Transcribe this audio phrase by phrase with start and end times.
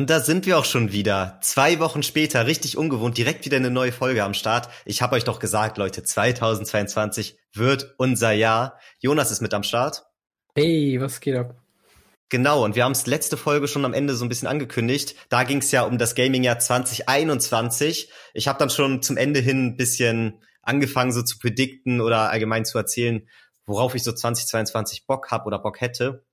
[0.00, 1.36] Und da sind wir auch schon wieder.
[1.42, 4.70] Zwei Wochen später, richtig ungewohnt, direkt wieder eine neue Folge am Start.
[4.86, 8.78] Ich habe euch doch gesagt, Leute, 2022 wird unser Jahr.
[9.00, 10.06] Jonas ist mit am Start.
[10.54, 11.54] Hey, was geht ab?
[12.30, 15.16] Genau, und wir haben es letzte Folge schon am Ende so ein bisschen angekündigt.
[15.28, 18.10] Da ging es ja um das Gaming-Jahr 2021.
[18.32, 22.64] Ich habe dann schon zum Ende hin ein bisschen angefangen, so zu predikten oder allgemein
[22.64, 23.28] zu erzählen,
[23.66, 26.24] worauf ich so 2022 Bock hab oder Bock hätte.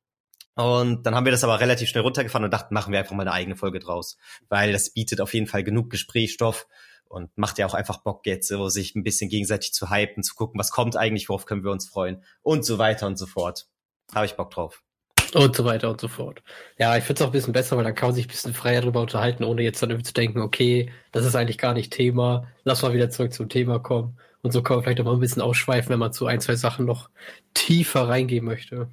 [0.58, 3.22] Und dann haben wir das aber relativ schnell runtergefahren und dachten, machen wir einfach mal
[3.22, 4.18] eine eigene Folge draus.
[4.50, 6.66] Weil das bietet auf jeden Fall genug Gesprächsstoff
[7.06, 10.34] und macht ja auch einfach Bock jetzt, so sich ein bisschen gegenseitig zu hypen, zu
[10.34, 13.68] gucken, was kommt eigentlich, worauf können wir uns freuen und so weiter und so fort.
[14.14, 14.82] Habe ich Bock drauf.
[15.34, 16.42] Und so weiter und so fort.
[16.80, 18.54] Ja, ich finde es auch ein bisschen besser, weil dann kann man sich ein bisschen
[18.54, 21.94] freier darüber unterhalten, ohne jetzt dann irgendwie zu denken, okay, das ist eigentlich gar nicht
[21.94, 24.18] Thema, lass mal wieder zurück zum Thema kommen.
[24.42, 26.56] Und so kann man vielleicht auch mal ein bisschen ausschweifen, wenn man zu ein, zwei
[26.56, 27.10] Sachen noch
[27.54, 28.90] tiefer reingehen möchte.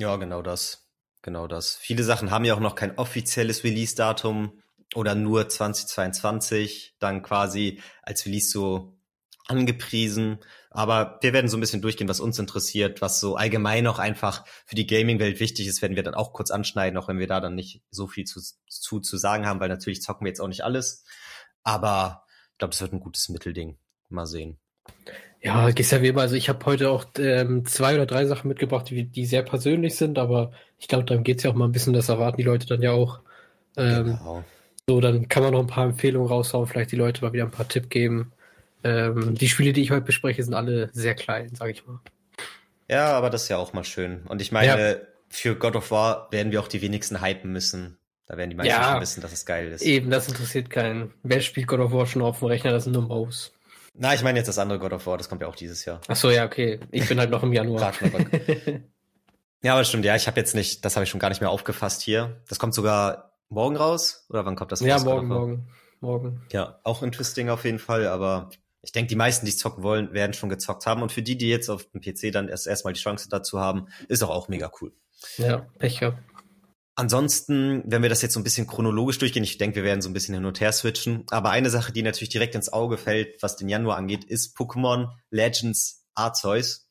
[0.00, 0.88] Ja, genau das.
[1.20, 1.76] Genau das.
[1.76, 4.62] Viele Sachen haben ja auch noch kein offizielles Release-Datum
[4.94, 8.98] oder nur 2022 dann quasi als Release so
[9.46, 10.38] angepriesen.
[10.70, 14.46] Aber wir werden so ein bisschen durchgehen, was uns interessiert, was so allgemein auch einfach
[14.64, 17.40] für die Gaming-Welt wichtig ist, werden wir dann auch kurz anschneiden, auch wenn wir da
[17.40, 20.48] dann nicht so viel zu, zu, zu sagen haben, weil natürlich zocken wir jetzt auch
[20.48, 21.04] nicht alles.
[21.62, 23.78] Aber ich glaube, es wird ein gutes Mittelding.
[24.08, 24.58] Mal sehen.
[25.42, 26.20] Ja, gehst ja wie immer.
[26.20, 29.96] Also ich habe heute auch ähm, zwei oder drei Sachen mitgebracht, die, die sehr persönlich
[29.96, 32.66] sind, aber ich glaube, darum geht's ja auch mal ein bisschen, das erwarten die Leute
[32.66, 33.20] dann ja auch.
[33.76, 34.44] Ähm, genau.
[34.86, 37.50] So, dann kann man noch ein paar Empfehlungen raushauen, vielleicht die Leute mal wieder ein
[37.50, 38.32] paar Tipp geben.
[38.82, 42.00] Ähm, die Spiele, die ich heute bespreche, sind alle sehr klein, sage ich mal.
[42.88, 44.22] Ja, aber das ist ja auch mal schön.
[44.26, 44.96] Und ich meine, ja.
[45.28, 47.98] für God of War werden wir auch die wenigsten hypen müssen.
[48.26, 49.82] Da werden die meisten ja, schon wissen, dass es geil ist.
[49.82, 51.12] Eben, das interessiert keinen.
[51.22, 52.72] Wer spielt God of War schon auf dem Rechner?
[52.72, 53.52] Das sind nur Maus.
[53.94, 56.00] Na, ich meine jetzt das andere God of War, das kommt ja auch dieses Jahr.
[56.08, 56.80] Ach so, ja, okay.
[56.90, 57.92] Ich bin halt noch im Januar.
[59.62, 61.50] ja, aber stimmt, ja, ich habe jetzt nicht, das habe ich schon gar nicht mehr
[61.50, 62.40] aufgefasst hier.
[62.48, 64.26] Das kommt sogar morgen raus?
[64.30, 64.88] Oder wann kommt das raus?
[64.88, 65.68] Ja, morgen, morgen,
[66.00, 66.42] morgen.
[66.52, 68.50] Ja, auch interesting auf jeden Fall, aber
[68.82, 71.02] ich denke, die meisten, die es zocken wollen, werden schon gezockt haben.
[71.02, 73.88] Und für die, die jetzt auf dem PC dann erst erstmal die Chance dazu haben,
[74.08, 74.92] ist auch, auch mega cool.
[75.36, 76.16] Ja, Pech gehabt.
[76.96, 80.08] Ansonsten, wenn wir das jetzt so ein bisschen chronologisch durchgehen, ich denke, wir werden so
[80.10, 81.24] ein bisschen hin und her switchen.
[81.30, 85.08] Aber eine Sache, die natürlich direkt ins Auge fällt, was den Januar angeht, ist Pokémon
[85.30, 86.88] Legends Arceus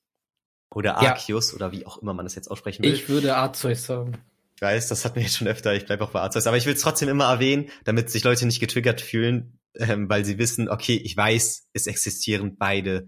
[0.72, 1.56] oder Arceus ja.
[1.56, 2.94] oder wie auch immer man das jetzt aussprechen will.
[2.94, 4.18] Ich würde Arceus sagen.
[4.56, 5.74] Ich weiß, das hatten wir jetzt schon öfter.
[5.74, 6.48] Ich bleibe auch bei Arceus.
[6.48, 10.26] Aber ich will es trotzdem immer erwähnen, damit sich Leute nicht getriggert fühlen, ähm, weil
[10.26, 13.08] sie wissen, okay, ich weiß, es existieren beide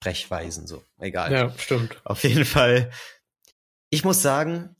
[0.00, 0.66] Sprechweisen.
[0.66, 1.32] So, egal.
[1.32, 2.00] Ja, stimmt.
[2.04, 2.90] Auf jeden Fall.
[3.90, 4.76] Ich muss sagen,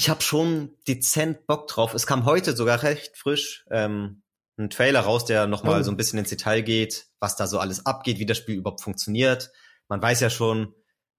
[0.00, 1.92] ich habe schon dezent Bock drauf.
[1.92, 4.22] Es kam heute sogar recht frisch ähm,
[4.56, 5.82] ein Trailer raus, der nochmal oh.
[5.82, 8.80] so ein bisschen ins Detail geht, was da so alles abgeht, wie das Spiel überhaupt
[8.80, 9.50] funktioniert.
[9.88, 10.74] Man weiß ja schon,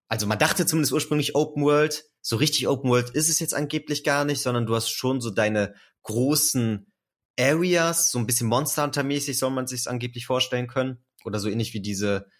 [0.09, 2.07] also man dachte zumindest ursprünglich Open World.
[2.23, 5.29] So richtig Open World ist es jetzt angeblich gar nicht, sondern du hast schon so
[5.29, 5.75] deine
[6.05, 6.91] großen
[7.39, 11.05] Areas, so ein bisschen Monster Hunter mäßig soll man sich angeblich vorstellen können.
[11.27, 12.31] Oder so ähnlich wie diese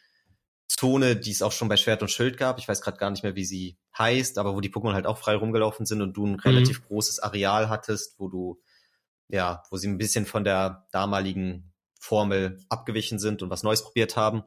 [0.71, 2.59] Zone, die es auch schon bei Schwert und Schild gab.
[2.59, 5.19] Ich weiß gerade gar nicht mehr, wie sie heißt, aber wo die Pokémon halt auch
[5.19, 6.41] frei rumgelaufen sind und du ein mhm.
[6.41, 8.61] relativ großes Areal hattest, wo du,
[9.29, 14.17] ja, wo sie ein bisschen von der damaligen Formel abgewichen sind und was Neues probiert
[14.17, 14.45] haben.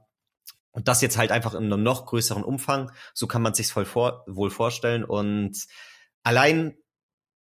[0.72, 2.92] Und das jetzt halt einfach in einem noch größeren Umfang.
[3.14, 5.04] So kann man sich's voll vor, wohl vorstellen.
[5.04, 5.58] Und
[6.24, 6.78] allein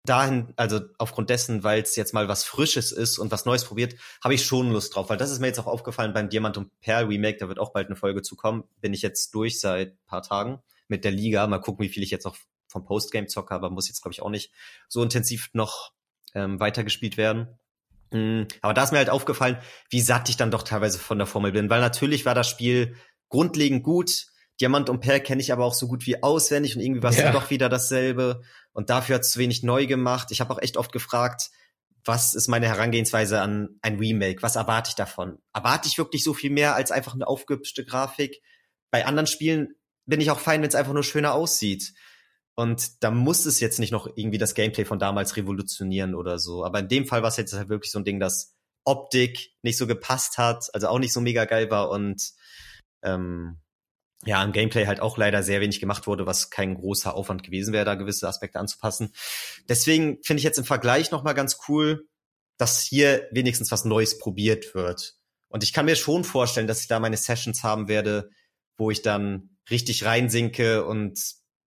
[0.05, 3.95] dahin, also aufgrund dessen, weil es jetzt mal was Frisches ist und was Neues probiert,
[4.23, 6.71] habe ich schon Lust drauf, weil das ist mir jetzt auch aufgefallen beim Diamant und
[6.81, 10.05] Perl Remake, da wird auch bald eine Folge zu kommen, bin ich jetzt durch seit
[10.07, 12.37] paar Tagen mit der Liga, mal gucken, wie viel ich jetzt noch
[12.67, 14.53] vom Postgame zocke, aber muss jetzt glaube ich auch nicht
[14.89, 15.93] so intensiv noch
[16.35, 17.59] ähm, weitergespielt werden.
[18.11, 18.49] Mhm.
[18.61, 19.59] Aber da ist mir halt aufgefallen,
[19.89, 22.97] wie satt ich dann doch teilweise von der Formel bin, weil natürlich war das Spiel
[23.29, 24.27] grundlegend gut,
[24.61, 27.17] Diamant und Perl kenne ich aber auch so gut wie auswendig und irgendwie war es
[27.17, 27.33] ja.
[27.33, 28.43] doch wieder dasselbe.
[28.73, 30.31] Und dafür hat es wenig neu gemacht.
[30.31, 31.51] Ich habe auch echt oft gefragt,
[32.05, 34.43] was ist meine Herangehensweise an ein Remake?
[34.43, 35.39] Was erwarte ich davon?
[35.53, 38.43] Erwarte ich wirklich so viel mehr als einfach eine aufgehübschte Grafik?
[38.91, 39.75] Bei anderen Spielen
[40.07, 41.93] bin ich auch fein, wenn es einfach nur schöner aussieht.
[42.55, 46.65] Und da muss es jetzt nicht noch irgendwie das Gameplay von damals revolutionieren oder so.
[46.65, 48.55] Aber in dem Fall war es jetzt halt wirklich so ein Ding, dass
[48.85, 52.33] Optik nicht so gepasst hat, also auch nicht so mega geil war und
[53.03, 53.62] ähm,
[54.25, 57.73] ja, im Gameplay halt auch leider sehr wenig gemacht wurde, was kein großer Aufwand gewesen
[57.73, 59.13] wäre, da gewisse Aspekte anzupassen.
[59.69, 62.07] Deswegen finde ich jetzt im Vergleich nochmal ganz cool,
[62.57, 65.17] dass hier wenigstens was Neues probiert wird.
[65.49, 68.31] Und ich kann mir schon vorstellen, dass ich da meine Sessions haben werde,
[68.77, 71.19] wo ich dann richtig reinsinke und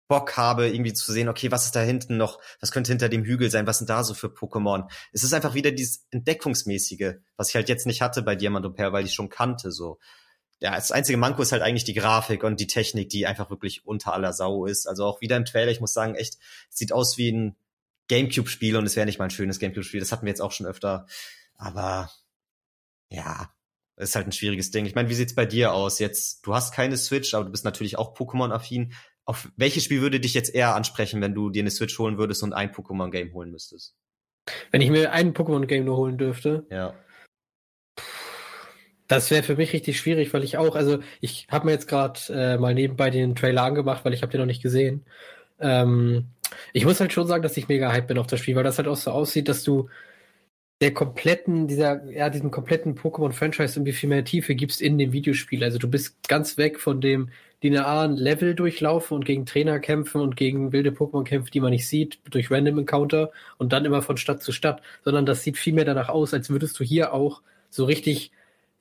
[0.07, 3.23] Bock habe, irgendwie zu sehen, okay, was ist da hinten noch, was könnte hinter dem
[3.23, 4.89] Hügel sein, was sind da so für Pokémon?
[5.13, 8.73] Es ist einfach wieder dieses Entdeckungsmäßige, was ich halt jetzt nicht hatte bei Diamant und
[8.73, 9.99] Perl, weil ich schon kannte, so
[10.61, 13.85] ja, das einzige Manko ist halt eigentlich die Grafik und die Technik, die einfach wirklich
[13.85, 14.87] unter aller Sau ist.
[14.87, 16.37] Also auch wieder im Trailer, ich muss sagen, echt,
[16.69, 17.55] sieht aus wie ein
[18.09, 20.01] Gamecube-Spiel und es wäre nicht mal ein schönes Gamecube-Spiel.
[20.01, 21.05] Das hatten wir jetzt auch schon öfter.
[21.55, 22.11] Aber
[23.09, 23.49] ja,
[23.95, 24.85] ist halt ein schwieriges Ding.
[24.85, 25.99] Ich meine, wie sieht's bei dir aus?
[25.99, 28.93] Jetzt, du hast keine Switch, aber du bist natürlich auch Pokémon-affin.
[29.25, 32.43] Auf welches Spiel würde dich jetzt eher ansprechen, wenn du dir eine Switch holen würdest
[32.43, 33.95] und ein Pokémon-Game holen müsstest?
[34.71, 36.65] Wenn ich mir ein Pokémon-Game nur holen dürfte?
[36.69, 36.95] Ja.
[39.09, 42.19] Das wäre für mich richtig schwierig, weil ich auch, also ich habe mir jetzt gerade
[42.29, 45.03] äh, mal nebenbei den Trailer angemacht, weil ich habe den noch nicht gesehen.
[45.59, 46.27] Ähm,
[46.73, 48.77] ich muss halt schon sagen, dass ich mega hype bin auf das Spiel, weil das
[48.77, 49.89] halt auch so aussieht, dass du
[50.81, 55.63] der kompletten, dieser, ja, diesem kompletten Pokémon-Franchise irgendwie viel mehr Tiefe gibst in dem Videospiel.
[55.63, 57.29] Also du bist ganz weg von dem
[57.63, 61.87] linearen Level durchlaufen und gegen Trainer kämpfen und gegen wilde Pokémon kämpfen, die man nicht
[61.87, 65.73] sieht, durch Random Encounter und dann immer von Stadt zu Stadt, sondern das sieht viel
[65.73, 67.41] mehr danach aus, als würdest du hier auch
[67.71, 68.31] so richtig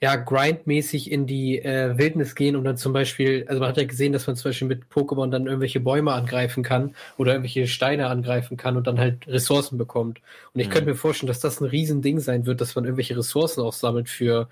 [0.01, 3.85] ja, grindmäßig in die äh, Wildnis gehen und dann zum Beispiel, also man hat ja
[3.85, 8.07] gesehen, dass man zum Beispiel mit Pokémon dann irgendwelche Bäume angreifen kann oder irgendwelche Steine
[8.07, 10.21] angreifen kann und dann halt Ressourcen bekommt.
[10.55, 10.73] Und ich mhm.
[10.73, 14.09] könnte mir vorstellen, dass das ein Riesending sein wird, dass man irgendwelche Ressourcen auch sammelt
[14.09, 14.49] für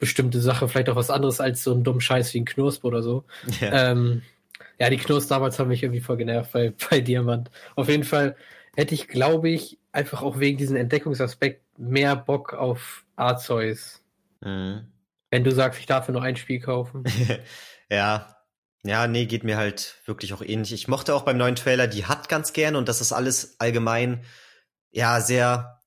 [0.00, 3.02] bestimmte Sachen, vielleicht auch was anderes als so ein dumm Scheiß wie ein Knusp oder
[3.02, 3.24] so.
[3.60, 4.22] Ja, ähm,
[4.80, 7.50] ja die Knusp damals haben mich irgendwie voll genervt bei, bei Diamant.
[7.76, 8.34] Auf jeden Fall
[8.74, 13.97] hätte ich, glaube ich, einfach auch wegen diesem Entdeckungsaspekt mehr Bock auf Arceus.
[14.40, 14.92] Mhm.
[15.30, 17.04] Wenn du sagst, ich darf nur ein Spiel kaufen.
[17.90, 18.34] ja.
[18.84, 20.72] Ja, nee, geht mir halt wirklich auch ähnlich.
[20.72, 24.24] Ich mochte auch beim neuen Trailer, die hat ganz gerne und das ist alles allgemein,
[24.90, 25.82] ja, sehr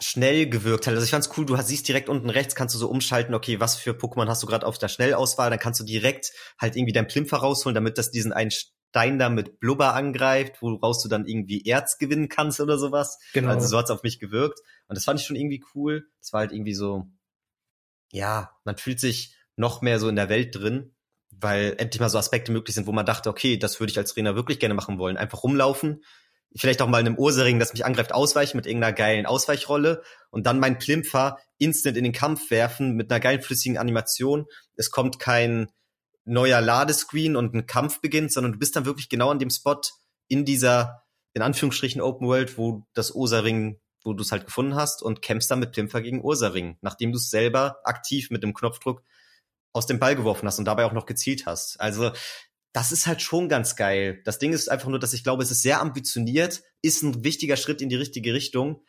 [0.00, 0.94] schnell gewirkt hat.
[0.94, 3.76] Also ich fand's cool, du siehst direkt unten rechts, kannst du so umschalten, okay, was
[3.76, 7.06] für Pokémon hast du gerade auf der Schnellauswahl, dann kannst du direkt halt irgendwie dein
[7.06, 11.66] Plimpfer rausholen, damit das diesen einen Stein da mit Blubber angreift, woraus du dann irgendwie
[11.66, 13.18] Erz gewinnen kannst oder sowas.
[13.32, 13.50] Genau.
[13.50, 16.06] Also so hat's auf mich gewirkt und das fand ich schon irgendwie cool.
[16.20, 17.06] Das war halt irgendwie so,
[18.10, 20.94] ja, man fühlt sich noch mehr so in der Welt drin,
[21.30, 24.12] weil endlich mal so Aspekte möglich sind, wo man dachte, okay, das würde ich als
[24.12, 25.16] Trainer wirklich gerne machen wollen.
[25.16, 26.02] Einfach rumlaufen,
[26.54, 30.46] vielleicht auch mal in einem Ursering, das mich angreift, ausweichen mit irgendeiner geilen Ausweichrolle und
[30.46, 34.46] dann meinen Plimpfer instant in den Kampf werfen mit einer geilen flüssigen Animation.
[34.76, 35.70] Es kommt kein
[36.24, 39.80] neuer Ladescreen und ein Kampf beginnt, sondern du bist dann wirklich genau an dem Spot
[40.28, 41.04] in dieser,
[41.34, 45.50] in Anführungsstrichen, Open World, wo das Ursering wo du es halt gefunden hast und kämpfst
[45.50, 49.02] dann mit Plimfer gegen Ursaring, nachdem du es selber aktiv mit dem Knopfdruck
[49.72, 51.80] aus dem Ball geworfen hast und dabei auch noch gezielt hast.
[51.80, 52.12] Also
[52.72, 54.22] das ist halt schon ganz geil.
[54.24, 57.56] Das Ding ist einfach nur, dass ich glaube, es ist sehr ambitioniert, ist ein wichtiger
[57.56, 58.82] Schritt in die richtige Richtung,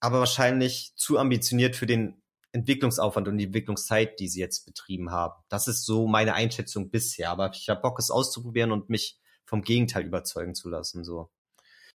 [0.00, 2.22] aber wahrscheinlich zu ambitioniert für den
[2.52, 5.34] Entwicklungsaufwand und die Entwicklungszeit, die sie jetzt betrieben haben.
[5.48, 7.30] Das ist so meine Einschätzung bisher.
[7.30, 11.04] Aber ich habe Bock, es auszuprobieren und mich vom Gegenteil überzeugen zu lassen.
[11.04, 11.30] So.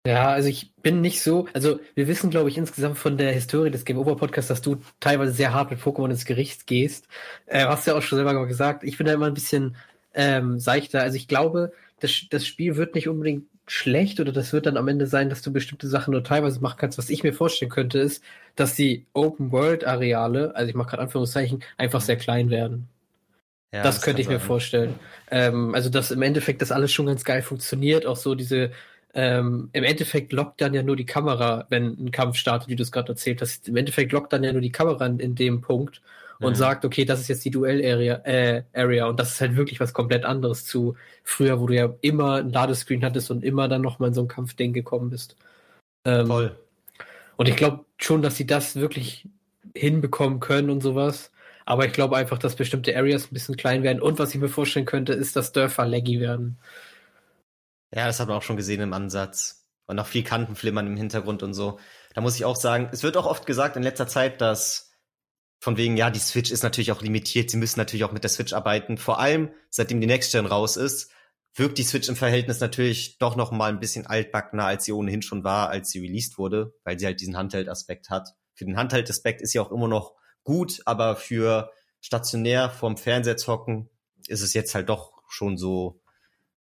[0.06, 3.70] Ja, also ich bin nicht so, also wir wissen, glaube ich, insgesamt von der Historie
[3.70, 7.08] des Game Over Podcasts, dass du teilweise sehr hart mit Pokémon ins Gericht gehst.
[7.46, 8.84] Äh, hast ja auch schon selber gesagt.
[8.84, 9.76] Ich bin da immer ein bisschen
[10.16, 11.02] ähm, seichter.
[11.02, 14.88] Also ich glaube, das, das Spiel wird nicht unbedingt schlecht oder das wird dann am
[14.88, 16.98] Ende sein, dass du bestimmte Sachen nur teilweise machen kannst.
[16.98, 18.24] Was ich mir vorstellen könnte, ist,
[18.56, 22.90] dass die Open World Areale, also ich mache gerade Anführungszeichen, einfach sehr klein werden.
[23.74, 24.36] Ja, das, das könnte ich sein.
[24.36, 25.00] mir vorstellen.
[25.30, 28.72] Ähm, also dass im Endeffekt das alles schon ganz geil funktioniert, auch so diese
[29.14, 32.84] ähm, im Endeffekt lockt dann ja nur die Kamera, wenn ein Kampf startet, wie du
[32.84, 33.68] es gerade erzählt hast.
[33.68, 36.02] Im Endeffekt lockt dann ja nur die Kamera in, in dem Punkt
[36.40, 36.56] und mhm.
[36.56, 39.94] sagt, okay, das ist jetzt die Duell-Area äh, Area und das ist halt wirklich was
[39.94, 44.10] komplett anderes zu früher, wo du ja immer ein Ladescreen hattest und immer dann nochmal
[44.10, 45.36] in so ein Kampfding gekommen bist.
[46.06, 46.56] Ähm, Voll.
[47.36, 49.28] Und ich glaube schon, dass sie das wirklich
[49.76, 51.32] hinbekommen können und sowas.
[51.66, 54.02] Aber ich glaube einfach, dass bestimmte Areas ein bisschen klein werden.
[54.02, 56.58] Und was ich mir vorstellen könnte, ist, dass Dörfer laggy werden.
[57.94, 59.68] Ja, das hat man auch schon gesehen im Ansatz.
[59.86, 61.80] Und noch viel Kantenflimmern im Hintergrund und so.
[62.14, 64.92] Da muss ich auch sagen, es wird auch oft gesagt in letzter Zeit, dass
[65.60, 68.30] von wegen, ja, die Switch ist natürlich auch limitiert, sie müssen natürlich auch mit der
[68.30, 68.98] Switch arbeiten.
[68.98, 71.12] Vor allem, seitdem die Next Gen raus ist,
[71.54, 75.22] wirkt die Switch im Verhältnis natürlich doch noch mal ein bisschen altbackener, als sie ohnehin
[75.22, 78.30] schon war, als sie released wurde, weil sie halt diesen Handheld-Aspekt hat.
[78.56, 83.90] Für den Handheld-Aspekt ist sie auch immer noch gut, aber für stationär vorm Fernseher zocken
[84.28, 86.01] ist es jetzt halt doch schon so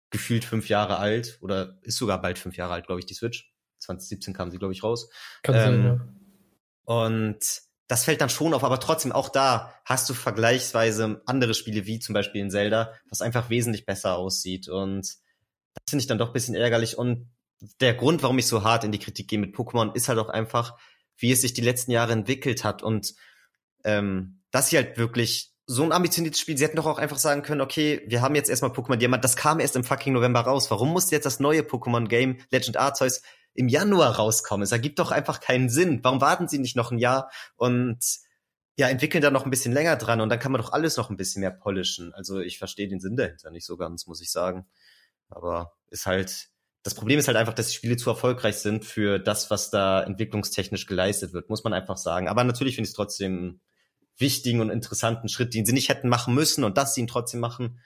[0.10, 3.54] gefühlt fünf Jahre alt oder ist sogar bald fünf Jahre alt, glaube ich, die Switch.
[3.80, 5.10] 2017 kam sie, glaube ich, raus.
[5.44, 6.20] Kann ähm, sein, ja.
[6.84, 7.40] Und
[7.88, 12.00] das fällt dann schon auf, aber trotzdem auch da hast du vergleichsweise andere Spiele wie
[12.00, 14.68] zum Beispiel in Zelda, was einfach wesentlich besser aussieht.
[14.68, 16.98] Und das finde ich dann doch ein bisschen ärgerlich.
[16.98, 17.32] Und
[17.82, 20.30] der Grund, warum ich so hart in die Kritik gehe mit Pokémon, ist halt auch
[20.30, 20.78] einfach,
[21.18, 23.14] wie es sich die letzten Jahre entwickelt hat und
[23.84, 26.58] ähm, dass sie halt wirklich so ein ambitioniertes Spiel.
[26.58, 29.36] Sie hätten doch auch einfach sagen können, okay, wir haben jetzt erstmal Pokémon Diamant, das
[29.36, 30.72] kam erst im fucking November raus.
[30.72, 33.22] Warum muss jetzt das neue Pokémon Game Legend Arceus
[33.54, 34.64] im Januar rauskommen?
[34.64, 36.00] Es ergibt doch einfach keinen Sinn.
[36.02, 38.00] Warum warten sie nicht noch ein Jahr und
[38.78, 41.12] ja, entwickeln da noch ein bisschen länger dran und dann kann man doch alles noch
[41.12, 42.16] ein bisschen mehr polischen.
[42.16, 44.66] Also ich verstehe den Sinn dahinter nicht so ganz, muss ich sagen.
[45.30, 46.50] Aber ist halt
[46.82, 50.02] das Problem ist halt einfach, dass die Spiele zu erfolgreich sind für das, was da
[50.02, 52.28] entwicklungstechnisch geleistet wird, muss man einfach sagen.
[52.28, 53.60] Aber natürlich finde ich es trotzdem
[54.20, 57.40] wichtigen und interessanten Schritt, den sie nicht hätten machen müssen und dass sie ihn trotzdem
[57.40, 57.80] machen,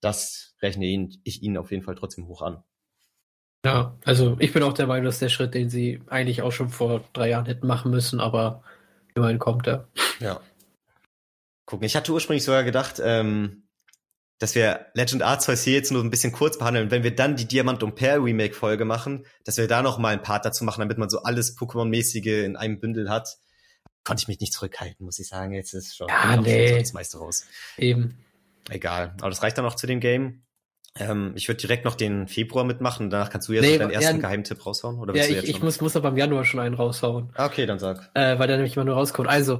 [0.00, 0.86] das rechne
[1.24, 2.62] ich ihnen auf jeden Fall trotzdem hoch an.
[3.64, 6.68] Ja, also ich bin auch der Meinung, dass der Schritt, den sie eigentlich auch schon
[6.68, 8.62] vor drei Jahren hätten machen müssen, aber
[9.14, 9.88] immerhin kommt er.
[10.20, 10.40] Ja.
[11.64, 13.64] Gucken, ich hatte ursprünglich sogar gedacht, ähm,
[14.38, 16.90] dass wir Legend Arceus hier jetzt nur ein bisschen kurz behandeln.
[16.90, 20.12] wenn wir dann die Diamant und Pearl Remake Folge machen, dass wir da noch mal
[20.12, 23.38] ein Part dazu machen, damit man so alles Pokémon-mäßige in einem Bündel hat.
[24.04, 25.52] Konnte ich mich nicht zurückhalten, muss ich sagen.
[25.52, 26.78] Jetzt ist schon, ja, nee.
[26.78, 27.46] das meiste raus.
[27.78, 28.18] Eben.
[28.68, 29.14] Egal.
[29.18, 30.42] Aber das reicht dann auch zu dem Game.
[30.96, 33.10] Ähm, ich würde direkt noch den Februar mitmachen.
[33.10, 34.98] Danach kannst du jetzt nee, deinen ersten ja, Geheimtipp raushauen.
[35.00, 37.30] Oder ja, ich, ich muss, muss aber im Januar schon einen raushauen.
[37.34, 38.10] Ah, okay, dann sag.
[38.14, 39.28] Äh, weil der nämlich immer nur rauskommt.
[39.28, 39.58] Also,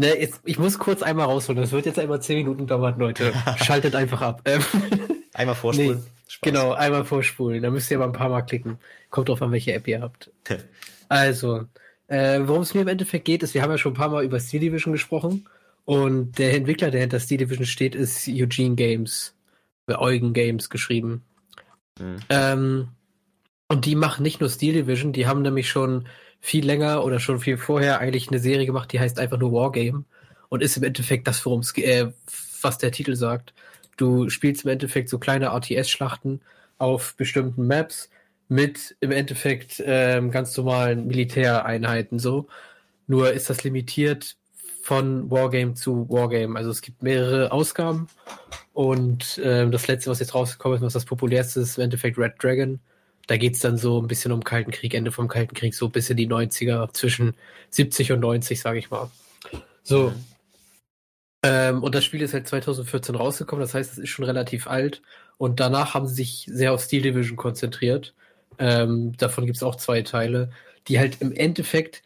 [0.00, 1.60] Ne, jetzt, ich muss kurz einmal rausholen.
[1.60, 3.32] Das wird jetzt einmal zehn Minuten dauern, Leute.
[3.56, 4.42] Schaltet einfach ab.
[4.44, 4.62] Ähm,
[5.34, 5.98] einmal vorspulen.
[5.98, 7.60] Nee, genau, einmal vorspulen.
[7.64, 8.78] Da müsst ihr aber ein paar Mal klicken.
[9.10, 10.30] Kommt drauf an, welche App ihr habt.
[11.08, 11.64] also,
[12.08, 14.24] äh, worum es mir im Endeffekt geht, ist, wir haben ja schon ein paar Mal
[14.24, 15.46] über Steel Division gesprochen.
[15.84, 19.34] Und der Entwickler, der hinter Steel Division steht, ist Eugene Games.
[19.96, 21.24] Eugen Games geschrieben.
[21.98, 22.16] Mhm.
[22.28, 22.88] Ähm,
[23.68, 26.08] und die machen nicht nur Steel Division, die haben nämlich schon
[26.40, 30.04] viel länger oder schon viel vorher eigentlich eine Serie gemacht, die heißt einfach nur Wargame
[30.48, 32.12] und ist im Endeffekt das, worum es äh,
[32.62, 33.54] was der Titel sagt.
[33.96, 36.40] Du spielst im Endeffekt so kleine RTS-Schlachten
[36.78, 38.08] auf bestimmten Maps
[38.48, 42.48] mit im Endeffekt ähm, ganz normalen Militäreinheiten so.
[43.06, 44.36] Nur ist das limitiert
[44.82, 46.56] von Wargame zu Wargame.
[46.56, 48.08] Also es gibt mehrere Ausgaben
[48.72, 52.34] und ähm, das letzte, was jetzt rausgekommen ist, was das populärste ist, im Endeffekt Red
[52.42, 52.80] Dragon.
[53.26, 56.08] Da geht's dann so ein bisschen um Kalten Krieg, Ende vom Kalten Krieg, so bis
[56.08, 57.34] in die 90er, zwischen
[57.70, 59.10] 70 und 90, sage ich mal.
[59.82, 60.10] So.
[60.10, 60.24] Mhm.
[61.42, 65.02] Ähm, und das Spiel ist halt 2014 rausgekommen, das heißt, es ist schon relativ alt.
[65.36, 68.14] Und danach haben sie sich sehr auf Steel Division konzentriert.
[68.58, 70.50] Ähm, davon gibt's auch zwei Teile,
[70.88, 72.02] die halt im Endeffekt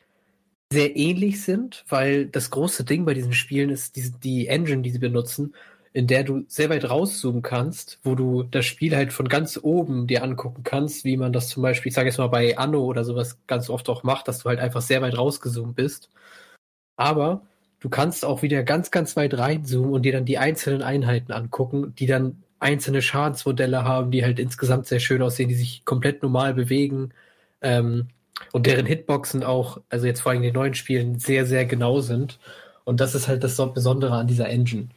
[0.73, 4.91] sehr ähnlich sind, weil das große Ding bei diesen Spielen ist die, die Engine, die
[4.91, 5.55] sie benutzen
[5.93, 10.07] in der du sehr weit rauszoomen kannst, wo du das Spiel halt von ganz oben
[10.07, 13.05] dir angucken kannst, wie man das zum Beispiel, ich sage jetzt mal bei Anno oder
[13.05, 16.09] sowas ganz oft auch macht, dass du halt einfach sehr weit rausgezoomt bist.
[16.97, 17.43] Aber
[17.81, 21.95] du kannst auch wieder ganz, ganz weit reinzoomen und dir dann die einzelnen Einheiten angucken,
[21.97, 26.55] die dann einzelne Schadensmodelle haben, die halt insgesamt sehr schön aussehen, die sich komplett normal
[26.55, 27.13] bewegen
[27.61, 28.09] ähm,
[28.53, 32.01] und deren Hitboxen auch, also jetzt vor allem in den neuen Spielen, sehr, sehr genau
[32.01, 32.39] sind.
[32.85, 34.89] Und das ist halt das Besondere an dieser Engine.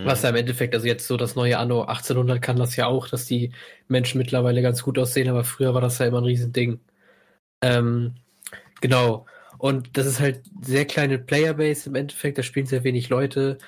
[0.00, 3.08] Was ja im Endeffekt, also jetzt so das neue Anno 1800 kann das ja auch,
[3.08, 3.52] dass die
[3.86, 6.80] Menschen mittlerweile ganz gut aussehen, aber früher war das ja immer ein Riesending.
[7.60, 8.14] Ähm,
[8.80, 9.26] genau.
[9.58, 13.58] Und das ist halt sehr kleine Playerbase im Endeffekt, da spielen sehr wenig Leute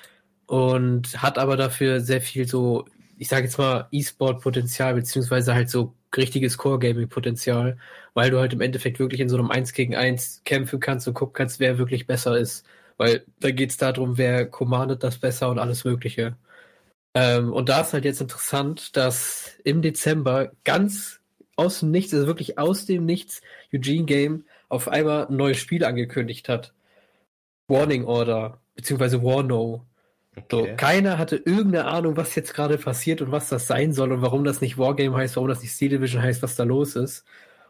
[0.47, 2.85] und hat aber dafür sehr viel so,
[3.17, 7.77] ich sage jetzt mal, E-Sport-Potenzial, beziehungsweise halt so richtiges Core-Gaming-Potenzial,
[8.13, 11.13] weil du halt im Endeffekt wirklich in so einem 1 gegen 1 kämpfen kannst und
[11.15, 12.65] gucken kannst, wer wirklich besser ist.
[12.97, 16.37] Weil da geht es darum, wer commandet das besser und alles Mögliche.
[17.15, 21.19] Ähm, und da ist halt jetzt interessant, dass im Dezember ganz
[21.55, 23.41] aus dem Nichts, also wirklich aus dem Nichts,
[23.73, 26.73] Eugene Game auf einmal ein neues Spiel angekündigt hat.
[27.67, 29.86] Warning Order, beziehungsweise Warno.
[30.37, 30.45] Okay.
[30.51, 34.21] So, keiner hatte irgendeine Ahnung, was jetzt gerade passiert und was das sein soll und
[34.21, 37.25] warum das nicht Wargame heißt, warum das nicht Steel Division heißt, was da los ist.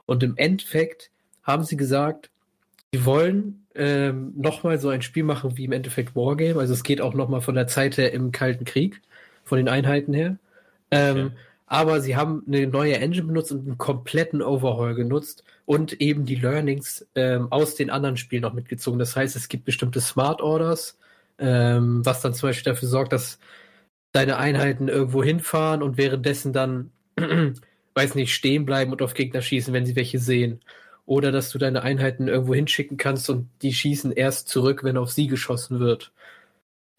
[0.05, 1.09] Und im Endeffekt
[1.43, 2.29] haben sie gesagt,
[2.91, 6.59] sie wollen ähm, nochmal so ein Spiel machen wie im Endeffekt Wargame.
[6.59, 9.01] Also es geht auch nochmal von der Zeit her im Kalten Krieg,
[9.43, 10.37] von den Einheiten her.
[10.91, 11.35] Ähm, okay.
[11.67, 16.35] Aber sie haben eine neue Engine benutzt und einen kompletten Overhaul genutzt und eben die
[16.35, 18.99] Learnings ähm, aus den anderen Spielen noch mitgezogen.
[18.99, 20.97] Das heißt, es gibt bestimmte Smart Orders,
[21.39, 23.39] ähm, was dann zum Beispiel dafür sorgt, dass
[24.11, 26.91] deine Einheiten irgendwo hinfahren und währenddessen dann,
[27.95, 30.61] weiß nicht, stehen bleiben und auf Gegner schießen, wenn sie welche sehen
[31.07, 35.09] oder dass du deine Einheiten irgendwo hinschicken kannst und die schießen erst zurück, wenn auf
[35.11, 36.11] sie geschossen wird.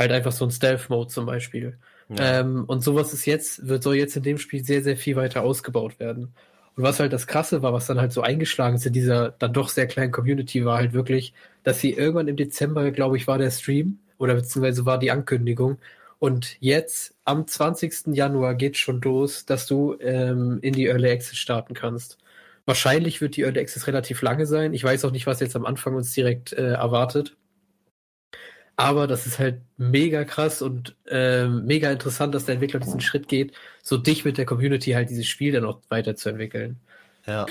[0.00, 1.78] Halt einfach so ein Stealth-Mode zum Beispiel.
[2.08, 2.40] Ja.
[2.40, 5.42] Ähm, und sowas ist jetzt, wird soll jetzt in dem Spiel sehr, sehr viel weiter
[5.42, 6.32] ausgebaut werden.
[6.74, 9.52] Und was halt das Krasse war, was dann halt so eingeschlagen ist in dieser dann
[9.52, 13.36] doch sehr kleinen Community, war halt wirklich, dass sie irgendwann im Dezember, glaube ich, war
[13.36, 15.78] der Stream oder beziehungsweise war die Ankündigung.
[16.18, 18.08] Und jetzt am 20.
[18.08, 22.18] Januar geht schon los, dass du ähm, in die Early Access starten kannst.
[22.66, 24.74] Wahrscheinlich wird die Early Access relativ lange sein.
[24.74, 27.36] Ich weiß auch nicht, was jetzt am Anfang uns direkt äh, erwartet.
[28.76, 33.26] Aber das ist halt mega krass und äh, mega interessant, dass der Entwickler diesen Schritt
[33.26, 36.78] geht, so dich mit der Community halt dieses Spiel dann auch weiterzuentwickeln.
[37.26, 37.46] Ja.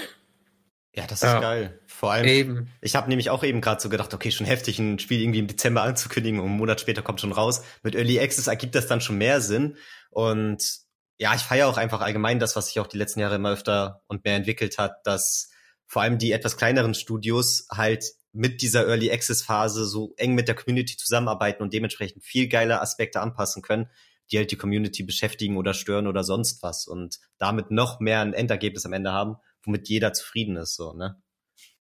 [0.98, 1.40] Ja, das ist ja.
[1.40, 1.80] geil.
[1.86, 2.72] Vor allem, eben.
[2.82, 5.48] ich habe nämlich auch eben gerade so gedacht, okay, schon heftig, ein Spiel irgendwie im
[5.48, 7.62] Dezember anzukündigen und einen Monat später kommt schon raus.
[7.84, 9.78] Mit Early Access ergibt das dann schon mehr Sinn.
[10.10, 10.80] Und
[11.20, 14.02] ja, ich feiere auch einfach allgemein das, was sich auch die letzten Jahre immer öfter
[14.08, 15.52] und mehr entwickelt hat, dass
[15.86, 20.48] vor allem die etwas kleineren Studios halt mit dieser Early Access Phase so eng mit
[20.48, 23.88] der Community zusammenarbeiten und dementsprechend viel geile Aspekte anpassen können,
[24.32, 28.34] die halt die Community beschäftigen oder stören oder sonst was und damit noch mehr ein
[28.34, 31.22] Endergebnis am Ende haben, womit jeder zufrieden ist, so, ne?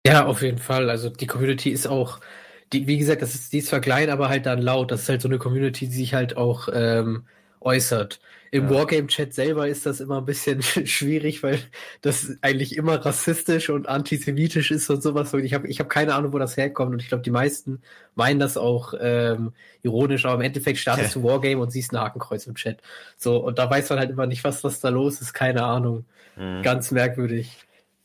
[0.07, 0.91] Ja, auf jeden Fall.
[0.91, 2.21] Also die Community ist auch,
[2.73, 4.91] die, wie gesagt, das ist, die ist zwar klein, aber halt dann laut.
[4.91, 7.27] Das ist halt so eine Community, die sich halt auch ähm,
[7.61, 8.21] äußert.
[8.51, 8.71] Im ja.
[8.71, 11.59] Wargame-Chat selber ist das immer ein bisschen schwierig, weil
[12.01, 15.35] das eigentlich immer rassistisch und antisemitisch ist und sowas.
[15.35, 16.93] Und ich habe ich hab keine Ahnung, wo das herkommt.
[16.93, 17.83] Und ich glaube, die meisten
[18.15, 19.53] meinen das auch ähm,
[19.83, 22.81] ironisch, aber im Endeffekt startest du Wargame und siehst ein Hakenkreuz im Chat.
[23.17, 25.35] So, und da weiß man halt immer nicht, was, was da los ist.
[25.35, 26.07] Keine Ahnung.
[26.37, 26.63] Mhm.
[26.63, 27.57] Ganz merkwürdig.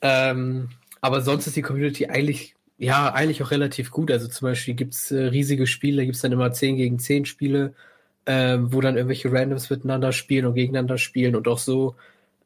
[0.02, 0.70] Ähm,
[1.02, 4.12] aber sonst ist die Community eigentlich, ja, eigentlich auch relativ gut.
[4.12, 7.74] Also zum Beispiel gibt's äh, riesige Spiele, gibt's dann immer 10 gegen 10 Spiele
[8.26, 11.96] ähm, wo dann irgendwelche Randoms miteinander spielen und gegeneinander spielen und auch so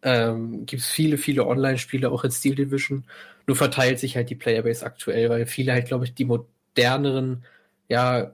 [0.04, 3.04] ähm, gibt es viele, viele Online-Spiele auch in Steel Division.
[3.48, 7.44] Nur verteilt sich halt die Playerbase aktuell, weil viele halt, glaube ich, die moderneren,
[7.90, 8.34] ja,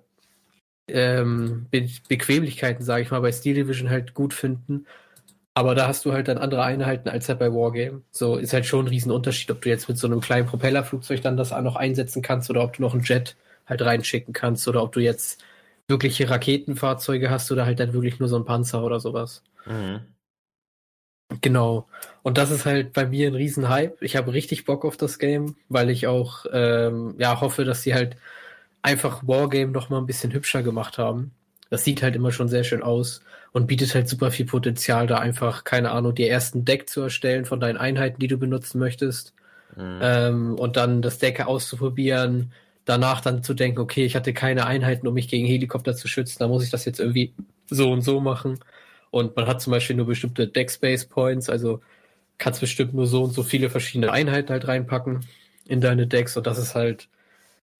[0.88, 4.86] ähm, Be Bequemlichkeiten, sage ich mal, bei Steel Division halt gut finden.
[5.56, 8.02] Aber da hast du halt dann andere Einheiten als halt bei Wargame.
[8.12, 11.38] So ist halt schon ein Riesenunterschied, ob du jetzt mit so einem kleinen Propellerflugzeug dann
[11.38, 13.36] das auch noch einsetzen kannst oder ob du noch einen Jet
[13.68, 15.44] halt reinschicken kannst oder ob du jetzt
[15.88, 19.44] wirkliche Raketenfahrzeuge hast oder halt dann wirklich nur so ein Panzer oder sowas.
[19.66, 20.02] Mhm.
[21.42, 21.88] Genau.
[22.22, 23.98] Und das ist halt bei mir ein Riesenhype.
[24.02, 27.94] Ich habe richtig Bock auf das Game, weil ich auch ähm, ja hoffe, dass sie
[27.94, 28.18] halt
[28.82, 31.32] einfach Wargame noch mal ein bisschen hübscher gemacht haben.
[31.70, 33.22] Das sieht halt immer schon sehr schön aus
[33.52, 37.46] und bietet halt super viel Potenzial, da einfach, keine Ahnung, die ersten Deck zu erstellen
[37.46, 39.34] von deinen Einheiten, die du benutzen möchtest.
[39.76, 40.00] Mhm.
[40.02, 42.52] Ähm, und dann das Deck auszuprobieren,
[42.86, 46.40] danach dann zu denken, okay, ich hatte keine Einheiten, um mich gegen Helikopter zu schützen,
[46.40, 47.34] da muss ich das jetzt irgendwie
[47.70, 48.60] so und so machen.
[49.12, 51.82] Und man hat zum Beispiel nur bestimmte Deckspace Points, also
[52.38, 55.26] kannst bestimmt nur so und so viele verschiedene Einheiten halt reinpacken
[55.66, 56.36] in deine Decks.
[56.36, 57.10] Und das ist halt,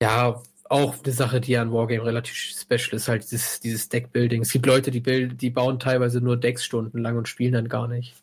[0.02, 4.42] ja, auch eine Sache, die an Wargame relativ special ist, halt dieses, dieses Deckbuilding.
[4.42, 7.88] Es gibt Leute, die, bild, die bauen teilweise nur Decks stundenlang und spielen dann gar
[7.88, 8.16] nicht.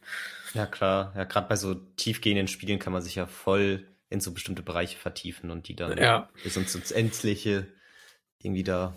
[0.54, 1.12] Ja, klar.
[1.16, 4.98] Ja, gerade bei so tiefgehenden Spielen kann man sich ja voll in so bestimmte Bereiche
[4.98, 6.28] vertiefen und die dann ja.
[6.42, 7.66] bis uns ins Endliche
[8.38, 8.94] irgendwie da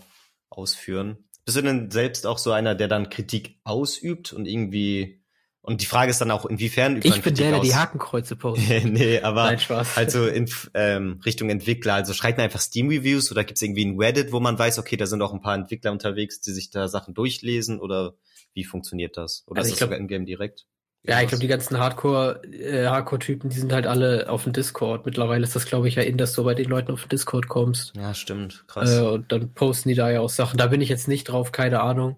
[0.50, 1.28] ausführen.
[1.44, 5.24] Bist du denn selbst auch so einer, der dann Kritik ausübt und irgendwie
[5.66, 8.84] und die Frage ist dann auch, inwiefern übt Ich bin der, der die Hakenkreuze postet.
[8.92, 9.96] nee, aber Nein, Spaß.
[9.96, 11.94] also in ähm, Richtung Entwickler.
[11.94, 14.98] Also schreibt man einfach Steam-Reviews oder gibt es irgendwie ein Reddit, wo man weiß, okay,
[14.98, 18.14] da sind auch ein paar Entwickler unterwegs, die sich da Sachen durchlesen oder
[18.52, 19.42] wie funktioniert das?
[19.46, 20.66] Oder also ist das glaub, sogar in-game direkt?
[21.06, 25.04] Ja, ich glaube, die ganzen Hardcore, äh, Hardcore-Typen, die sind halt alle auf dem Discord.
[25.04, 27.48] Mittlerweile ist das, glaube ich, ja in, dass du bei den Leuten auf den Discord
[27.48, 27.94] kommst.
[27.94, 28.64] Ja, stimmt.
[28.68, 28.96] Krass.
[28.98, 30.56] Äh, und dann posten die da ja auch Sachen.
[30.56, 32.16] Da bin ich jetzt nicht drauf, keine Ahnung.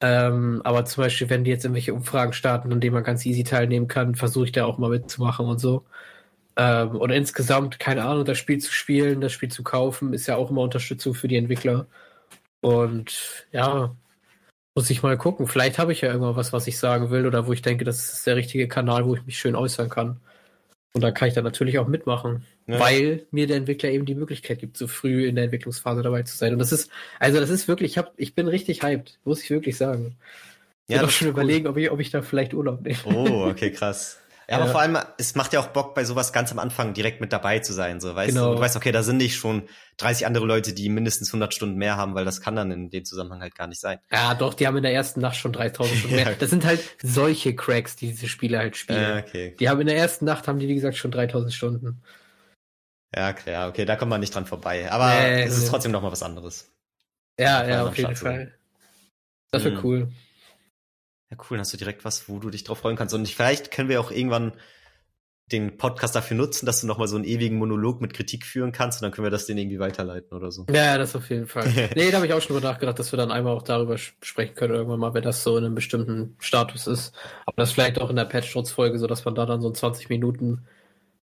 [0.00, 3.44] Ähm, aber zum Beispiel, wenn die jetzt irgendwelche Umfragen starten, an denen man ganz easy
[3.44, 5.84] teilnehmen kann, versuche ich da auch mal mitzumachen und so.
[6.56, 10.36] Ähm, und insgesamt, keine Ahnung, das Spiel zu spielen, das Spiel zu kaufen, ist ja
[10.36, 11.86] auch immer Unterstützung für die Entwickler.
[12.60, 13.96] Und ja,
[14.74, 15.46] muss ich mal gucken.
[15.46, 18.12] Vielleicht habe ich ja irgendwann was, was ich sagen will oder wo ich denke, das
[18.12, 20.20] ist der richtige Kanal, wo ich mich schön äußern kann.
[20.94, 22.78] Und da kann ich dann natürlich auch mitmachen, ja.
[22.78, 26.36] weil mir der Entwickler eben die Möglichkeit gibt, so früh in der Entwicklungsphase dabei zu
[26.36, 26.52] sein.
[26.52, 29.50] Und das ist, also das ist wirklich, ich, hab, ich bin richtig hyped, muss ich
[29.50, 30.16] wirklich sagen.
[30.88, 32.98] Ich ja, auch schon überlegen, ob ich, ob ich da vielleicht Urlaub nehme.
[33.04, 34.18] Oh, okay, krass.
[34.52, 34.72] Ja, aber ja.
[34.72, 37.60] vor allem, es macht ja auch Bock, bei sowas ganz am Anfang direkt mit dabei
[37.60, 38.00] zu sein.
[38.00, 38.50] So, weißt genau.
[38.50, 41.78] du, du weißt, okay, da sind nicht schon 30 andere Leute, die mindestens 100 Stunden
[41.78, 43.98] mehr haben, weil das kann dann in dem Zusammenhang halt gar nicht sein.
[44.12, 46.34] Ja, doch, die haben in der ersten Nacht schon 3000 Stunden mehr.
[46.38, 49.16] Das sind halt solche Cracks, die diese Spiele halt spielen.
[49.16, 49.56] Äh, okay.
[49.58, 52.02] Die haben in der ersten Nacht, haben die, wie gesagt, schon 3000 Stunden.
[53.16, 54.92] Ja, klar, okay, da kommt man nicht dran vorbei.
[54.92, 56.70] Aber nee, es ist trotzdem noch mal was anderes.
[57.40, 58.52] Ja, ja, auf jeden Fall.
[59.50, 59.84] Das wäre mhm.
[59.84, 60.12] cool.
[61.32, 63.14] Ja, cool, dann hast du direkt was, wo du dich drauf freuen kannst.
[63.14, 64.52] Und vielleicht können wir auch irgendwann
[65.50, 69.00] den Podcast dafür nutzen, dass du nochmal so einen ewigen Monolog mit Kritik führen kannst
[69.00, 70.66] und dann können wir das den irgendwie weiterleiten oder so.
[70.70, 71.66] Ja, das auf jeden Fall.
[71.96, 74.54] nee, da habe ich auch schon drüber nachgedacht, dass wir dann einmal auch darüber sprechen
[74.54, 77.14] können, irgendwann mal, wenn das so in einem bestimmten Status ist.
[77.46, 80.10] Aber das vielleicht auch in der Patch-Notes-Folge, so dass man da dann so einen 20
[80.10, 80.66] Minuten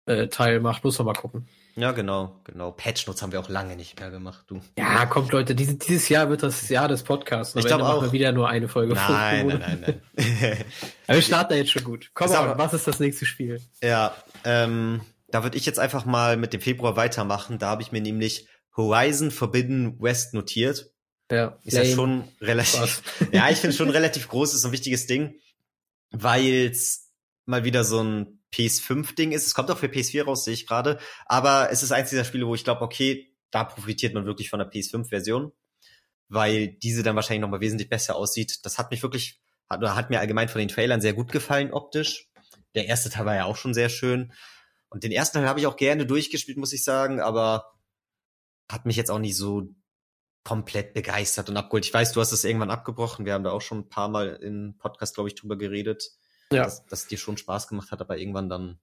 [0.07, 0.83] äh, Teil macht.
[0.83, 1.47] Muss man mal gucken.
[1.77, 2.73] Ja, genau, genau.
[2.73, 4.61] Patch-Notes haben wir auch lange nicht mehr gemacht, du.
[4.77, 7.55] Ja, kommt Leute, diese, dieses Jahr wird das Jahr des Podcasts.
[7.57, 8.03] Ich glaube auch.
[8.03, 8.95] Wir wieder nur eine Folge.
[8.95, 10.01] Nein, nein, nein, nein.
[11.07, 12.11] aber wir starten da jetzt schon gut.
[12.15, 13.61] Komm mal, was ist das nächste Spiel?
[13.83, 17.59] Ja, ähm, da würde ich jetzt einfach mal mit dem Februar weitermachen.
[17.59, 20.91] Da habe ich mir nämlich Horizon Forbidden West notiert.
[21.31, 21.89] Ja, ist lame.
[21.89, 23.03] ja schon relativ,
[23.33, 25.37] ja, ich finde schon relativ großes und wichtiges Ding,
[26.11, 27.09] weil es
[27.47, 29.47] mal wieder so ein PS5-Ding ist.
[29.47, 30.99] Es kommt auch für PS4 raus, sehe ich gerade.
[31.27, 34.59] Aber es ist eins dieser Spiele, wo ich glaube, okay, da profitiert man wirklich von
[34.59, 35.53] der PS5-Version,
[36.29, 38.65] weil diese dann wahrscheinlich nochmal wesentlich besser aussieht.
[38.65, 42.29] Das hat mich wirklich hat, hat mir allgemein von den Trailern sehr gut gefallen optisch.
[42.75, 44.33] Der erste Teil war ja auch schon sehr schön.
[44.89, 47.73] Und den ersten Teil habe ich auch gerne durchgespielt, muss ich sagen, aber
[48.71, 49.69] hat mich jetzt auch nicht so
[50.43, 51.85] komplett begeistert und abgeholt.
[51.87, 53.27] Ich weiß, du hast es irgendwann abgebrochen.
[53.27, 56.11] Wir haben da auch schon ein paar Mal im Podcast, glaube ich, drüber geredet,
[56.53, 56.65] ja.
[56.65, 58.79] dass, dass dir schon Spaß gemacht hat, aber irgendwann dann,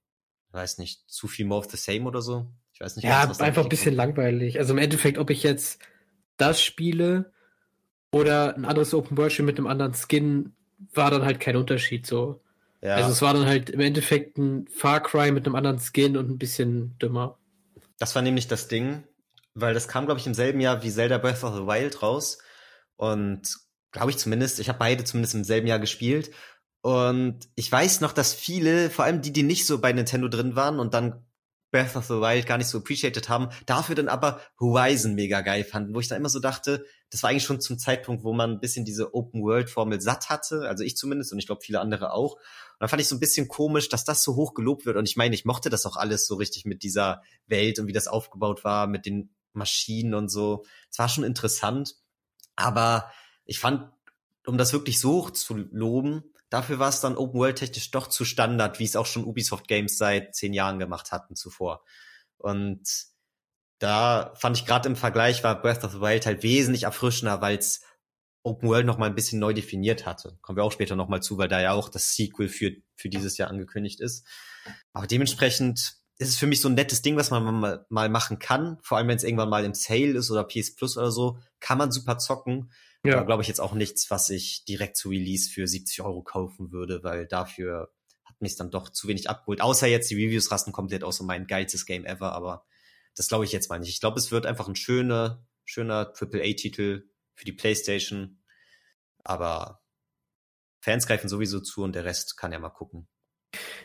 [0.52, 2.46] weiß nicht, zu viel more of the same oder so.
[2.72, 3.04] Ich weiß nicht.
[3.04, 4.58] Ja, was, einfach ein bisschen langweilig.
[4.58, 5.80] Also im Endeffekt, ob ich jetzt
[6.36, 7.32] das spiele
[8.12, 10.54] oder ein anderes Open World Spiel mit einem anderen Skin,
[10.94, 12.40] war dann halt kein Unterschied so.
[12.80, 12.94] Ja.
[12.94, 16.30] Also es war dann halt im Endeffekt ein Far Cry mit einem anderen Skin und
[16.30, 17.38] ein bisschen dümmer.
[17.98, 19.02] Das war nämlich das Ding
[19.60, 22.38] weil das kam, glaube ich, im selben Jahr wie Zelda Breath of the Wild raus.
[22.96, 23.56] Und
[23.92, 26.30] glaube ich zumindest, ich habe beide zumindest im selben Jahr gespielt.
[26.80, 30.54] Und ich weiß noch, dass viele, vor allem die, die nicht so bei Nintendo drin
[30.56, 31.24] waren und dann
[31.70, 35.64] Breath of the Wild gar nicht so appreciated haben, dafür dann aber Horizon mega geil
[35.64, 38.52] fanden, wo ich dann immer so dachte, das war eigentlich schon zum Zeitpunkt, wo man
[38.52, 42.34] ein bisschen diese Open-World-Formel satt hatte, also ich zumindest und ich glaube viele andere auch.
[42.34, 44.96] Und dann fand ich so ein bisschen komisch, dass das so hoch gelobt wird.
[44.96, 47.92] Und ich meine, ich mochte das auch alles so richtig mit dieser Welt und wie
[47.92, 50.64] das aufgebaut war, mit den Maschinen und so.
[50.90, 51.96] Es war schon interessant,
[52.56, 53.10] aber
[53.44, 53.90] ich fand,
[54.46, 58.06] um das wirklich so hoch zu loben, dafür war es dann Open World technisch doch
[58.06, 61.84] zu Standard, wie es auch schon Ubisoft Games seit zehn Jahren gemacht hatten zuvor.
[62.36, 62.86] Und
[63.78, 67.58] da fand ich gerade im Vergleich war Breath of the Wild halt wesentlich erfrischender, weil
[67.58, 67.82] es
[68.42, 70.38] Open World noch mal ein bisschen neu definiert hatte.
[70.40, 73.08] Kommen wir auch später noch mal zu, weil da ja auch das Sequel für, für
[73.08, 74.26] dieses Jahr angekündigt ist.
[74.92, 78.38] Aber dementsprechend ist es für mich so ein nettes Ding, was man mal, mal machen
[78.38, 78.78] kann.
[78.82, 81.78] Vor allem, wenn es irgendwann mal im Sale ist oder PS Plus oder so, kann
[81.78, 82.72] man super zocken.
[83.04, 83.22] Ja.
[83.22, 87.02] glaube ich jetzt auch nichts, was ich direkt zu Release für 70 Euro kaufen würde,
[87.04, 87.92] weil dafür
[88.24, 89.60] hat mich dann doch zu wenig abgeholt.
[89.60, 92.66] Außer jetzt die Reviews rasten komplett aus so mein geilstes Game ever, aber
[93.16, 93.90] das glaube ich jetzt mal nicht.
[93.90, 98.40] Ich glaube, es wird einfach ein schöner, schöner AAA-Titel für die PlayStation.
[99.24, 99.82] Aber
[100.80, 103.08] Fans greifen sowieso zu und der Rest kann ja mal gucken.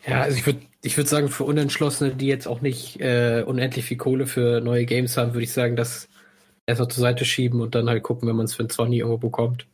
[0.05, 3.85] Ja, also ich würde ich würd sagen, für Unentschlossene, die jetzt auch nicht äh, unendlich
[3.85, 6.09] viel Kohle für neue Games haben, würde ich sagen, das
[6.65, 9.17] erstmal zur Seite schieben und dann halt gucken, wenn man es für ein 20 irgendwo
[9.17, 9.67] bekommt.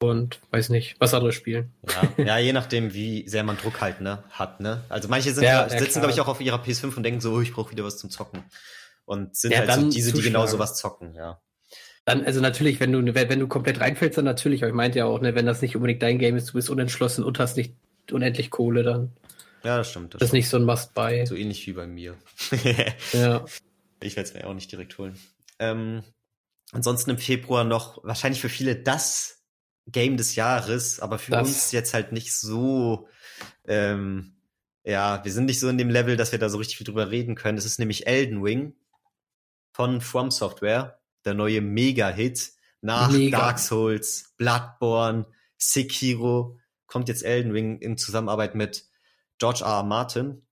[0.00, 1.72] Und weiß nicht, was andere spielen.
[1.88, 4.60] Ja, ja je nachdem, wie sehr man Druck halt ne, hat.
[4.60, 4.82] Ne?
[4.88, 7.32] Also manche sind, ja, ja, sitzen, glaube ich, auch auf ihrer PS5 und denken so,
[7.32, 8.42] oh, ich brauche wieder was zum Zocken.
[9.06, 11.40] Und sind halt so diese, die genau sowas zocken, ja.
[12.04, 15.06] Dann, also natürlich, wenn du, wenn du komplett reinfällst, dann natürlich, aber ich meinte ja
[15.06, 17.74] auch, ne, wenn das nicht unbedingt dein Game ist, du bist unentschlossen und hast nicht
[18.10, 19.12] unendlich Kohle, dann.
[19.62, 20.12] Ja, das stimmt.
[20.12, 21.26] Das, das ist nicht so ein Must-Buy.
[21.26, 22.16] So ähnlich wie bei mir.
[23.12, 23.44] ja.
[24.02, 25.18] Ich werde es mir auch nicht direkt holen.
[25.58, 26.02] Ähm,
[26.72, 29.42] ansonsten im Februar noch wahrscheinlich für viele das
[29.86, 31.48] Game des Jahres, aber für das.
[31.48, 33.08] uns jetzt halt nicht so.
[33.66, 34.36] Ähm,
[34.84, 37.10] ja, wir sind nicht so in dem Level, dass wir da so richtig viel drüber
[37.10, 37.58] reden können.
[37.58, 38.74] Es ist nämlich Elden Ring
[39.72, 43.38] von From Software, der neue Mega-Hit nach Mega.
[43.38, 48.84] Dark Souls, Bloodborne, Sekiro kommt jetzt Elden Ring in Zusammenarbeit mit
[49.38, 49.78] George R.
[49.78, 49.82] R.
[49.82, 50.46] Martin,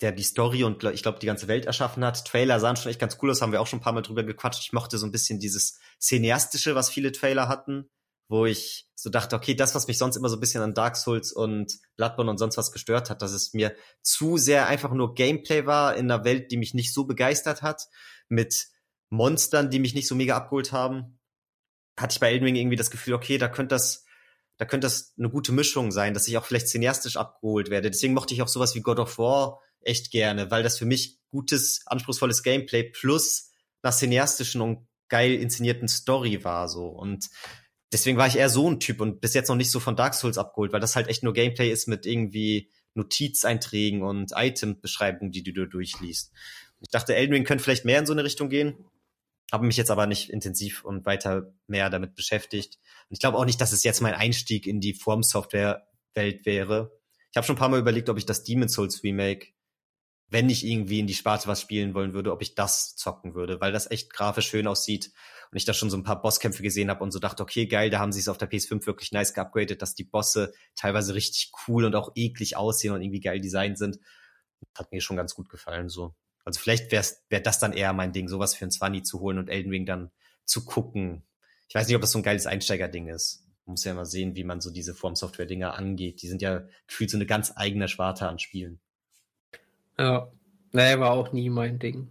[0.00, 2.24] der die Story und ich glaube die ganze Welt erschaffen hat.
[2.26, 4.24] Trailer sahen schon echt ganz cool aus, haben wir auch schon ein paar Mal drüber
[4.24, 4.62] gequatscht.
[4.62, 7.88] Ich mochte so ein bisschen dieses cineastische, was viele Trailer hatten,
[8.28, 10.96] wo ich so dachte, okay, das, was mich sonst immer so ein bisschen an Dark
[10.96, 15.14] Souls und Bloodborne und sonst was gestört hat, dass es mir zu sehr einfach nur
[15.14, 17.88] Gameplay war in einer Welt, die mich nicht so begeistert hat,
[18.28, 18.66] mit
[19.08, 21.20] Monstern, die mich nicht so mega abgeholt haben,
[21.98, 24.04] hatte ich bei Elden Ring irgendwie das Gefühl, okay, da könnte das
[24.58, 27.90] da könnte das eine gute Mischung sein, dass ich auch vielleicht cineastisch abgeholt werde.
[27.90, 31.18] Deswegen mochte ich auch sowas wie God of War echt gerne, weil das für mich
[31.30, 33.50] gutes, anspruchsvolles Gameplay plus
[33.82, 36.86] einer cineastischen und geil inszenierten Story war so.
[36.88, 37.28] Und
[37.92, 40.14] deswegen war ich eher so ein Typ und bis jetzt noch nicht so von Dark
[40.14, 45.42] Souls abgeholt, weil das halt echt nur Gameplay ist mit irgendwie Notizeinträgen und Item-Beschreibungen, die
[45.42, 46.32] du durchliest.
[46.80, 48.86] Ich dachte, Elden Ring könnte vielleicht mehr in so eine Richtung gehen
[49.52, 52.78] habe mich jetzt aber nicht intensiv und weiter mehr damit beschäftigt.
[53.08, 56.98] Und ich glaube auch nicht, dass es jetzt mein Einstieg in die Form-Software-Welt wäre.
[57.30, 59.48] Ich habe schon ein paar Mal überlegt, ob ich das Demon's Souls Remake,
[60.28, 63.60] wenn ich irgendwie in die Sparte was spielen wollen würde, ob ich das zocken würde,
[63.60, 65.12] weil das echt grafisch schön aussieht
[65.50, 67.90] und ich da schon so ein paar Bosskämpfe gesehen habe und so dachte, okay, geil,
[67.90, 71.52] da haben sie es auf der PS5 wirklich nice geupgradet, dass die Bosse teilweise richtig
[71.68, 73.98] cool und auch eklig aussehen und irgendwie geil designt sind.
[74.76, 76.14] Hat mir schon ganz gut gefallen so.
[76.44, 79.38] Also vielleicht wäre wär das dann eher mein Ding, sowas für ein 20 zu holen
[79.38, 80.10] und Elden Ring dann
[80.44, 81.24] zu gucken.
[81.68, 83.44] Ich weiß nicht, ob das so ein geiles Einsteigerding ist.
[83.64, 86.22] Man muss ja mal sehen, wie man so diese Form-Software-Dinger angeht.
[86.22, 88.80] Die sind ja gefühlt so eine ganz eigene Sparte an Spielen.
[89.98, 90.30] Ja,
[90.72, 92.08] naja, war auch nie mein Ding,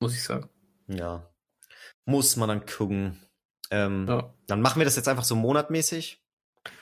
[0.00, 0.48] muss ich sagen.
[0.88, 1.28] Ja,
[2.04, 3.20] muss man dann gucken.
[3.70, 4.34] Ähm, ja.
[4.46, 6.20] Dann machen wir das jetzt einfach so monatmäßig.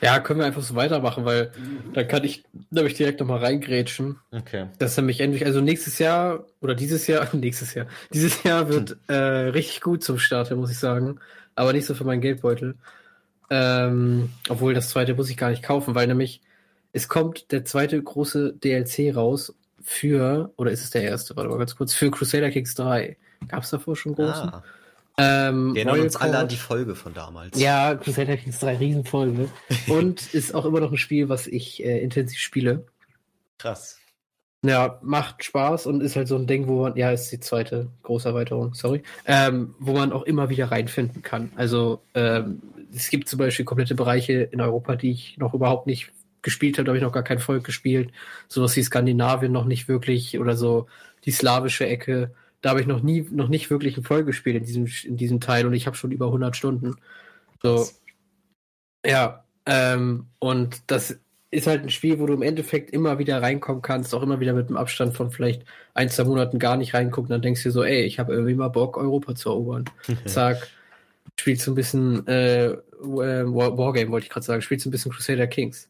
[0.01, 1.51] Ja, können wir einfach so weitermachen, weil
[1.93, 4.19] dann kann ich nämlich direkt nochmal reingrätschen.
[4.31, 4.67] Okay.
[4.77, 8.91] Das ist nämlich endlich, also nächstes Jahr oder dieses Jahr, nächstes Jahr, dieses Jahr wird
[8.91, 8.97] hm.
[9.07, 9.15] äh,
[9.49, 11.19] richtig gut zum Start, muss ich sagen.
[11.55, 12.75] Aber nicht so für meinen Geldbeutel.
[13.49, 16.41] Ähm, obwohl das zweite muss ich gar nicht kaufen, weil nämlich
[16.91, 19.53] es kommt der zweite große DLC raus
[19.83, 21.35] für, oder ist es der erste?
[21.35, 23.17] Warte mal ganz kurz, für Crusader Kings 3.
[23.47, 24.49] Gab es davor schon großen?
[24.49, 24.63] Ah.
[25.17, 27.59] Ähm, Wir erinnern uns alle an die Folge von damals.
[27.59, 29.49] Ja, Crusader Kings 3, Riesenfolge.
[29.87, 32.85] Und ist auch immer noch ein Spiel, was ich äh, intensiv spiele.
[33.57, 33.99] Krass.
[34.61, 37.87] Ja, macht Spaß und ist halt so ein Ding, wo man, ja, ist die zweite
[38.03, 41.53] Großerweiterung, sorry, ähm, wo man auch immer wieder reinfinden kann.
[41.55, 42.61] Also ähm,
[42.93, 46.85] es gibt zum Beispiel komplette Bereiche in Europa, die ich noch überhaupt nicht gespielt habe,
[46.85, 48.11] da habe ich noch gar kein Volk gespielt.
[48.47, 50.87] Sowas wie Skandinavien noch nicht wirklich oder so
[51.25, 52.31] die slawische Ecke.
[52.61, 55.39] Da habe ich noch nie, noch nicht wirklich ein Volk gespielt in diesem, in diesem
[55.39, 56.95] Teil und ich habe schon über 100 Stunden.
[57.61, 57.87] So.
[59.05, 61.19] Ja, ähm, und das
[61.51, 64.53] ist halt ein Spiel, wo du im Endeffekt immer wieder reinkommen kannst, auch immer wieder
[64.53, 67.73] mit einem Abstand von vielleicht ein, zwei Monaten gar nicht reingucken, dann denkst du dir
[67.73, 69.85] so, ey, ich habe irgendwie mal Bock, Europa zu erobern.
[70.25, 70.67] Zack,
[71.39, 75.11] spielst du ein bisschen äh, äh Wargame, wollte ich gerade sagen, spielst du ein bisschen
[75.11, 75.87] Crusader Kings.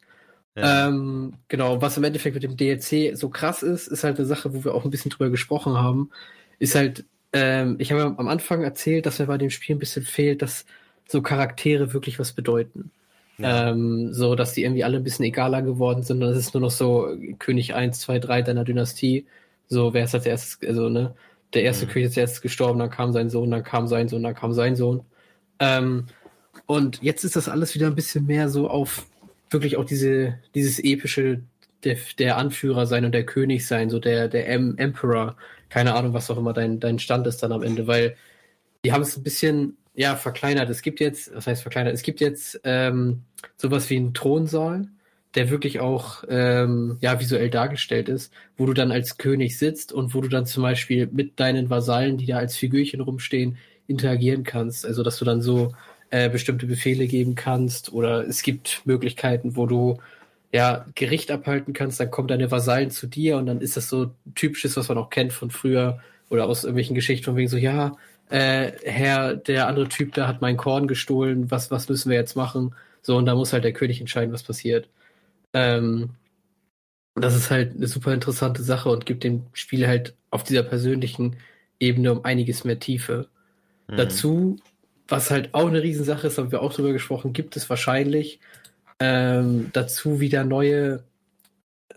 [0.55, 0.88] Ja.
[0.88, 4.53] Ähm, genau, was im Endeffekt mit dem DLC so krass ist, ist halt eine Sache,
[4.53, 6.09] wo wir auch ein bisschen drüber gesprochen haben,
[6.57, 10.03] ist halt, ähm, ich habe am Anfang erzählt, dass mir bei dem Spiel ein bisschen
[10.03, 10.65] fehlt, dass
[11.07, 12.91] so Charaktere wirklich was bedeuten.
[13.38, 13.69] Ja.
[13.69, 16.21] Ähm, so, dass die irgendwie alle ein bisschen egaler geworden sind.
[16.21, 17.07] Und es ist nur noch so
[17.39, 19.25] König 1, 2, 3 deiner Dynastie.
[19.67, 21.15] So, wer ist als erstes, also, ne?
[21.53, 21.89] Der erste mhm.
[21.91, 24.75] König ist jetzt gestorben, dann kam sein Sohn, dann kam sein Sohn, dann kam sein
[24.75, 25.03] Sohn.
[25.59, 26.05] Ähm,
[26.65, 29.07] und jetzt ist das alles wieder ein bisschen mehr so auf
[29.49, 31.41] wirklich auch diese, dieses epische,
[31.83, 35.38] der, der Anführer sein und der König sein, so der, der M Emperor.
[35.69, 38.15] Keine Ahnung, was auch immer dein, dein Stand ist dann am Ende, weil
[38.83, 40.69] die haben es ein bisschen ja, verkleinert.
[40.69, 41.93] Es gibt jetzt, was heißt verkleinert?
[41.93, 43.23] Es gibt jetzt ähm,
[43.57, 44.88] sowas wie einen Thronsaal,
[45.35, 50.13] der wirklich auch ähm, ja visuell dargestellt ist, wo du dann als König sitzt und
[50.15, 53.57] wo du dann zum Beispiel mit deinen Vasallen, die da als Figürchen rumstehen,
[53.88, 54.85] interagieren kannst.
[54.85, 55.73] Also dass du dann so
[56.11, 59.99] äh, bestimmte Befehle geben kannst oder es gibt Möglichkeiten, wo du
[60.51, 64.11] ja Gericht abhalten kannst, dann kommen deine Vasallen zu dir und dann ist das so
[64.35, 67.95] typisches, was man auch kennt von früher oder aus irgendwelchen Geschichten von wegen so, ja,
[68.29, 72.35] äh, Herr, der andere Typ da hat mein Korn gestohlen, was, was müssen wir jetzt
[72.35, 72.75] machen?
[73.01, 74.89] So, und da muss halt der König entscheiden, was passiert.
[75.53, 76.11] Ähm,
[77.15, 81.37] das ist halt eine super interessante Sache und gibt dem Spiel halt auf dieser persönlichen
[81.79, 83.27] Ebene um einiges mehr Tiefe.
[83.87, 83.97] Mhm.
[83.97, 84.57] Dazu,
[85.09, 88.39] was halt auch eine Riesensache ist, haben wir auch drüber gesprochen, gibt es wahrscheinlich
[88.99, 91.03] ähm, dazu wieder neue,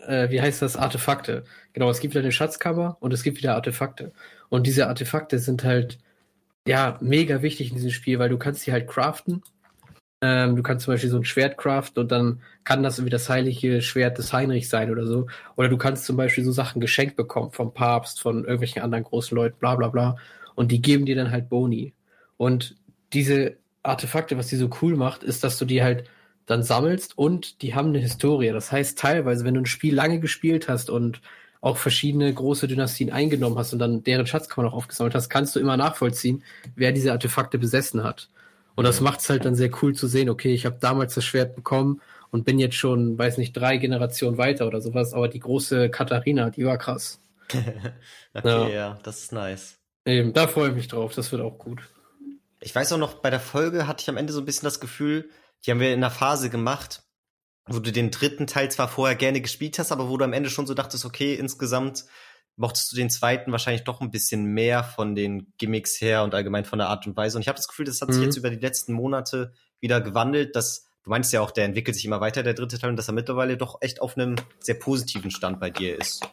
[0.07, 1.43] äh, wie heißt das, Artefakte.
[1.73, 4.13] Genau, es gibt wieder eine Schatzkammer und es gibt wieder Artefakte.
[4.49, 5.99] Und diese Artefakte sind halt
[6.67, 9.41] ja, mega wichtig in diesem Spiel, weil du kannst die halt craften.
[10.21, 13.29] Ähm, du kannst zum Beispiel so ein Schwert craften und dann kann das irgendwie das
[13.29, 15.27] heilige Schwert des Heinrichs sein oder so.
[15.57, 19.35] Oder du kannst zum Beispiel so Sachen geschenkt bekommen vom Papst, von irgendwelchen anderen großen
[19.35, 20.15] Leuten, bla bla bla.
[20.55, 21.93] Und die geben dir dann halt Boni.
[22.37, 22.75] Und
[23.13, 26.09] diese Artefakte, was die so cool macht, ist, dass du die halt
[26.45, 28.51] dann sammelst und die haben eine Historie.
[28.51, 31.21] Das heißt, teilweise, wenn du ein Spiel lange gespielt hast und
[31.61, 35.61] auch verschiedene große Dynastien eingenommen hast und dann deren Schatzkammer noch aufgesammelt hast, kannst du
[35.61, 36.43] immer nachvollziehen,
[36.75, 38.27] wer diese Artefakte besessen hat.
[38.75, 41.23] Und das macht es halt dann sehr cool zu sehen, okay, ich habe damals das
[41.23, 45.39] Schwert bekommen und bin jetzt schon, weiß nicht, drei Generationen weiter oder sowas, aber die
[45.39, 47.19] große Katharina, die war krass.
[47.53, 48.67] okay, ja.
[48.67, 49.77] ja, das ist nice.
[50.05, 51.83] Eben, da freue ich mich drauf, das wird auch gut.
[52.63, 54.79] Ich weiß auch noch, bei der Folge hatte ich am Ende so ein bisschen das
[54.79, 55.29] Gefühl,
[55.65, 57.03] die haben wir in einer Phase gemacht,
[57.67, 60.49] wo du den dritten Teil zwar vorher gerne gespielt hast, aber wo du am Ende
[60.49, 62.05] schon so dachtest, okay, insgesamt
[62.55, 66.65] mochtest du den zweiten wahrscheinlich doch ein bisschen mehr von den Gimmicks her und allgemein
[66.65, 67.37] von der Art und Weise.
[67.37, 68.13] Und ich habe das Gefühl, das hat mhm.
[68.13, 71.95] sich jetzt über die letzten Monate wieder gewandelt, dass du meinst ja auch, der entwickelt
[71.95, 74.75] sich immer weiter, der dritte Teil, und dass er mittlerweile doch echt auf einem sehr
[74.75, 76.25] positiven Stand bei dir ist.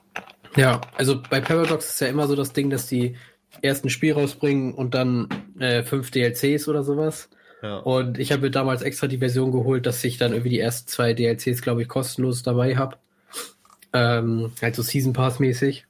[0.57, 3.17] Ja, also bei Paradox ist ja immer so das Ding, dass die
[3.63, 7.29] ersten Spiel rausbringen und dann äh, fünf DLCs oder sowas.
[7.85, 10.89] Und ich habe mir damals extra die Version geholt, dass ich dann irgendwie die ersten
[10.89, 12.97] zwei DLCs, glaube ich, kostenlos dabei habe.
[13.93, 15.87] Ähm, halt so Season Pass mäßig.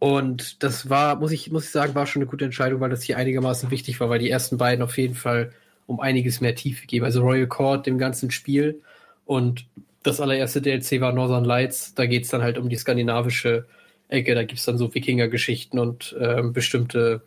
[0.00, 3.02] Und das war, muss ich, muss ich sagen, war schon eine gute Entscheidung, weil das
[3.02, 5.52] hier einigermaßen wichtig war, weil die ersten beiden auf jeden Fall
[5.86, 7.04] um einiges mehr Tiefe geben.
[7.04, 8.80] Also Royal Court, dem ganzen Spiel.
[9.26, 9.66] Und
[10.02, 11.94] das allererste DLC war Northern Lights.
[11.94, 13.66] Da geht's dann halt um die skandinavische
[14.10, 14.34] Ecke.
[14.34, 17.22] Da gibt's dann so Wikinger-Geschichten und ähm, bestimmte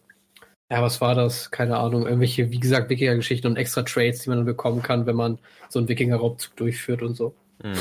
[0.73, 1.51] ja, was war das?
[1.51, 2.07] Keine Ahnung.
[2.07, 5.37] Irgendwelche, wie gesagt, Wikinger-Geschichten und extra Trades, die man dann bekommen kann, wenn man
[5.69, 7.35] so einen Wikinger-Raubzug durchführt und so.
[7.63, 7.77] Mhm.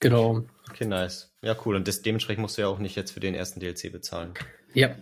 [0.00, 0.44] Genau.
[0.70, 1.32] Okay, nice.
[1.42, 1.74] Ja, cool.
[1.74, 4.34] Und das, dementsprechend musst du ja auch nicht jetzt für den ersten DLC bezahlen.
[4.74, 4.94] Ja.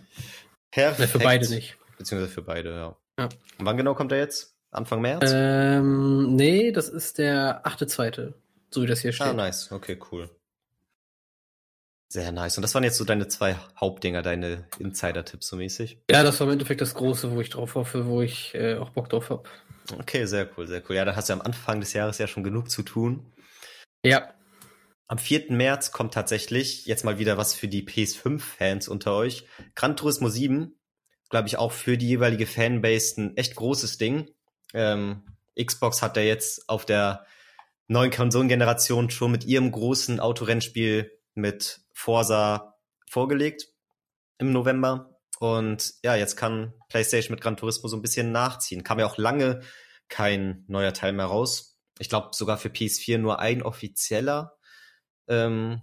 [0.71, 0.99] Perfekt.
[0.99, 1.77] Ja, für beide nicht.
[1.99, 2.97] Beziehungsweise für beide, ja.
[3.19, 3.25] ja.
[3.59, 4.55] Und wann genau kommt er jetzt?
[4.71, 5.31] Anfang März?
[5.33, 8.33] Ähm, nee, das ist der 8.2.,
[8.71, 9.27] so wie das hier ah, steht.
[9.27, 9.71] Ah, nice.
[9.71, 10.29] Okay, cool.
[12.07, 12.57] Sehr nice.
[12.57, 15.99] Und das waren jetzt so deine zwei Hauptdinger, deine Insider-Tipps so mäßig?
[16.09, 18.91] Ja, das war im Endeffekt das Große, wo ich drauf hoffe, wo ich äh, auch
[18.91, 19.43] Bock drauf habe.
[19.99, 20.95] Okay, sehr cool, sehr cool.
[20.95, 23.33] Ja, da hast du am Anfang des Jahres ja schon genug zu tun.
[24.03, 24.33] Ja.
[25.07, 25.51] Am 4.
[25.51, 29.45] März kommt tatsächlich jetzt mal wieder was für die PS5-Fans unter euch.
[29.75, 30.79] Gran Turismo 7,
[31.29, 34.31] glaube ich, auch für die jeweilige Fanbase ein echt großes Ding.
[34.73, 35.23] Ähm,
[35.63, 37.25] Xbox hat ja jetzt auf der
[37.87, 42.75] neuen Konsolengeneration schon mit ihrem großen Autorennspiel mit Forsa
[43.09, 43.69] vorgelegt
[44.37, 45.17] im November.
[45.39, 48.83] Und ja, jetzt kann PlayStation mit Gran Turismo so ein bisschen nachziehen.
[48.83, 49.61] Kam ja auch lange
[50.09, 51.79] kein neuer Teil mehr raus.
[51.97, 54.57] Ich glaube sogar für PS4 nur ein offizieller.
[55.27, 55.81] Ähm,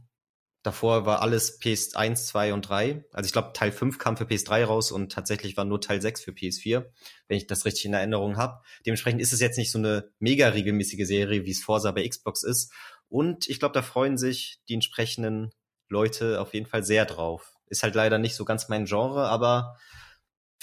[0.63, 3.05] davor war alles PS1, 2 und 3.
[3.13, 6.23] Also ich glaube, Teil 5 kam für PS3 raus und tatsächlich war nur Teil 6
[6.23, 6.85] für PS4,
[7.29, 8.61] wenn ich das richtig in Erinnerung habe.
[8.85, 12.43] Dementsprechend ist es jetzt nicht so eine mega regelmäßige Serie, wie es Forsa bei Xbox
[12.43, 12.73] ist.
[13.09, 15.51] Und ich glaube, da freuen sich die entsprechenden
[15.93, 17.55] Leute auf jeden Fall sehr drauf.
[17.67, 19.77] Ist halt leider nicht so ganz mein Genre, aber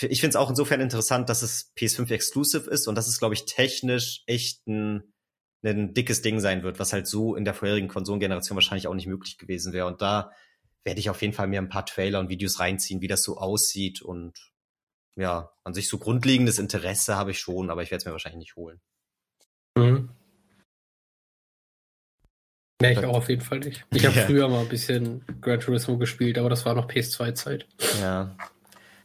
[0.01, 3.33] ich finde es auch insofern interessant, dass es PS5 Exclusive ist und dass es, glaube
[3.33, 5.13] ich, technisch echt ein,
[5.63, 9.07] ein dickes Ding sein wird, was halt so in der vorherigen Konsolengeneration wahrscheinlich auch nicht
[9.07, 9.87] möglich gewesen wäre.
[9.87, 10.31] Und da
[10.83, 13.37] werde ich auf jeden Fall mir ein paar Trailer und Videos reinziehen, wie das so
[13.37, 14.01] aussieht.
[14.01, 14.51] Und
[15.15, 18.39] ja, an sich so grundlegendes Interesse habe ich schon, aber ich werde es mir wahrscheinlich
[18.39, 18.79] nicht holen.
[19.75, 20.09] Mhm.
[22.81, 23.85] Nee, ich auch auf jeden Fall nicht.
[23.91, 24.25] Ich habe ja.
[24.25, 27.67] früher mal ein bisschen Gran Turismo gespielt, aber das war noch PS2-Zeit.
[27.99, 28.35] Ja.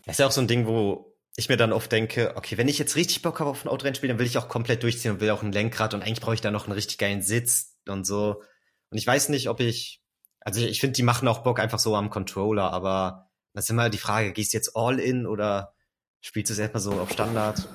[0.05, 2.69] Das ist ja auch so ein Ding, wo ich mir dann oft denke, okay, wenn
[2.69, 5.21] ich jetzt richtig Bock habe auf ein Autorennspiel, dann will ich auch komplett durchziehen und
[5.21, 8.07] will auch ein Lenkrad und eigentlich brauche ich da noch einen richtig geilen Sitz und
[8.07, 8.43] so.
[8.91, 10.01] Und ich weiß nicht, ob ich,
[10.41, 13.71] also ich, ich finde, die machen auch Bock einfach so am Controller, aber das ist
[13.71, 15.75] immer die Frage, gehst du jetzt all in oder
[16.21, 17.67] spielst du es erstmal so auf Standard?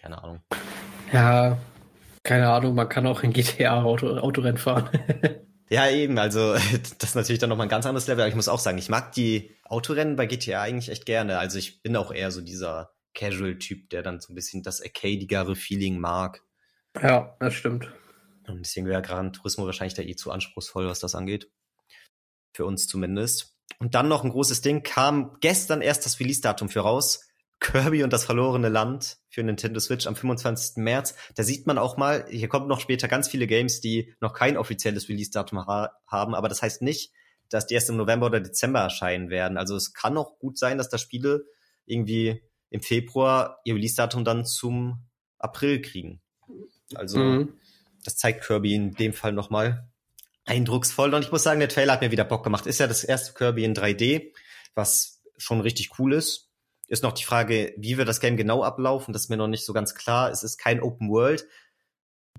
[0.00, 0.40] Keine Ahnung.
[1.12, 1.58] Ja,
[2.22, 4.88] keine Ahnung, man kann auch in GTA Auto, Autorennen fahren.
[5.70, 6.54] Ja, eben, also
[6.98, 8.88] das ist natürlich dann nochmal ein ganz anderes Level, aber ich muss auch sagen, ich
[8.88, 11.38] mag die Autorennen bei GTA eigentlich echt gerne.
[11.38, 15.56] Also ich bin auch eher so dieser Casual-Typ, der dann so ein bisschen das arcadigere
[15.56, 16.42] Feeling mag.
[17.02, 17.92] Ja, das stimmt.
[18.46, 21.50] Und deswegen wäre Gran Turismo wahrscheinlich da eh zu anspruchsvoll, was das angeht.
[22.54, 23.56] Für uns zumindest.
[23.78, 27.27] Und dann noch ein großes Ding, kam gestern erst das Release-Datum für raus.
[27.60, 30.76] Kirby und das verlorene Land für Nintendo Switch am 25.
[30.76, 31.14] März.
[31.34, 34.56] Da sieht man auch mal, hier kommen noch später ganz viele Games, die noch kein
[34.56, 37.12] offizielles Release-Datum ha haben, aber das heißt nicht,
[37.48, 39.58] dass die erst im November oder Dezember erscheinen werden.
[39.58, 41.46] Also es kann auch gut sein, dass da Spiele
[41.86, 45.06] irgendwie im Februar ihr Release-Datum dann zum
[45.38, 46.20] April kriegen.
[46.94, 47.54] Also mhm.
[48.04, 49.88] das zeigt Kirby in dem Fall nochmal
[50.44, 51.12] eindrucksvoll.
[51.14, 52.66] Und ich muss sagen, der Trailer hat mir wieder Bock gemacht.
[52.66, 54.32] Ist ja das erste Kirby in 3D,
[54.74, 56.47] was schon richtig cool ist
[56.88, 59.12] ist noch die Frage, wie wird das Game genau ablaufen.
[59.12, 60.30] Das ist mir noch nicht so ganz klar.
[60.30, 61.46] Es ist kein Open World,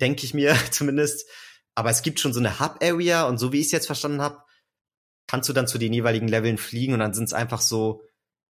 [0.02, 1.30] denke ich mir zumindest.
[1.76, 4.44] Aber es gibt schon so eine Hub-Area und so wie ich es jetzt verstanden habe,
[5.28, 8.04] kannst du dann zu den jeweiligen Leveln fliegen und dann sind es einfach so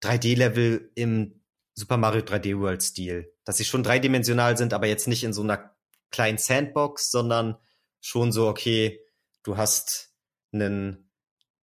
[0.04, 3.34] 3D-Level im Super Mario 3D World-Stil.
[3.44, 5.76] Dass sie schon dreidimensional sind, aber jetzt nicht in so einer
[6.12, 7.58] kleinen Sandbox, sondern
[8.00, 9.00] schon so, okay,
[9.44, 10.14] du hast
[10.54, 11.12] einen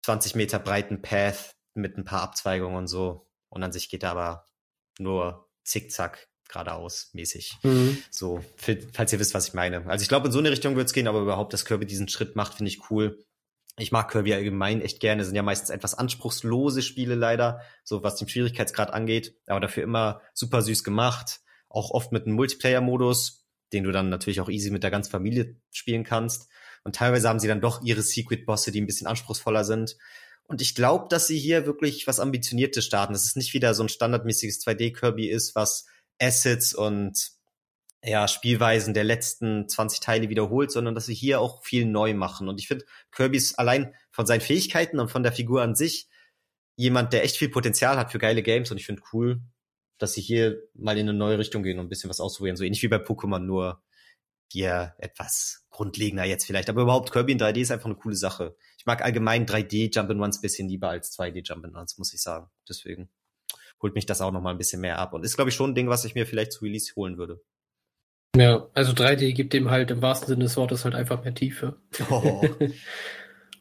[0.03, 3.24] 20 Meter breiten Path mit ein paar Abzweigungen und so.
[3.55, 4.45] Und an sich geht er aber
[4.99, 7.57] nur zickzack geradeaus mäßig.
[7.63, 7.97] Mhm.
[8.11, 8.43] So,
[8.91, 9.87] falls ihr wisst, was ich meine.
[9.87, 12.09] Also ich glaube, in so eine Richtung wird es gehen, aber überhaupt, dass Kirby diesen
[12.09, 13.23] Schritt macht, finde ich cool.
[13.77, 15.23] Ich mag Kirby allgemein echt gerne.
[15.23, 20.21] sind ja meistens etwas anspruchslose Spiele leider, so was den Schwierigkeitsgrad angeht, aber dafür immer
[20.33, 21.39] super süß gemacht.
[21.69, 25.55] Auch oft mit einem Multiplayer-Modus, den du dann natürlich auch easy mit der ganzen Familie
[25.71, 26.49] spielen kannst.
[26.83, 29.97] Und teilweise haben sie dann doch ihre Secret-Bosse, die ein bisschen anspruchsvoller sind.
[30.47, 33.13] Und ich glaube, dass sie hier wirklich was Ambitioniertes starten.
[33.13, 35.85] Dass es nicht wieder so ein standardmäßiges 2D-Kirby ist, was
[36.19, 37.31] Assets und
[38.03, 42.47] ja, Spielweisen der letzten 20 Teile wiederholt, sondern dass sie hier auch viel neu machen.
[42.47, 46.07] Und ich finde, Kirby ist allein von seinen Fähigkeiten und von der Figur an sich
[46.75, 48.69] jemand, der echt viel Potenzial hat für geile Games.
[48.69, 49.41] Und ich finde cool,
[49.97, 52.57] dass sie hier mal in eine neue Richtung gehen und ein bisschen was ausprobieren.
[52.57, 53.81] So ähnlich wie bei Pokémon, nur
[54.51, 56.69] hier etwas grundlegender jetzt vielleicht.
[56.69, 58.55] Aber überhaupt Kirby in 3D ist einfach eine coole Sache
[58.85, 62.51] ich mag allgemein 3D Jump'n'Runs bisschen lieber als 2D Jump'n'Runs, muss ich sagen.
[62.69, 63.09] Deswegen
[63.81, 65.71] holt mich das auch noch mal ein bisschen mehr ab und ist glaube ich schon
[65.71, 67.41] ein Ding, was ich mir vielleicht zu Release holen würde.
[68.35, 71.77] Ja, also 3D gibt dem halt im wahrsten Sinne des Wortes halt einfach mehr Tiefe.
[72.11, 72.43] Oh.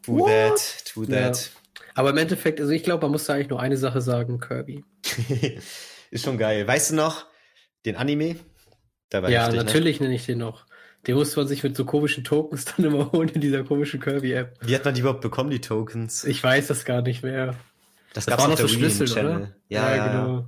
[0.04, 1.36] do that, do that.
[1.36, 1.80] Ja.
[1.94, 4.84] Aber im Endeffekt, also ich glaube, man muss da eigentlich nur eine Sache sagen, Kirby.
[6.10, 6.68] ist schon geil.
[6.68, 7.26] Weißt du noch
[7.86, 8.36] den Anime?
[9.10, 9.64] ja, richtig, ne?
[9.64, 10.06] natürlich ne?
[10.06, 10.66] nenne ich den noch.
[11.06, 14.58] Den musste man sich mit so komischen Tokens dann immer holen in dieser komischen Kirby-App.
[14.60, 16.24] Wie hat man die überhaupt bekommen, die Tokens?
[16.24, 17.54] Ich weiß das gar nicht mehr.
[18.12, 19.52] Das, das gab noch so Schlüssel, oder?
[19.68, 20.46] Ja, ja, genau.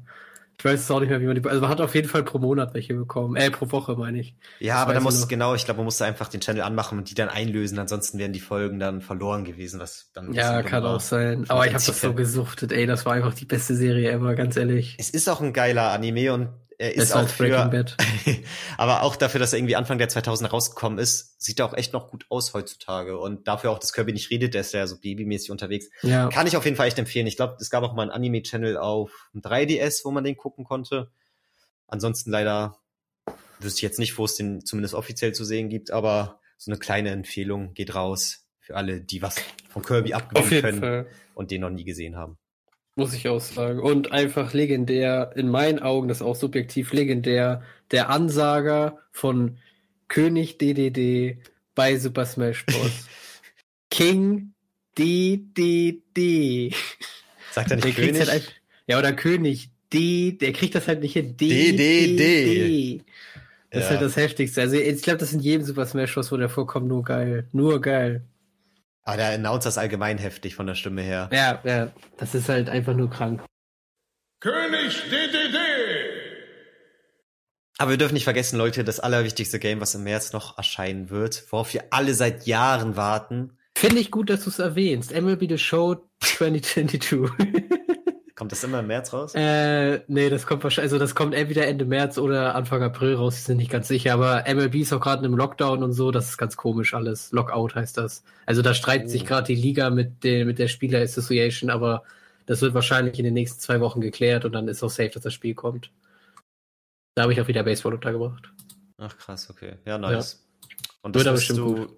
[0.58, 1.46] Ich weiß es auch nicht mehr, wie man die.
[1.46, 3.36] Also man hat auf jeden Fall pro Monat welche bekommen.
[3.36, 4.34] Äh, pro Woche meine ich.
[4.58, 7.10] Ja, das aber da muss genau, ich glaube, man musste einfach den Channel anmachen und
[7.10, 10.32] die dann einlösen, ansonsten wären die Folgen dann verloren gewesen, was dann.
[10.32, 11.44] Ja, kann auch sein.
[11.48, 14.56] Aber ich habe das so gesuchtet, ey, das war einfach die beste Serie ever, ganz
[14.56, 14.96] ehrlich.
[14.98, 16.48] Es ist auch ein geiler Anime und
[16.78, 17.70] er ist auch für,
[18.78, 21.92] aber auch dafür, dass er irgendwie Anfang der 2000 rausgekommen ist, sieht er auch echt
[21.92, 23.18] noch gut aus heutzutage.
[23.18, 25.88] Und dafür auch, dass Kirby nicht redet, der ist ja so babymäßig unterwegs.
[26.02, 26.28] Ja.
[26.28, 27.26] Kann ich auf jeden Fall echt empfehlen.
[27.26, 31.10] Ich glaube, es gab auch mal einen Anime-Channel auf 3DS, wo man den gucken konnte.
[31.88, 32.78] Ansonsten leider
[33.58, 36.78] wüsste ich jetzt nicht, wo es den zumindest offiziell zu sehen gibt, aber so eine
[36.78, 39.36] kleine Empfehlung geht raus für alle, die was
[39.68, 41.06] von Kirby abgewinnen können Fall.
[41.34, 42.38] und den noch nie gesehen haben.
[42.98, 43.78] Muss ich auch sagen.
[43.78, 49.58] Und einfach legendär, in meinen Augen, das ist auch subjektiv legendär, der Ansager von
[50.08, 51.38] König DDD
[51.74, 53.06] bei Super Smash Bros.
[53.90, 54.54] King
[54.98, 56.74] DDD.
[57.52, 58.28] Sagt er nicht der König?
[58.28, 61.36] Halt, ja, oder König D, der kriegt das halt nicht hin.
[61.36, 63.04] DDD.
[63.70, 63.84] Das ja.
[63.84, 64.62] ist halt das Heftigste.
[64.62, 66.32] Also ich glaube, das in jedem Super Smash Bros.
[66.32, 67.46] wo der vorkommt, nur geil.
[67.52, 68.24] Nur geil.
[69.06, 71.30] Aber der Announcer ist allgemein heftig von der Stimme her.
[71.32, 73.40] Ja, ja, das ist halt einfach nur krank.
[74.40, 75.56] König DDD!
[77.78, 81.44] Aber wir dürfen nicht vergessen, Leute, das allerwichtigste Game, was im März noch erscheinen wird,
[81.50, 83.56] worauf wir alle seit Jahren warten.
[83.78, 85.14] Finde ich gut, dass du es erwähnst.
[85.14, 87.30] MLB The Show 2022.
[88.36, 89.32] Kommt das immer im März raus?
[89.34, 93.40] Äh, nee, das kommt wahrscheinlich, also das kommt entweder Ende März oder Anfang April raus,
[93.40, 96.28] ich bin nicht ganz sicher, aber MLB ist auch gerade im Lockdown und so, das
[96.28, 97.32] ist ganz komisch alles.
[97.32, 98.24] Lockout heißt das.
[98.44, 99.10] Also da streitet oh.
[99.10, 102.02] sich gerade die Liga mit, den, mit der Spieler Association, aber
[102.44, 105.22] das wird wahrscheinlich in den nächsten zwei Wochen geklärt und dann ist auch safe, dass
[105.22, 105.90] das Spiel kommt.
[107.14, 108.52] Da habe ich auch wieder Baseball untergebracht.
[108.98, 109.76] Ach krass, okay.
[109.86, 110.44] Ja, nice.
[110.62, 110.78] Ja.
[111.00, 111.88] Und das wird bestimmt gut.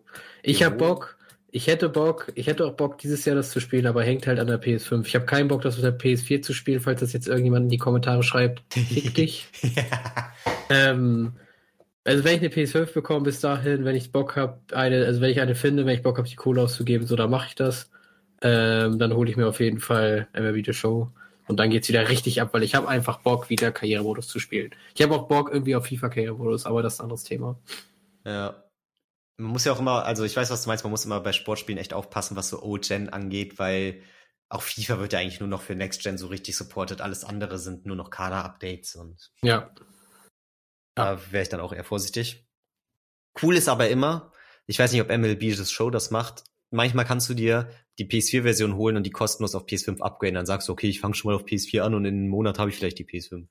[0.44, 1.17] Ich habe Bock,
[1.50, 4.38] ich hätte Bock, ich hätte auch Bock, dieses Jahr das zu spielen, aber hängt halt
[4.38, 5.06] an der PS5.
[5.06, 7.70] Ich habe keinen Bock, das auf der PS4 zu spielen, falls das jetzt irgendjemand in
[7.70, 8.62] die Kommentare schreibt.
[8.72, 9.46] Fick dich.
[9.62, 10.32] ja.
[10.70, 11.32] ähm,
[12.04, 15.30] also wenn ich eine PS5 bekomme bis dahin, wenn ich Bock habe, eine, also wenn
[15.30, 17.90] ich eine finde, wenn ich Bock habe, die Kohle auszugeben, so dann mache ich das.
[18.42, 21.10] Ähm, dann hole ich mir auf jeden Fall MLB The Show.
[21.48, 24.70] Und dann geht's wieder richtig ab, weil ich habe einfach Bock, wieder Karrieremodus zu spielen.
[24.94, 27.58] Ich habe auch Bock irgendwie auf FIFA Karrieremodus, aber das ist ein anderes Thema.
[28.26, 28.54] Ja
[29.38, 31.32] man muss ja auch immer, also ich weiß, was du meinst, man muss immer bei
[31.32, 34.02] Sportspielen echt aufpassen, was so Old-Gen angeht, weil
[34.48, 37.00] auch FIFA wird ja eigentlich nur noch für Next-Gen so richtig supported.
[37.00, 39.30] Alles andere sind nur noch Kader-Updates und.
[39.42, 39.72] Ja.
[40.96, 42.48] Da wäre ich dann auch eher vorsichtig.
[43.40, 44.32] Cool ist aber immer,
[44.66, 46.44] ich weiß nicht, ob MLB das Show das macht.
[46.70, 50.34] Manchmal kannst du dir die PS4-Version holen und die kostenlos auf PS5 upgraden.
[50.34, 52.58] Dann sagst du, okay, ich fange schon mal auf PS4 an und in einem Monat
[52.58, 53.46] habe ich vielleicht die PS5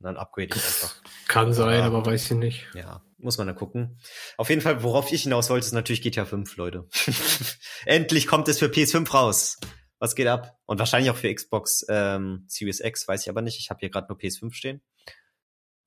[0.00, 0.94] dann upgrade ich einfach.
[1.28, 2.66] Kann sein, aber, aber weiß ich nicht.
[2.74, 3.98] Ja, muss man dann gucken.
[4.36, 6.88] Auf jeden Fall, worauf ich hinaus wollte, ist natürlich GTA 5, Leute.
[7.86, 9.58] Endlich kommt es für PS5 raus.
[9.98, 10.58] Was geht ab?
[10.66, 13.58] Und wahrscheinlich auch für Xbox ähm, Series X, weiß ich aber nicht.
[13.58, 14.82] Ich habe hier gerade nur PS5 stehen.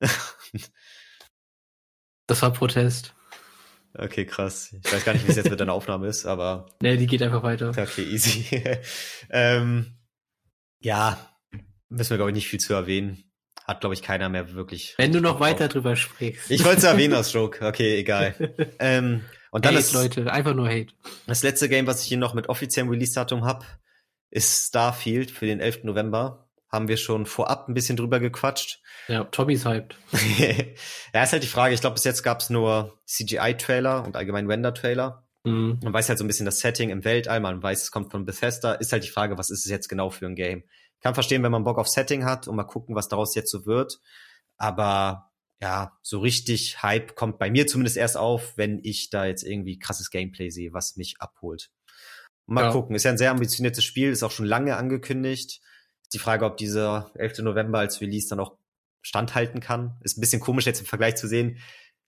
[2.26, 3.14] das war Protest.
[3.94, 4.74] Okay, krass.
[4.84, 6.66] Ich weiß gar nicht, wie es jetzt mit deiner Aufnahme ist, aber.
[6.82, 7.70] Nee, die geht einfach weiter.
[7.70, 8.46] Okay, easy.
[9.30, 9.98] ähm,
[10.80, 11.34] ja,
[11.88, 13.27] müssen wir, glaube ich, nicht viel zu erwähnen
[13.68, 14.94] hat, glaube ich, keiner mehr wirklich.
[14.96, 16.50] Wenn du noch weiter drüber sprichst.
[16.50, 17.64] Ich wollte es erwähnen aus Joke.
[17.64, 18.34] Okay, egal.
[18.78, 20.94] ähm, und dann Hate, ist Leute, einfach nur Hate.
[21.26, 23.66] Das letzte Game, was ich hier noch mit offiziellem Release-Datum hab,
[24.30, 25.84] ist Starfield für den 11.
[25.84, 26.48] November.
[26.70, 28.80] Haben wir schon vorab ein bisschen drüber gequatscht.
[29.06, 29.96] Ja, Tommy's hyped.
[31.14, 31.74] ja, ist halt die Frage.
[31.74, 35.26] Ich glaube, bis jetzt gab's nur CGI-Trailer und allgemein Render-Trailer.
[35.44, 35.78] Mhm.
[35.82, 38.24] Man weiß halt so ein bisschen das Setting im Weltall, man weiß, es kommt von
[38.24, 38.72] Bethesda.
[38.72, 40.62] Ist halt die Frage, was ist es jetzt genau für ein Game?
[41.00, 43.66] Kann verstehen, wenn man Bock auf Setting hat und mal gucken, was daraus jetzt so
[43.66, 44.00] wird.
[44.56, 45.30] Aber
[45.60, 49.78] ja, so richtig Hype kommt bei mir zumindest erst auf, wenn ich da jetzt irgendwie
[49.78, 51.70] krasses Gameplay sehe, was mich abholt.
[52.46, 52.72] Mal ja.
[52.72, 52.96] gucken.
[52.96, 55.60] Ist ja ein sehr ambitioniertes Spiel, ist auch schon lange angekündigt.
[56.02, 57.40] Ist die Frage, ob dieser 11.
[57.40, 58.56] November als Release dann auch
[59.02, 59.98] standhalten kann.
[60.02, 61.58] Ist ein bisschen komisch jetzt im Vergleich zu sehen,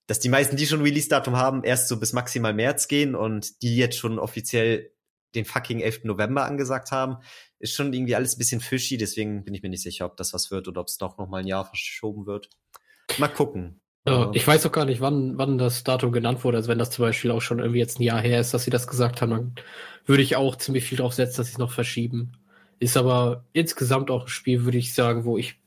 [0.07, 3.76] dass die meisten, die schon Release-Datum haben, erst so bis maximal März gehen und die
[3.76, 4.93] jetzt schon offiziell
[5.35, 6.05] den fucking 11.
[6.05, 7.18] November angesagt haben,
[7.59, 10.33] ist schon irgendwie alles ein bisschen fishy, deswegen bin ich mir nicht sicher, ob das
[10.33, 12.49] was wird oder ob es doch noch mal ein Jahr verschoben wird.
[13.18, 13.81] Mal gucken.
[14.09, 16.57] Ja, ich weiß auch gar nicht, wann, wann das Datum genannt wurde.
[16.57, 18.70] Also wenn das zum Beispiel auch schon irgendwie jetzt ein Jahr her ist, dass sie
[18.70, 19.55] das gesagt haben, dann
[20.07, 22.33] würde ich auch ziemlich viel drauf setzen, dass sie es noch verschieben.
[22.78, 25.61] Ist aber insgesamt auch ein Spiel, würde ich sagen, wo ich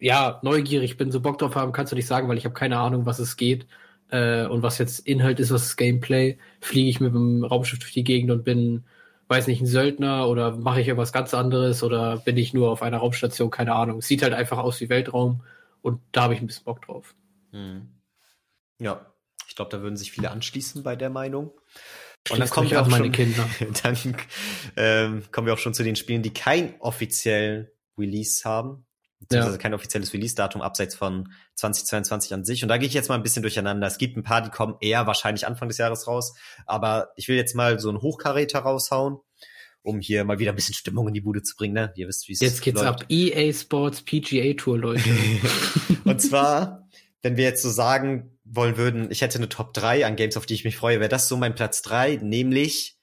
[0.00, 2.78] ja neugierig bin, so Bock drauf haben, kannst du nicht sagen, weil ich habe keine
[2.78, 3.66] Ahnung, was es geht
[4.08, 6.38] äh, und was jetzt Inhalt ist, was ist Gameplay.
[6.60, 8.84] Fliege ich mit dem Raumschiff durch die Gegend und bin
[9.28, 12.82] weiß nicht, ein Söldner oder mache ich irgendwas ganz anderes oder bin ich nur auf
[12.82, 14.00] einer Raumstation, keine Ahnung.
[14.02, 15.42] sieht halt einfach aus wie Weltraum
[15.82, 17.14] und da habe ich ein bisschen Bock drauf.
[17.52, 17.88] Hm.
[18.78, 19.06] Ja,
[19.48, 21.50] ich glaube, da würden sich viele anschließen bei der Meinung.
[22.30, 23.48] Und dann kommen wir auch meine schon, Kinder.
[23.82, 24.16] dann
[24.76, 27.68] ähm, kommen wir auch schon zu den Spielen, die kein offiziellen
[27.98, 28.85] Release haben.
[29.20, 29.62] Beziehungsweise ja.
[29.62, 32.62] kein offizielles Release-Datum abseits von 2022 an sich.
[32.62, 33.86] Und da gehe ich jetzt mal ein bisschen durcheinander.
[33.86, 36.34] Es gibt ein paar, die kommen eher wahrscheinlich Anfang des Jahres raus.
[36.66, 39.18] Aber ich will jetzt mal so einen Hochkaräter raushauen,
[39.82, 41.74] um hier mal wieder ein bisschen Stimmung in die Bude zu bringen.
[41.74, 41.92] Ne?
[41.96, 43.02] Ihr wisst, wie es Jetzt geht's läuft.
[43.02, 43.06] ab.
[43.08, 45.10] EA Sports PGA Tour, Leute.
[46.04, 46.88] Und zwar,
[47.22, 50.46] wenn wir jetzt so sagen wollen würden, ich hätte eine Top 3 an Games, auf
[50.46, 52.98] die ich mich freue, wäre das so mein Platz 3, nämlich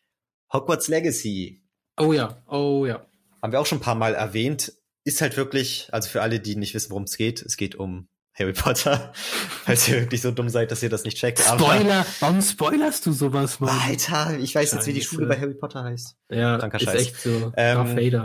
[0.51, 1.64] Hogwarts Legacy.
[1.97, 3.05] Oh ja, oh ja.
[3.41, 4.74] Haben wir auch schon ein paar Mal erwähnt
[5.04, 8.08] ist halt wirklich, also für alle, die nicht wissen, worum es geht, es geht um
[8.34, 9.12] Harry Potter,
[9.66, 11.39] falls ihr wirklich so dumm seid, dass ihr das nicht checkt.
[11.39, 13.78] Spoiler, warum spoilerst du sowas, Mann?
[13.88, 16.16] Alter, ich weiß jetzt, wie die Schule bei Harry Potter heißt.
[16.32, 17.01] Ja, Kranker ist Scheiß.
[17.01, 17.54] echt so.
[17.56, 18.24] Ähm,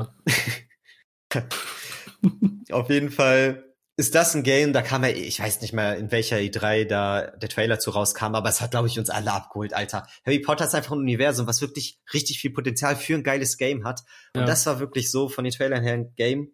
[2.70, 3.64] auf jeden Fall
[3.98, 7.26] ist das ein Game, da kam ja, ich weiß nicht mehr, in welcher E3 da
[7.26, 10.06] der Trailer zu rauskam, aber es hat, glaube ich, uns alle abgeholt, Alter.
[10.24, 13.84] Harry Potter ist einfach ein Universum, was wirklich richtig viel Potenzial für ein geiles Game
[13.84, 14.02] hat.
[14.34, 14.46] Und ja.
[14.46, 16.52] das war wirklich so von den Trailern her ein Game,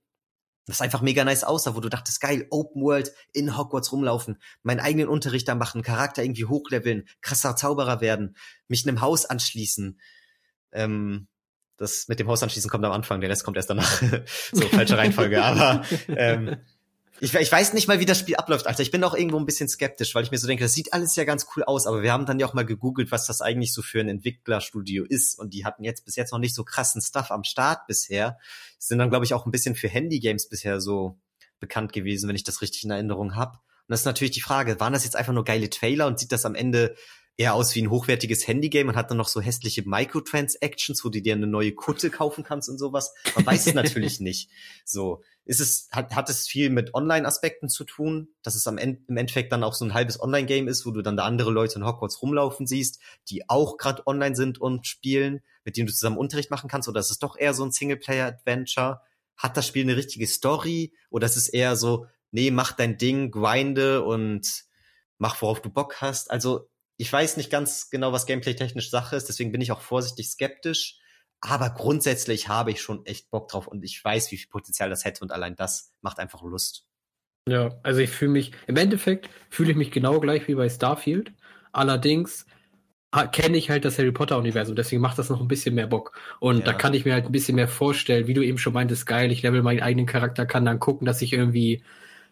[0.67, 4.81] das einfach mega nice aussah, wo du dachtest, geil, Open World in Hogwarts rumlaufen, meinen
[4.81, 8.37] eigenen Unterricht da machen, Charakter irgendwie hochleveln, krasser Zauberer werden,
[8.69, 10.01] mich einem Haus anschließen.
[10.73, 11.29] Ähm,
[11.77, 14.03] das mit dem Haus anschließen kommt am Anfang, der Rest kommt erst danach.
[14.53, 15.43] so, falsche Reihenfolge.
[15.43, 16.57] Aber ähm,
[17.21, 18.83] ich, ich weiß nicht mal, wie das Spiel abläuft, Alter.
[18.83, 21.15] Ich bin auch irgendwo ein bisschen skeptisch, weil ich mir so denke, das sieht alles
[21.17, 23.73] ja ganz cool aus, aber wir haben dann ja auch mal gegoogelt, was das eigentlich
[23.73, 25.39] so für ein Entwicklerstudio ist.
[25.39, 28.39] Und die hatten jetzt bis jetzt noch nicht so krassen Stuff am Start bisher.
[28.79, 31.19] Sind dann, glaube ich, auch ein bisschen für Handy-Games bisher so
[31.61, 33.53] bekannt gewesen, wenn ich das richtig in Erinnerung habe.
[33.53, 36.33] Und das ist natürlich die Frage, waren das jetzt einfach nur geile Trailer und sieht
[36.33, 36.97] das am Ende
[37.37, 41.21] eher aus wie ein hochwertiges Handygame und hat dann noch so hässliche Microtransactions, wo du
[41.21, 43.13] dir eine neue Kutte kaufen kannst und sowas.
[43.35, 44.51] Man weiß es natürlich nicht.
[44.85, 49.03] So, ist es, hat, hat es viel mit Online-Aspekten zu tun, dass es am Ende,
[49.09, 51.77] im Endeffekt dann auch so ein halbes Online-Game ist, wo du dann da andere Leute
[51.77, 56.19] in Hogwarts rumlaufen siehst, die auch gerade online sind und spielen, mit denen du zusammen
[56.19, 59.01] Unterricht machen kannst, oder ist es doch eher so ein Singleplayer-Adventure?
[59.37, 60.95] Hat das Spiel eine richtige Story?
[61.11, 64.65] Oder ist es eher so, nee, mach dein Ding, grinde und
[65.19, 66.31] mach, worauf du Bock hast?
[66.31, 70.29] Also, ich weiß nicht ganz genau, was gameplay-technisch Sache ist, deswegen bin ich auch vorsichtig
[70.29, 70.99] skeptisch.
[71.41, 75.05] Aber grundsätzlich habe ich schon echt Bock drauf und ich weiß, wie viel Potenzial das
[75.05, 76.87] hätte und allein das macht einfach Lust.
[77.47, 81.33] Ja, also ich fühle mich, im Endeffekt fühle ich mich genau gleich wie bei Starfield.
[81.73, 82.47] Allerdings
[83.33, 86.19] kenne ich halt das Harry Potter Universum, deswegen macht das noch ein bisschen mehr Bock.
[86.41, 86.65] Und ja.
[86.65, 89.31] da kann ich mir halt ein bisschen mehr vorstellen, wie du eben schon meintest, geil,
[89.31, 91.85] ich level meinen eigenen Charakter, kann dann gucken, dass ich irgendwie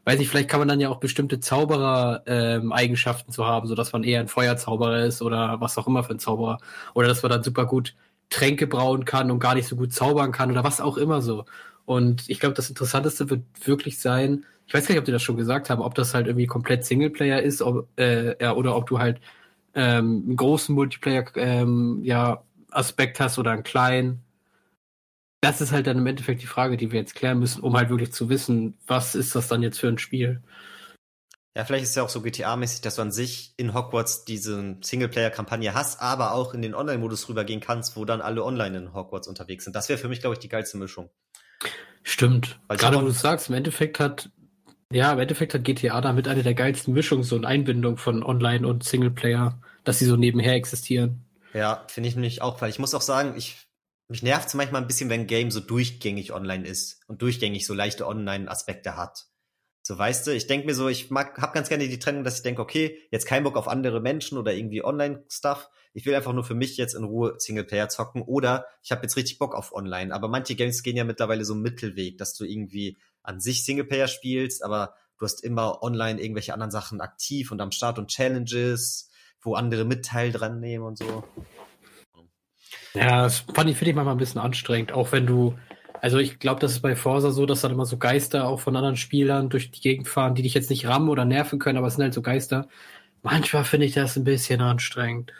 [0.04, 3.92] weiß nicht, vielleicht kann man dann ja auch bestimmte Zauberer-Eigenschaften ähm, zu haben, so dass
[3.92, 6.58] man eher ein Feuerzauberer ist oder was auch immer für ein Zauberer.
[6.94, 7.94] Oder dass man dann super gut
[8.30, 11.44] Tränke brauen kann und gar nicht so gut zaubern kann oder was auch immer so.
[11.84, 15.22] Und ich glaube, das Interessanteste wird wirklich sein, ich weiß gar nicht, ob die das
[15.22, 18.86] schon gesagt haben, ob das halt irgendwie komplett Singleplayer ist ob, äh, ja, oder ob
[18.86, 19.20] du halt
[19.74, 24.22] ähm, einen großen Multiplayer ähm, ja, Aspekt hast oder einen kleinen
[25.42, 27.90] das ist halt dann im Endeffekt die Frage, die wir jetzt klären müssen, um halt
[27.90, 30.40] wirklich zu wissen, was ist das dann jetzt für ein Spiel.
[31.56, 34.76] Ja, vielleicht ist es ja auch so GTA-mäßig, dass du an sich in Hogwarts diese
[34.80, 39.26] Singleplayer-Kampagne hast, aber auch in den Online-Modus rübergehen kannst, wo dann alle online in Hogwarts
[39.26, 39.74] unterwegs sind.
[39.74, 41.10] Das wäre für mich, glaube ich, die geilste Mischung.
[42.04, 42.60] Stimmt.
[42.68, 44.30] Weil Gerade wo du sagst, im Endeffekt hat,
[44.92, 48.66] ja, im Endeffekt hat GTA damit eine der geilsten Mischungen, so eine Einbindung von Online
[48.66, 51.24] und Singleplayer, dass sie so nebenher existieren.
[51.52, 53.66] Ja, finde ich nämlich auch, weil ich muss auch sagen, ich
[54.12, 57.66] mich nervt es manchmal ein bisschen, wenn ein Game so durchgängig online ist und durchgängig
[57.66, 59.26] so leichte Online-Aspekte hat.
[59.82, 62.36] So, weißt du, ich denke mir so, ich mag, hab ganz gerne die Trennung, dass
[62.36, 65.68] ich denke, okay, jetzt kein Bock auf andere Menschen oder irgendwie Online-Stuff.
[65.92, 69.16] Ich will einfach nur für mich jetzt in Ruhe Singleplayer zocken oder ich habe jetzt
[69.16, 70.14] richtig Bock auf Online.
[70.14, 74.08] Aber manche Games gehen ja mittlerweile so einen Mittelweg, dass du irgendwie an sich Singleplayer
[74.08, 79.10] spielst, aber du hast immer online irgendwelche anderen Sachen aktiv und am Start und Challenges,
[79.40, 81.24] wo andere mit Teil dran nehmen und so.
[82.94, 85.56] Ja, das fand ich, finde ich manchmal ein bisschen anstrengend, auch wenn du,
[86.00, 88.76] also ich glaube, das ist bei Forsa so, dass dann immer so Geister auch von
[88.76, 91.86] anderen Spielern durch die Gegend fahren, die dich jetzt nicht rammen oder nerven können, aber
[91.86, 92.68] es sind halt so Geister.
[93.22, 95.32] Manchmal finde ich das ein bisschen anstrengend.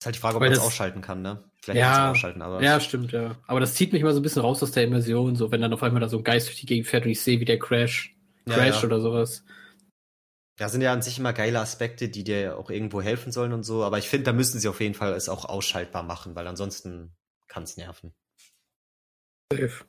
[0.00, 1.44] Ist halt die Frage, ob man es ausschalten kann, ne?
[1.62, 2.60] Vielleicht ja, ausschalten, aber.
[2.60, 3.36] Ja, stimmt, ja.
[3.46, 5.72] Aber das zieht mich mal so ein bisschen raus aus der Immersion, so wenn dann
[5.72, 7.60] auf einmal da so ein Geist durch die Gegend fährt und ich sehe, wie der
[7.60, 8.84] Crash, Crash ja, ja.
[8.84, 9.44] oder sowas.
[10.58, 13.62] Ja, sind ja an sich immer geile Aspekte, die dir auch irgendwo helfen sollen und
[13.62, 16.46] so, aber ich finde, da müssen sie auf jeden Fall es auch ausschaltbar machen, weil
[16.46, 17.16] ansonsten
[17.48, 18.14] kann es nerven.
[19.52, 19.84] Safe.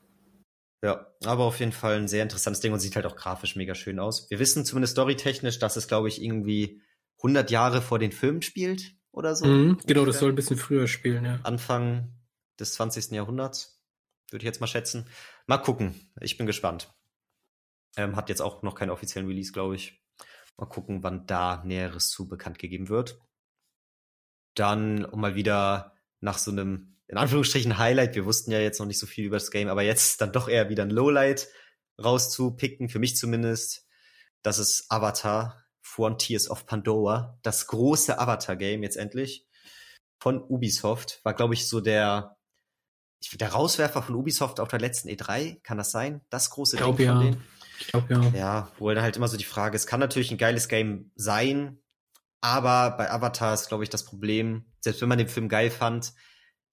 [0.83, 3.73] Ja, aber auf jeden Fall ein sehr interessantes Ding und sieht halt auch grafisch mega
[3.73, 4.29] schön aus.
[4.29, 6.81] Wir wissen zumindest storytechnisch, dass es, glaube ich, irgendwie
[7.19, 9.45] 100 Jahre vor den Filmen spielt oder so.
[9.45, 11.39] Mhm, genau, das soll ein bisschen früher spielen, ja.
[11.43, 12.13] Anfang
[12.59, 13.11] des 20.
[13.11, 13.81] Jahrhunderts,
[14.29, 15.07] würde ich jetzt mal schätzen.
[15.47, 16.93] Mal gucken, ich bin gespannt.
[17.95, 20.02] Ähm, hat jetzt auch noch keinen offiziellen Release, glaube ich.
[20.57, 23.19] Mal gucken, wann da Näheres zu bekannt gegeben wird.
[24.55, 28.85] Dann, um mal wieder nach so einem, in Anführungsstrichen, Highlight, wir wussten ja jetzt noch
[28.85, 31.47] nicht so viel über das Game, aber jetzt dann doch eher wieder ein Lowlight.
[32.03, 33.87] rauszupicken, für mich zumindest.
[34.41, 39.47] Das ist Avatar, Frontiers of Pandora, das große Avatar-Game jetzt endlich
[40.19, 41.19] von Ubisoft.
[41.23, 42.37] War, glaube ich, so der,
[43.33, 45.61] der Rauswerfer von Ubisoft auf der letzten E3.
[45.61, 46.21] Kann das sein?
[46.29, 47.13] Das große glaub, Ding ja.
[47.13, 47.43] von denen?
[47.87, 48.31] Ich ja.
[48.35, 51.79] Ja, wo dann halt immer so die Frage, es kann natürlich ein geiles Game sein,
[52.41, 56.13] aber bei Avatar ist, glaube ich, das Problem, selbst wenn man den Film geil fand,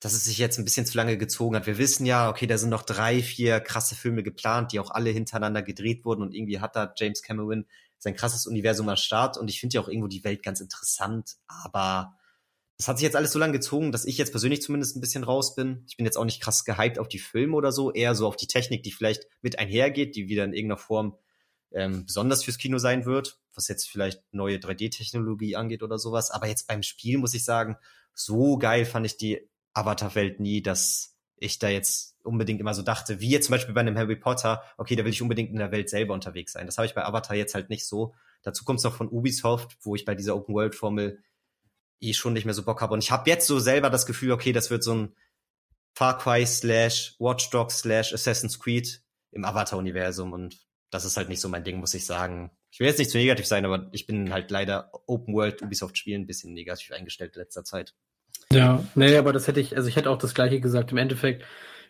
[0.00, 1.66] dass es sich jetzt ein bisschen zu lange gezogen hat.
[1.66, 5.10] Wir wissen ja, okay, da sind noch drei, vier krasse Filme geplant, die auch alle
[5.10, 7.66] hintereinander gedreht wurden und irgendwie hat da James Cameron
[7.98, 11.36] sein krasses Universum am Start und ich finde ja auch irgendwo die Welt ganz interessant,
[11.46, 12.16] aber
[12.80, 15.22] das hat sich jetzt alles so lange gezogen, dass ich jetzt persönlich zumindest ein bisschen
[15.22, 15.84] raus bin.
[15.86, 18.36] Ich bin jetzt auch nicht krass gehypt auf die Filme oder so, eher so auf
[18.36, 21.18] die Technik, die vielleicht mit einhergeht, die wieder in irgendeiner Form
[21.72, 26.30] ähm, besonders fürs Kino sein wird, was jetzt vielleicht neue 3D-Technologie angeht oder sowas.
[26.30, 27.76] Aber jetzt beim Spiel muss ich sagen,
[28.14, 33.20] so geil fand ich die Avatar-Welt nie, dass ich da jetzt unbedingt immer so dachte,
[33.20, 35.70] wie jetzt zum Beispiel bei einem Harry Potter, okay, da will ich unbedingt in der
[35.70, 36.64] Welt selber unterwegs sein.
[36.64, 38.14] Das habe ich bei Avatar jetzt halt nicht so.
[38.40, 41.18] Dazu kommt es noch von Ubisoft, wo ich bei dieser Open-World-Formel
[42.00, 42.94] eh schon nicht mehr so Bock habe.
[42.94, 45.14] Und ich habe jetzt so selber das Gefühl, okay, das wird so ein
[45.94, 50.58] Far Cry slash Watch Dogs slash Assassin's Creed im Avatar-Universum und
[50.90, 52.50] das ist halt nicht so mein Ding, muss ich sagen.
[52.70, 55.98] Ich will jetzt nicht zu negativ sein, aber ich bin halt leider Open World Ubisoft
[55.98, 57.94] Spielen ein bisschen negativ eingestellt in letzter Zeit.
[58.52, 60.90] Ja, nee, aber das hätte ich, also ich hätte auch das gleiche gesagt.
[60.90, 61.44] Im Endeffekt,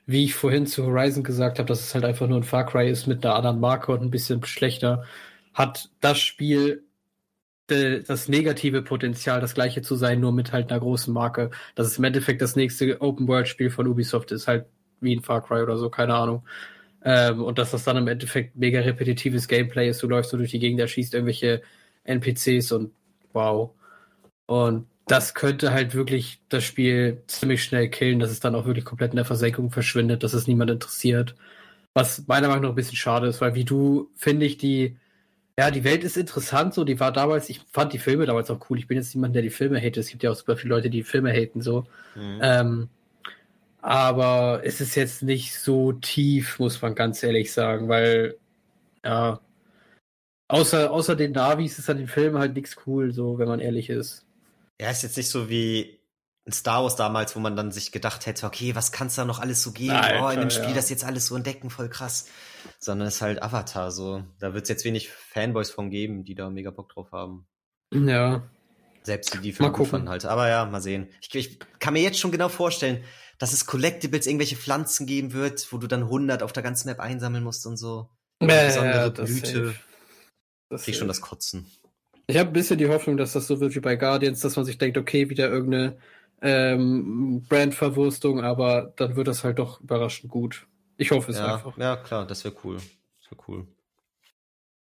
[0.06, 2.90] wie ich vorhin zu Horizon gesagt habe, dass es halt einfach nur ein Far Cry
[2.90, 5.04] ist mit einer anderen Marke und ein bisschen schlechter,
[5.54, 6.84] hat das Spiel
[7.70, 11.50] das negative Potenzial, das gleiche zu sein, nur mit halt einer großen Marke.
[11.74, 14.66] Dass es im Endeffekt das nächste Open-World-Spiel von Ubisoft ist, halt
[15.00, 16.44] wie ein Far Cry oder so, keine Ahnung.
[17.04, 20.02] Ähm, und dass das dann im Endeffekt mega repetitives Gameplay ist.
[20.02, 21.62] Du läufst so durch die Gegend, erschießt irgendwelche
[22.04, 22.92] NPCs und
[23.32, 23.70] wow.
[24.46, 28.84] Und das könnte halt wirklich das Spiel ziemlich schnell killen, dass es dann auch wirklich
[28.84, 31.34] komplett in der Versenkung verschwindet, dass es niemand interessiert.
[31.94, 34.96] Was meiner Meinung nach ein bisschen schade ist, weil wie du, finde ich, die,
[35.60, 38.70] ja, die Welt ist interessant, so, die war damals, ich fand die Filme damals auch
[38.70, 38.78] cool.
[38.78, 39.98] Ich bin jetzt niemand, der die Filme hatet.
[39.98, 41.84] Es gibt ja auch super viele Leute, die Filme haten, so.
[42.14, 42.38] Mhm.
[42.40, 42.88] Ähm,
[43.82, 48.38] aber es ist jetzt nicht so tief, muss man ganz ehrlich sagen, weil,
[49.04, 49.38] ja,
[50.48, 53.90] außer, außer den Navis ist an den Filmen halt nichts cool, so, wenn man ehrlich
[53.90, 54.24] ist.
[54.80, 55.99] Ja, ist jetzt nicht so wie
[56.50, 59.38] in Star Wars damals, wo man dann sich gedacht hätte, okay, was kann's da noch
[59.38, 59.92] alles so geben?
[59.92, 60.74] Alter, oh, in dem Spiel ja.
[60.74, 62.26] das jetzt alles so entdecken, voll krass.
[62.80, 64.24] Sondern es ist halt Avatar, so.
[64.40, 67.46] Da wird's jetzt wenig Fanboys von geben, die da mega Bock drauf haben.
[67.92, 68.42] Ja.
[69.04, 70.24] Selbst die, die gut fanden halt.
[70.24, 71.08] Aber ja, mal sehen.
[71.20, 73.04] Ich, ich kann mir jetzt schon genau vorstellen,
[73.38, 76.98] dass es Collectibles, irgendwelche Pflanzen geben wird, wo du dann 100 auf der ganzen Map
[76.98, 78.10] einsammeln musst und so.
[78.42, 79.74] Ja, besondere ja, Blüte.
[80.68, 81.70] Das Krieg schon das Kotzen.
[82.26, 84.64] Ich habe ein bisschen die Hoffnung, dass das so wird wie bei Guardians, dass man
[84.64, 85.96] sich denkt, okay, wieder irgendeine
[86.42, 90.66] ähm, Brandverwurstung, aber dann wird das halt doch überraschend gut.
[90.96, 91.76] Ich hoffe es ja, einfach.
[91.78, 92.76] Ja, klar, das wäre cool.
[92.76, 93.66] Das wäre cool.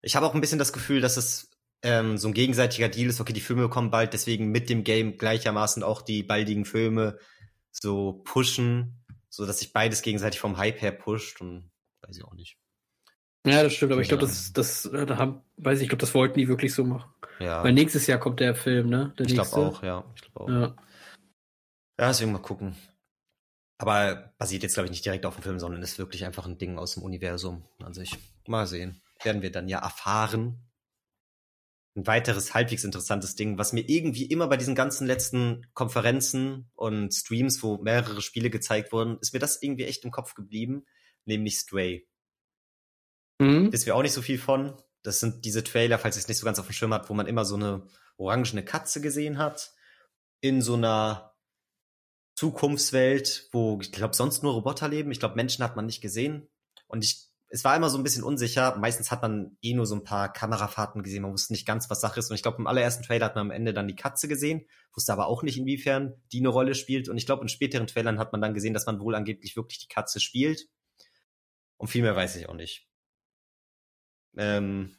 [0.01, 1.51] Ich habe auch ein bisschen das Gefühl, dass es
[1.82, 5.16] ähm, so ein gegenseitiger Deal ist, okay, die Filme kommen bald, deswegen mit dem Game
[5.16, 7.18] gleichermaßen auch die baldigen Filme
[7.70, 11.70] so pushen, so dass sich beides gegenseitig vom Hype her pusht und
[12.03, 12.57] weiß ich auch nicht.
[13.46, 16.01] Ja, das stimmt, aber ich glaube, das, das, äh, da haben, weiß ich, ich glaube,
[16.01, 17.11] das wollten die wirklich so machen.
[17.38, 17.62] Ja.
[17.62, 19.14] Weil nächstes Jahr kommt der Film, ne?
[19.18, 20.05] Der ich glaube auch, ja.
[20.16, 20.49] Ich glaube auch.
[20.49, 20.76] Ja.
[21.99, 22.76] Ja, deswegen mal gucken.
[23.78, 26.59] Aber basiert jetzt, glaube ich, nicht direkt auf dem Film, sondern ist wirklich einfach ein
[26.59, 28.16] Ding aus dem Universum an sich.
[28.46, 29.03] Mal sehen.
[29.22, 30.68] Werden wir dann ja erfahren.
[31.94, 37.12] Ein weiteres halbwegs interessantes Ding, was mir irgendwie immer bei diesen ganzen letzten Konferenzen und
[37.12, 40.86] Streams, wo mehrere Spiele gezeigt wurden, ist mir das irgendwie echt im Kopf geblieben,
[41.24, 42.09] nämlich Stray.
[43.38, 43.72] Mhm.
[43.72, 44.80] Wissen wir auch nicht so viel von.
[45.03, 47.14] Das sind diese Trailer, falls ihr es nicht so ganz auf dem Schirm habt, wo
[47.14, 47.86] man immer so eine
[48.16, 49.72] orangene Katze gesehen hat.
[50.40, 51.34] In so einer
[52.39, 55.11] Zukunftswelt, wo ich glaube sonst nur Roboter leben.
[55.11, 56.47] Ich glaube, Menschen hat man nicht gesehen.
[56.86, 58.76] Und ich, es war immer so ein bisschen unsicher.
[58.78, 61.22] Meistens hat man eh nur so ein paar Kamerafahrten gesehen.
[61.22, 62.30] Man wusste nicht ganz, was Sache ist.
[62.30, 65.12] Und ich glaube, im allerersten Trailer hat man am Ende dann die Katze gesehen, wusste
[65.12, 67.09] aber auch nicht, inwiefern die eine Rolle spielt.
[67.09, 69.80] Und ich glaube, in späteren Trailern hat man dann gesehen, dass man wohl angeblich wirklich
[69.80, 70.68] die Katze spielt.
[71.76, 72.86] Und viel mehr weiß ich auch nicht.
[74.36, 74.97] Ähm,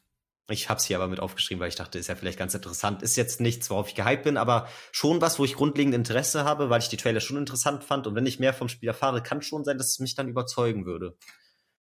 [0.54, 3.02] ich habe es hier aber mit aufgeschrieben, weil ich dachte, ist ja vielleicht ganz interessant.
[3.02, 6.70] Ist jetzt nichts, worauf ich gehypt bin, aber schon was, wo ich grundlegend Interesse habe,
[6.70, 8.08] weil ich die Trailer schon interessant fand.
[8.08, 10.86] Und wenn ich mehr vom Spiel erfahre, kann schon sein, dass es mich dann überzeugen
[10.86, 11.18] würde.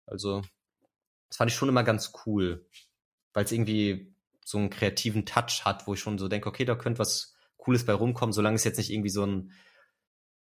[0.05, 0.41] Also,
[1.29, 2.67] das fand ich schon immer ganz cool,
[3.33, 6.75] weil es irgendwie so einen kreativen Touch hat, wo ich schon so denke, okay, da
[6.75, 9.51] könnte was Cooles bei rumkommen, solange es jetzt nicht irgendwie so ein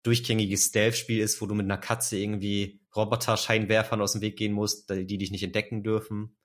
[0.03, 4.89] durchgängiges Stealth-Spiel ist, wo du mit einer Katze irgendwie Roboter-Scheinwerfern aus dem Weg gehen musst,
[4.89, 6.35] die dich nicht entdecken dürfen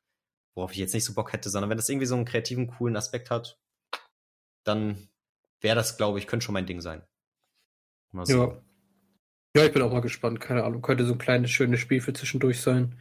[0.56, 2.96] worauf ich jetzt nicht so Bock hätte, sondern wenn das irgendwie so einen kreativen, coolen
[2.96, 3.60] Aspekt hat,
[4.64, 5.08] dann
[5.60, 7.02] wäre das, glaube ich, könnte schon mein Ding sein.
[8.24, 8.48] So.
[8.48, 8.62] Ja.
[9.56, 10.40] Ja, ich bin auch mal gespannt.
[10.40, 10.82] Keine Ahnung.
[10.82, 13.00] Könnte so ein kleines, schönes Spiel für zwischendurch sein.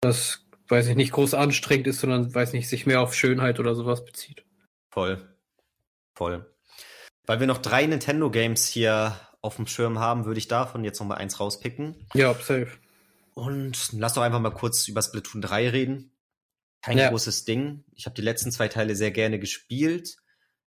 [0.00, 3.76] Das weiß ich nicht, groß anstrengend ist, sondern, weiß nicht, sich mehr auf Schönheit oder
[3.76, 4.44] sowas bezieht.
[4.90, 5.36] Voll.
[6.16, 6.52] Voll.
[7.26, 11.06] Weil wir noch drei Nintendo-Games hier auf dem Schirm haben, würde ich davon jetzt noch
[11.06, 12.08] mal eins rauspicken.
[12.14, 12.68] Ja, safe.
[13.34, 16.15] Und lass doch einfach mal kurz über Splatoon 3 reden.
[16.86, 17.10] Kein ja.
[17.10, 17.82] großes Ding.
[17.96, 20.18] Ich habe die letzten zwei Teile sehr gerne gespielt.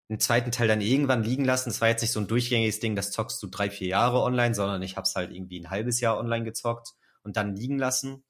[0.09, 1.69] Den zweiten Teil dann irgendwann liegen lassen.
[1.69, 4.53] Es war jetzt nicht so ein durchgängiges Ding, das zockst du drei, vier Jahre online,
[4.53, 6.89] sondern ich habe es halt irgendwie ein halbes Jahr online gezockt
[7.23, 8.25] und dann liegen lassen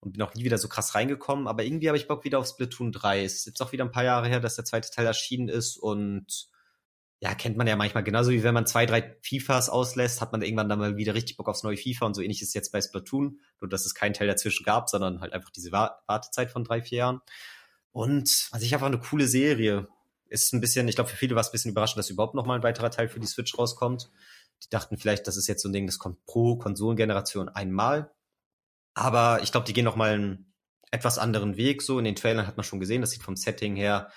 [0.00, 1.46] und bin auch nie wieder so krass reingekommen.
[1.46, 3.22] Aber irgendwie habe ich Bock wieder auf Splatoon 3.
[3.22, 5.76] Es ist jetzt auch wieder ein paar Jahre her, dass der zweite Teil erschienen ist
[5.76, 6.48] und
[7.22, 10.42] ja, kennt man ja manchmal genauso wie wenn man zwei, drei FIFAs auslässt, hat man
[10.42, 12.80] irgendwann dann mal wieder richtig Bock aufs neue FIFA und so ähnlich ist jetzt bei
[12.80, 16.82] Splatoon, nur dass es keinen Teil dazwischen gab, sondern halt einfach diese Wartezeit von drei,
[16.82, 17.20] vier Jahren.
[17.92, 19.86] Und also ich einfach eine coole Serie.
[20.26, 22.44] Ist ein bisschen, ich glaube, für viele war es ein bisschen überraschend, dass überhaupt noch
[22.44, 24.10] mal ein weiterer Teil für die Switch rauskommt.
[24.64, 28.10] Die dachten vielleicht, das ist jetzt so ein Ding, das kommt pro Konsolengeneration einmal.
[28.94, 30.52] Aber ich glaube, die gehen noch mal einen
[30.90, 31.82] etwas anderen Weg.
[31.82, 34.10] So in den Trailern hat man schon gesehen, das sieht vom Setting her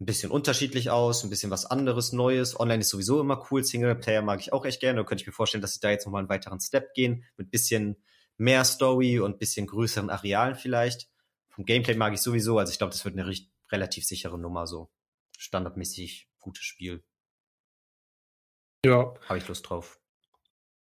[0.00, 2.58] ein bisschen unterschiedlich aus, ein bisschen was anderes, Neues.
[2.58, 3.64] Online ist sowieso immer cool.
[3.64, 5.00] Singleplayer mag ich auch echt gerne.
[5.00, 7.50] Da könnte ich mir vorstellen, dass sie da jetzt nochmal einen weiteren Step gehen, mit
[7.50, 7.96] bisschen
[8.36, 11.08] mehr Story und bisschen größeren Arealen vielleicht.
[11.48, 12.58] Vom Gameplay mag ich sowieso.
[12.58, 13.28] Also ich glaube, das wird eine
[13.72, 14.88] relativ sichere Nummer so.
[15.36, 17.02] Standardmäßig gutes Spiel.
[18.84, 19.14] Ja.
[19.28, 19.98] Habe ich Lust drauf.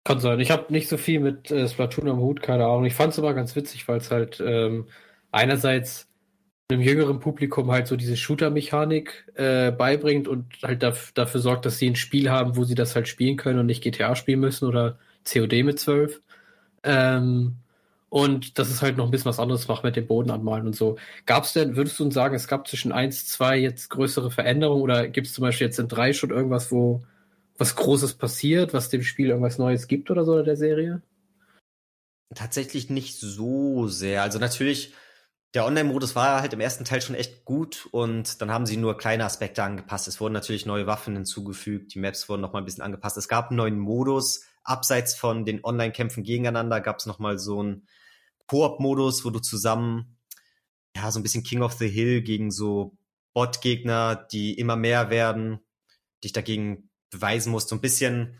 [0.04, 0.38] Kann sein.
[0.38, 2.84] Ich habe nicht so viel mit äh, Splatoon am Hut, keine Ahnung.
[2.84, 4.88] Ich fand es aber ganz witzig, weil es halt ähm,
[5.32, 6.11] einerseits
[6.72, 11.78] einem jüngeren Publikum halt so diese Shooter-Mechanik äh, beibringt und halt daf dafür sorgt, dass
[11.78, 14.66] sie ein Spiel haben, wo sie das halt spielen können und nicht GTA spielen müssen
[14.66, 16.20] oder COD mit 12.
[16.84, 17.56] Ähm,
[18.08, 20.76] und dass es halt noch ein bisschen was anderes macht mit dem Boden anmalen und
[20.76, 20.98] so.
[21.24, 24.82] Gab es denn, würdest du uns sagen, es gab zwischen 1, 2 jetzt größere Veränderungen
[24.82, 27.02] oder gibt es zum Beispiel jetzt in 3 schon irgendwas, wo
[27.56, 31.00] was Großes passiert, was dem Spiel irgendwas Neues gibt oder so oder der Serie?
[32.34, 34.22] Tatsächlich nicht so sehr.
[34.22, 34.94] Also natürlich
[35.54, 38.96] der Online-Modus war halt im ersten Teil schon echt gut und dann haben sie nur
[38.96, 40.08] kleine Aspekte angepasst.
[40.08, 43.18] Es wurden natürlich neue Waffen hinzugefügt, die Maps wurden nochmal ein bisschen angepasst.
[43.18, 44.44] Es gab einen neuen Modus.
[44.64, 47.86] Abseits von den Online-Kämpfen gegeneinander gab es nochmal so einen
[48.46, 50.16] Koop-Modus, wo du zusammen,
[50.96, 52.96] ja, so ein bisschen King of the Hill gegen so
[53.34, 55.60] Bot-Gegner, die immer mehr werden,
[56.24, 57.68] dich dagegen beweisen musst.
[57.68, 58.38] So ein bisschen,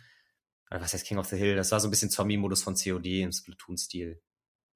[0.71, 1.57] was heißt King of the Hill?
[1.57, 4.21] Das war so ein bisschen Zombie-Modus von COD im Splatoon-Stil.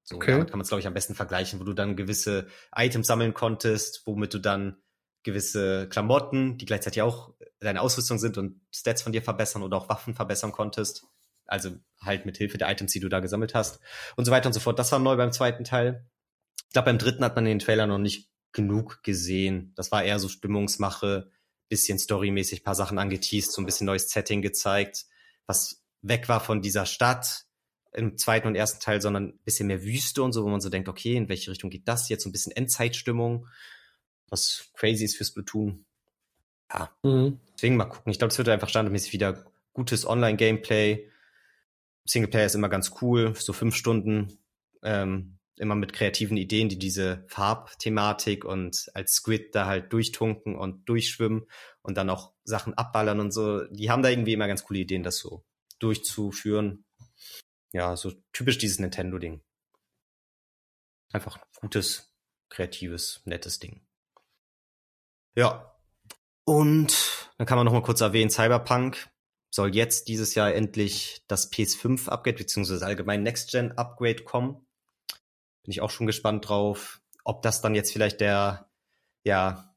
[0.08, 0.30] So, okay.
[0.30, 3.34] damit kann man es, glaube ich, am besten vergleichen, wo du dann gewisse Items sammeln
[3.34, 4.76] konntest, womit du dann
[5.24, 9.88] gewisse Klamotten, die gleichzeitig auch deine Ausrüstung sind und Stats von dir verbessern oder auch
[9.88, 11.04] Waffen verbessern konntest.
[11.46, 13.80] Also halt mit Hilfe der Items, die du da gesammelt hast
[14.14, 14.78] und so weiter und so fort.
[14.78, 16.06] Das war neu beim zweiten Teil.
[16.68, 19.72] Ich glaube, beim dritten hat man den Trailer noch nicht genug gesehen.
[19.74, 21.32] Das war eher so Stimmungsmache,
[21.68, 25.06] bisschen storymäßig paar Sachen angeteased, so ein bisschen neues Setting gezeigt,
[25.46, 27.45] was weg war von dieser Stadt,
[27.96, 30.68] im zweiten und ersten Teil, sondern ein bisschen mehr Wüste und so, wo man so
[30.68, 32.24] denkt, okay, in welche Richtung geht das jetzt?
[32.24, 33.48] So ein bisschen Endzeitstimmung,
[34.28, 35.86] was crazy ist fürs Platoon.
[36.72, 37.40] Ja, mhm.
[37.54, 38.12] deswegen mal gucken.
[38.12, 41.08] Ich glaube, es wird einfach standardmäßig wieder gutes Online-Gameplay.
[42.04, 44.38] Singleplayer ist immer ganz cool, so fünf Stunden,
[44.82, 50.86] ähm, immer mit kreativen Ideen, die diese Farbthematik und als Squid da halt durchtunken und
[50.86, 51.46] durchschwimmen
[51.80, 53.64] und dann auch Sachen abballern und so.
[53.70, 55.44] Die haben da irgendwie immer ganz coole Ideen, das so
[55.78, 56.85] durchzuführen
[57.72, 59.42] ja, so typisch dieses Nintendo-Ding.
[61.12, 62.12] Einfach gutes,
[62.48, 63.86] kreatives, nettes Ding.
[65.34, 65.72] Ja.
[66.44, 69.10] Und dann kann man noch mal kurz erwähnen, Cyberpunk
[69.50, 74.66] soll jetzt dieses Jahr endlich das PS5-Upgrade beziehungsweise allgemein Next-Gen-Upgrade kommen.
[75.62, 78.70] Bin ich auch schon gespannt drauf, ob das dann jetzt vielleicht der,
[79.24, 79.74] ja,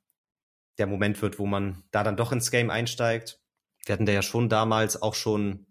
[0.77, 3.41] der Moment wird, wo man da dann doch ins Game einsteigt.
[3.85, 5.65] Wir hatten da ja schon damals auch schon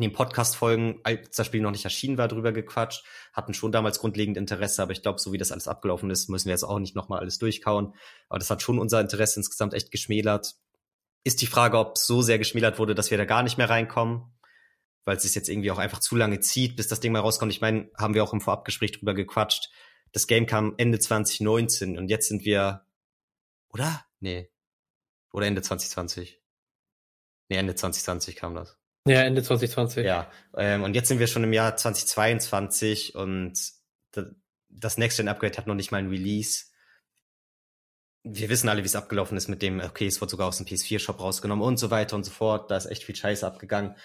[0.00, 3.98] in den Podcast-Folgen, als das Spiel noch nicht erschienen war, drüber gequatscht, hatten schon damals
[3.98, 6.78] grundlegend Interesse, aber ich glaube, so wie das alles abgelaufen ist, müssen wir jetzt auch
[6.78, 7.94] nicht nochmal alles durchkauen.
[8.30, 10.54] Aber das hat schon unser Interesse insgesamt echt geschmälert.
[11.22, 14.22] Ist die Frage, ob so sehr geschmälert wurde, dass wir da gar nicht mehr reinkommen,
[15.04, 17.52] weil es sich jetzt irgendwie auch einfach zu lange zieht, bis das Ding mal rauskommt.
[17.52, 19.68] Ich meine, haben wir auch im Vorabgespräch drüber gequatscht.
[20.12, 22.86] Das Game kam Ende 2019 und jetzt sind wir,
[23.68, 24.06] oder?
[24.18, 24.50] Nee.
[25.30, 26.40] Oder Ende 2020?
[27.50, 28.79] Nee, Ende 2020 kam das.
[29.06, 30.04] Ja, Ende 2020.
[30.04, 33.54] Ja, ähm, und jetzt sind wir schon im Jahr 2022 und
[34.68, 36.66] das Next-Gen-Upgrade hat noch nicht mal ein Release.
[38.22, 40.66] Wir wissen alle, wie es abgelaufen ist mit dem, okay, es wurde sogar aus dem
[40.66, 42.70] PS4-Shop rausgenommen und so weiter und so fort.
[42.70, 43.96] Da ist echt viel Scheiße abgegangen.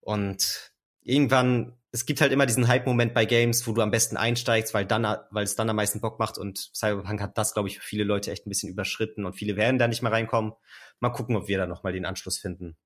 [0.00, 0.72] Und
[1.02, 4.86] irgendwann, es gibt halt immer diesen Hype-Moment bei Games, wo du am besten einsteigst, weil
[4.86, 7.84] dann, weil es dann am meisten Bock macht und Cyberpunk hat das, glaube ich, für
[7.84, 10.54] viele Leute echt ein bisschen überschritten und viele werden da nicht mehr reinkommen.
[11.00, 12.76] Mal gucken, ob wir da nochmal den Anschluss finden.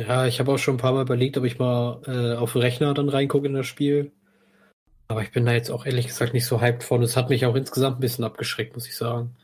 [0.00, 2.60] Ja, ich habe auch schon ein paar Mal überlegt, ob ich mal äh, auf dem
[2.60, 4.12] Rechner dann reingucke in das Spiel.
[5.08, 7.02] Aber ich bin da jetzt auch ehrlich gesagt nicht so hyped von.
[7.02, 9.36] Es hat mich auch insgesamt ein bisschen abgeschreckt, muss ich sagen.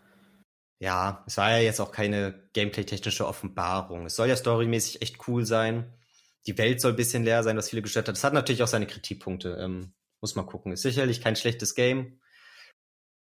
[0.80, 4.06] Ja, es war ja jetzt auch keine gameplay-technische Offenbarung.
[4.06, 5.92] Es soll ja storymäßig echt cool sein.
[6.46, 8.16] Die Welt soll ein bisschen leer sein, was viele gestört hat.
[8.16, 9.56] Es hat natürlich auch seine Kritikpunkte.
[9.58, 10.72] Ähm, muss man gucken.
[10.72, 12.20] Ist sicherlich kein schlechtes Game.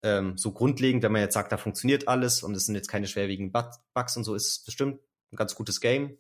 [0.04, 3.08] Ähm, so grundlegend, wenn man jetzt sagt, da funktioniert alles und es sind jetzt keine
[3.08, 3.52] schwerwiegenden
[3.94, 5.00] Bugs und so, ist es bestimmt
[5.32, 6.18] ein ganz gutes Game.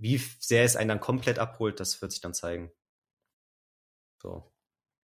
[0.00, 2.72] Wie sehr es einen dann komplett abholt, das wird sich dann zeigen.
[4.22, 4.50] So.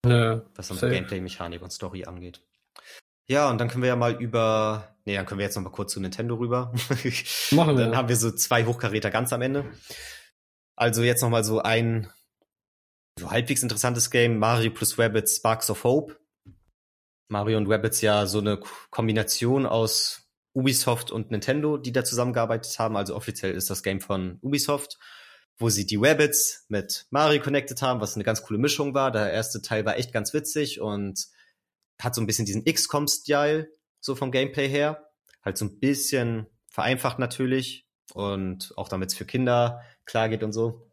[0.06, 2.42] Ja, was dann Gameplay, Mechanik und Story angeht.
[3.28, 5.70] Ja, und dann können wir ja mal über, nee, dann können wir jetzt noch mal
[5.70, 6.72] kurz zu Nintendo rüber.
[7.52, 7.84] Machen wir.
[7.84, 9.72] Dann haben wir so zwei Hochkaräter ganz am Ende.
[10.76, 12.12] Also jetzt noch mal so ein
[13.18, 16.18] so halbwegs interessantes Game, Mario plus Rabbits Sparks of Hope.
[17.28, 20.21] Mario und Rabbits ja so eine Kombination aus
[20.54, 22.96] Ubisoft und Nintendo, die da zusammengearbeitet haben.
[22.96, 24.98] Also offiziell ist das Game von Ubisoft,
[25.58, 29.10] wo sie die Rabbits mit Mario connected haben, was eine ganz coole Mischung war.
[29.10, 31.26] Der erste Teil war echt ganz witzig und
[32.00, 35.08] hat so ein bisschen diesen XCOM-Style, so vom Gameplay her.
[35.44, 40.52] Halt so ein bisschen vereinfacht natürlich und auch damit es für Kinder klar geht und
[40.52, 40.90] so.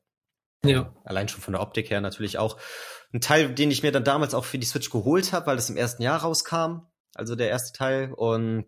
[0.64, 0.94] Ja.
[1.04, 2.60] Allein schon von der Optik her natürlich auch.
[3.14, 5.70] Ein Teil, den ich mir dann damals auch für die Switch geholt habe, weil das
[5.70, 6.82] im ersten Jahr rauskam.
[7.16, 8.14] Also der erste Teil.
[8.14, 8.68] Und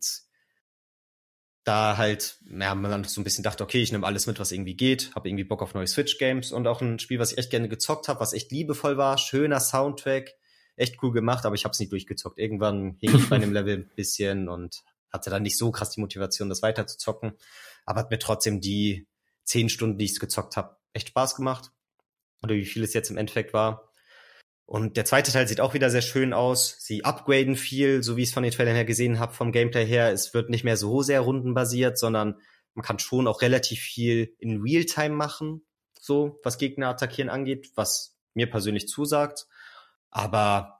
[1.63, 4.51] da halt, ja, man dann so ein bisschen dachte, okay, ich nehme alles mit, was
[4.51, 7.51] irgendwie geht, habe irgendwie Bock auf neue Switch-Games und auch ein Spiel, was ich echt
[7.51, 10.31] gerne gezockt habe, was echt liebevoll war, schöner Soundtrack,
[10.75, 12.39] echt cool gemacht, aber ich habe es nicht durchgezockt.
[12.39, 14.81] Irgendwann hing ich bei einem Level ein bisschen und
[15.11, 17.33] hatte dann nicht so krass die Motivation, das weiter zu zocken,
[17.85, 19.07] aber hat mir trotzdem die
[19.43, 21.71] zehn Stunden, die ich gezockt habe, echt Spaß gemacht.
[22.41, 23.90] Oder wie viel es jetzt im Endeffekt war.
[24.71, 26.77] Und der zweite Teil sieht auch wieder sehr schön aus.
[26.79, 29.85] Sie upgraden viel, so wie ich es von den Trailern her gesehen habe, vom Gameplay
[29.85, 30.13] her.
[30.13, 32.39] Es wird nicht mehr so sehr rundenbasiert, sondern
[32.73, 35.65] man kann schon auch relativ viel in Realtime machen,
[35.99, 39.45] so was Gegner attackieren angeht, was mir persönlich zusagt.
[40.09, 40.79] Aber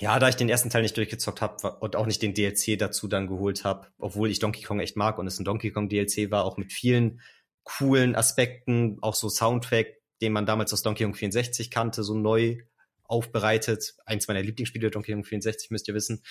[0.00, 3.06] ja, da ich den ersten Teil nicht durchgezockt habe und auch nicht den DLC dazu
[3.06, 6.30] dann geholt habe, obwohl ich Donkey Kong echt mag und es ein Donkey Kong DLC
[6.30, 7.20] war, auch mit vielen
[7.64, 9.88] coolen Aspekten, auch so Soundtrack,
[10.22, 12.62] den man damals aus Donkey Kong 64 kannte, so neu
[13.08, 13.94] aufbereitet.
[14.04, 16.22] Eins meiner Lieblingsspiele, Donkey Kong 64, müsst ihr wissen.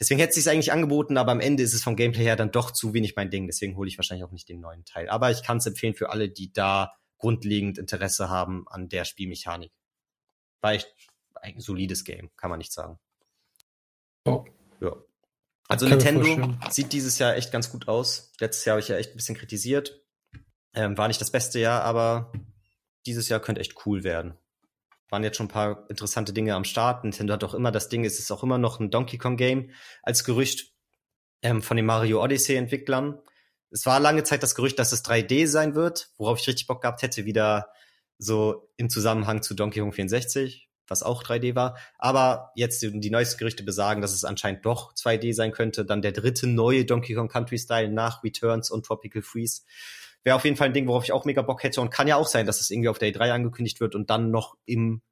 [0.00, 2.50] Deswegen hätte es sich eigentlich angeboten, aber am Ende ist es vom Gameplay her dann
[2.50, 3.46] doch zu wenig mein Ding.
[3.46, 5.08] Deswegen hole ich wahrscheinlich auch nicht den neuen Teil.
[5.08, 9.72] Aber ich kann es empfehlen für alle, die da grundlegend Interesse haben an der Spielmechanik.
[10.60, 10.92] War echt
[11.34, 12.98] ein solides Game, kann man nicht sagen.
[14.24, 14.44] Oh.
[14.80, 14.96] Ja.
[15.68, 18.32] Also Nintendo sieht dieses Jahr echt ganz gut aus.
[18.40, 20.02] Letztes Jahr habe ich ja echt ein bisschen kritisiert.
[20.74, 22.32] Ähm, war nicht das beste Jahr, aber
[23.06, 24.34] dieses Jahr könnte echt cool werden
[25.14, 27.04] waren jetzt schon ein paar interessante Dinge am Start.
[27.04, 29.70] Nintendo hat auch immer das Ding, es ist auch immer noch ein Donkey Kong Game
[30.02, 30.72] als Gerücht
[31.40, 33.20] ähm, von den Mario Odyssey Entwicklern.
[33.70, 36.82] Es war lange Zeit das Gerücht, dass es 3D sein wird, worauf ich richtig Bock
[36.82, 37.68] gehabt hätte, wieder
[38.18, 41.78] so im Zusammenhang zu Donkey Kong 64, was auch 3D war.
[41.96, 45.84] Aber jetzt die, die neuesten Gerüchte besagen, dass es anscheinend doch 2D sein könnte.
[45.84, 49.62] Dann der dritte neue Donkey Kong Country Style nach Returns und Tropical Freeze.
[50.24, 52.16] Wäre auf jeden Fall ein Ding, worauf ich auch mega Bock hätte und kann ja
[52.16, 55.02] auch sein, dass es irgendwie auf der E3 angekündigt wird und dann noch im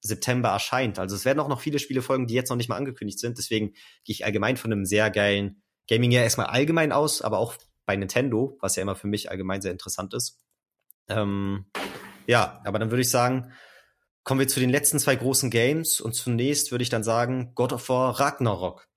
[0.00, 0.98] September erscheint.
[0.98, 3.36] Also es werden auch noch viele Spiele folgen, die jetzt noch nicht mal angekündigt sind.
[3.36, 3.72] Deswegen
[4.04, 7.54] gehe ich allgemein von einem sehr geilen Gaming ja erstmal allgemein aus, aber auch
[7.84, 10.38] bei Nintendo, was ja immer für mich allgemein sehr interessant ist.
[11.08, 11.66] Ähm,
[12.26, 13.52] ja, aber dann würde ich sagen,
[14.22, 17.72] kommen wir zu den letzten zwei großen Games und zunächst würde ich dann sagen God
[17.72, 18.88] of War Ragnarok.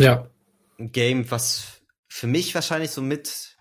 [0.00, 0.30] Ja.
[0.78, 3.57] Ein Game, was für mich wahrscheinlich so mit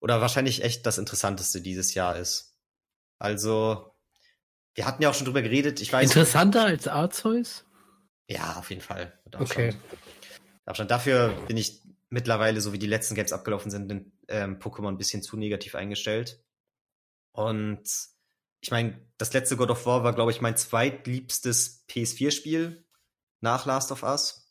[0.00, 2.56] oder wahrscheinlich echt das Interessanteste dieses Jahr ist.
[3.18, 3.94] Also,
[4.74, 5.80] wir hatten ja auch schon drüber geredet.
[5.80, 6.04] Ich weiß.
[6.04, 7.64] Interessanter als Arceus?
[8.28, 9.18] Ja, auf jeden Fall.
[9.32, 9.74] Okay.
[10.64, 10.90] Abstand.
[10.90, 14.98] Dafür bin ich mittlerweile, so wie die letzten Games abgelaufen sind, in ähm, Pokémon ein
[14.98, 16.42] bisschen zu negativ eingestellt.
[17.32, 17.88] Und
[18.60, 22.84] ich meine, das letzte God of War war, glaube ich, mein zweitliebstes PS4-Spiel
[23.40, 24.47] nach Last of Us.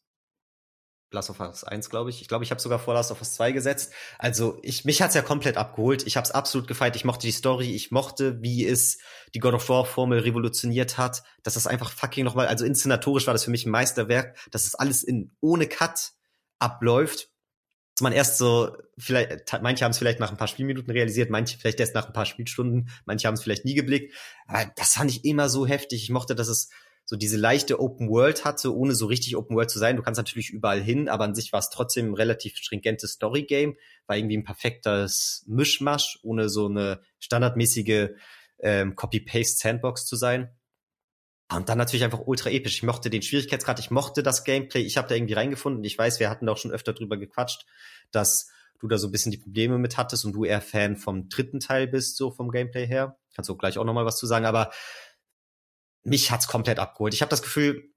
[1.12, 2.22] Last of Us 1, glaube ich.
[2.22, 3.94] Ich glaube, ich habe sogar vor Last of Us 2 gesetzt.
[4.20, 6.06] Also ich, mich hat's ja komplett abgeholt.
[6.06, 6.96] Ich habe es absolut gefeiert.
[6.98, 7.74] Ich mochte die Story.
[7.74, 8.98] Ich mochte, wie es
[9.34, 11.24] die God of War Formel revolutioniert hat.
[11.44, 14.76] Dass das einfach fucking nochmal, also inszenatorisch war das für mich ein Meisterwerk, dass das
[14.76, 16.12] alles in ohne Cut
[16.60, 17.30] abläuft.
[17.96, 21.58] Dass man erst so, vielleicht, manche haben es vielleicht nach ein paar Spielminuten realisiert, manche
[21.58, 24.14] vielleicht erst nach ein paar Spielstunden, manche haben es vielleicht nie geblickt.
[24.46, 26.04] Aber das fand ich immer so heftig.
[26.04, 26.70] Ich mochte, dass es
[27.10, 29.96] so diese leichte Open World hatte, ohne so richtig Open World zu sein.
[29.96, 33.44] Du kannst natürlich überall hin, aber an sich war es trotzdem ein relativ stringentes Story
[33.44, 33.78] Game,
[34.08, 38.10] war irgendwie ein perfektes Mischmasch, ohne so eine standardmäßige
[38.60, 40.54] ähm, Copy-Paste Sandbox zu sein.
[41.50, 42.76] Und dann natürlich einfach ultra episch.
[42.76, 45.82] Ich mochte den Schwierigkeitsgrad, ich mochte das Gameplay, ich habe da irgendwie reingefunden.
[45.86, 47.66] Ich weiß, wir hatten da auch schon öfter drüber gequatscht,
[48.12, 48.50] dass
[48.80, 51.62] du da so ein bisschen die Probleme mit hattest und du eher Fan vom dritten
[51.62, 53.18] Teil bist, so vom Gameplay her.
[53.34, 54.72] Kannst du gleich auch nochmal was zu sagen, aber
[56.08, 57.14] mich hat's komplett abgeholt.
[57.14, 57.92] Ich habe das Gefühl,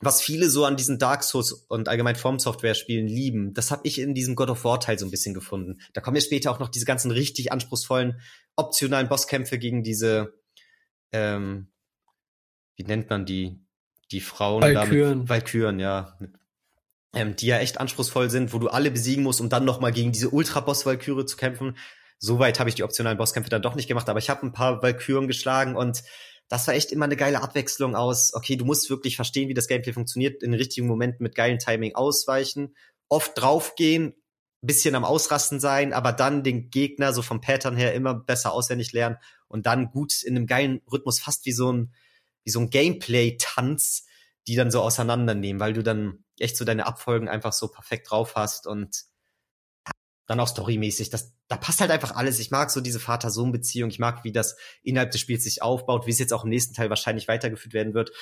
[0.00, 3.86] was viele so an diesen Dark Souls und allgemein Form Software Spielen lieben, das habe
[3.86, 5.80] ich in diesem God of War Teil so ein bisschen gefunden.
[5.92, 8.20] Da kommen ja später auch noch diese ganzen richtig anspruchsvollen
[8.56, 10.34] optionalen Bosskämpfe gegen diese
[11.12, 11.68] ähm,
[12.76, 13.60] wie nennt man die
[14.10, 15.28] die Frauen Valkyren.
[15.28, 16.18] Valkyren, ja.
[17.14, 19.92] Ähm, die ja echt anspruchsvoll sind, wo du alle besiegen musst, um dann noch mal
[19.92, 21.76] gegen diese Ultra Boss Valkyrie zu kämpfen.
[22.18, 24.82] Soweit habe ich die optionalen Bosskämpfe dann doch nicht gemacht, aber ich habe ein paar
[24.82, 26.02] Valkyren geschlagen und
[26.52, 29.68] das war echt immer eine geile Abwechslung aus, okay, du musst wirklich verstehen, wie das
[29.68, 32.76] Gameplay funktioniert, in richtigen Momenten mit geilen Timing ausweichen,
[33.08, 34.12] oft draufgehen,
[34.60, 38.92] bisschen am Ausrasten sein, aber dann den Gegner so vom Pattern her immer besser auswendig
[38.92, 39.16] lernen
[39.48, 41.94] und dann gut in einem geilen Rhythmus, fast wie so ein,
[42.44, 44.04] wie so ein Gameplay-Tanz,
[44.46, 48.34] die dann so auseinandernehmen, weil du dann echt so deine Abfolgen einfach so perfekt drauf
[48.34, 49.04] hast und
[50.32, 52.38] dann auch storymäßig, das, da passt halt einfach alles.
[52.38, 53.90] Ich mag so diese Vater-Sohn-Beziehung.
[53.90, 56.72] Ich mag, wie das innerhalb des Spiels sich aufbaut, wie es jetzt auch im nächsten
[56.72, 58.12] Teil wahrscheinlich weitergeführt werden wird.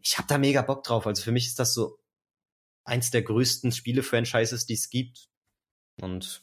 [0.00, 1.06] Ich habe da mega Bock drauf.
[1.06, 2.00] Also für mich ist das so
[2.82, 5.28] eins der größten Spiele-Franchises, die es gibt.
[6.00, 6.42] Und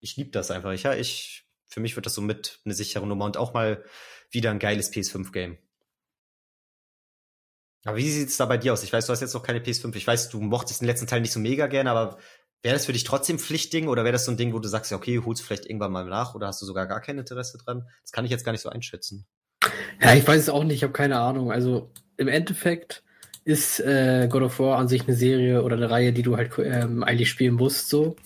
[0.00, 0.72] ich liebe das einfach.
[0.72, 3.84] Ich, ja, ich, für mich wird das so mit eine sichere Nummer und auch mal
[4.30, 5.56] wieder ein geiles PS5-Game.
[7.86, 8.82] Aber wie sieht es da bei dir aus?
[8.82, 9.96] Ich weiß, du hast jetzt noch keine PS5.
[9.96, 12.18] Ich weiß, du mochtest den letzten Teil nicht so mega gerne, aber
[12.62, 14.90] Wäre das für dich trotzdem Pflichtding oder wäre das so ein Ding, wo du sagst,
[14.90, 17.86] ja, okay, holst vielleicht irgendwann mal nach oder hast du sogar gar kein Interesse dran?
[18.02, 19.26] Das kann ich jetzt gar nicht so einschätzen.
[20.00, 21.52] Ja, ich weiß es auch nicht, ich habe keine Ahnung.
[21.52, 23.02] Also im Endeffekt
[23.44, 26.50] ist äh, God of War an sich eine Serie oder eine Reihe, die du halt
[26.58, 28.16] ähm, eigentlich spielen musst, so.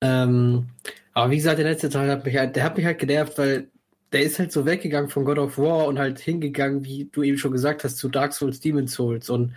[0.00, 0.68] Ähm,
[1.12, 3.68] aber wie gesagt, der letzte Teil hat mich halt, der hat mich halt genervt, weil
[4.12, 7.38] der ist halt so weggegangen von God of War und halt hingegangen, wie du eben
[7.38, 9.54] schon gesagt hast, zu Dark Souls, Demon Souls und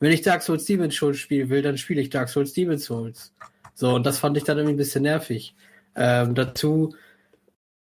[0.00, 3.32] wenn ich Dark Souls Demon Souls spielen will, dann spiele ich Dark Souls Demon Souls.
[3.74, 5.54] So, und das fand ich dann irgendwie ein bisschen nervig.
[5.94, 6.94] Ähm, dazu,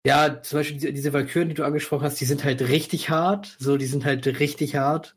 [0.06, 3.56] ja, zum Beispiel diese, Valkyren, die du angesprochen hast, die sind halt richtig hart.
[3.59, 5.16] So, die sind halt richtig hart.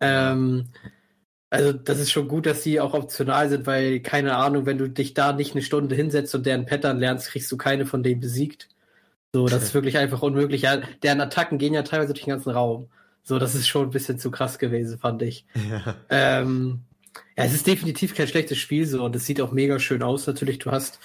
[0.00, 0.68] Ähm,
[1.50, 4.88] also, das ist schon gut, dass die auch optional sind, weil, keine Ahnung, wenn du
[4.88, 8.20] dich da nicht eine Stunde hinsetzt und deren Pattern lernst, kriegst du keine von denen
[8.20, 8.68] besiegt.
[9.32, 10.62] So, das ist wirklich einfach unmöglich.
[10.62, 12.88] Ja, deren Attacken gehen ja teilweise durch den ganzen Raum.
[13.30, 15.44] So, das ist schon ein bisschen zu krass gewesen, fand ich.
[15.54, 15.94] Ja.
[16.10, 16.80] Ähm,
[17.38, 20.26] ja, es ist definitiv kein schlechtes Spiel so und es sieht auch mega schön aus.
[20.26, 20.98] Natürlich, du hast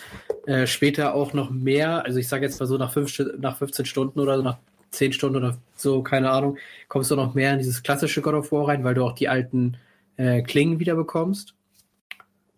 [0.47, 3.85] äh, später auch noch mehr, also ich sage jetzt mal so nach, fünf, nach 15
[3.85, 4.57] Stunden oder so, nach
[4.89, 6.57] 10 Stunden oder so, keine Ahnung,
[6.87, 9.29] kommst du noch mehr in dieses klassische God of War rein, weil du auch die
[9.29, 9.77] alten
[10.17, 11.53] äh, Klingen wieder bekommst.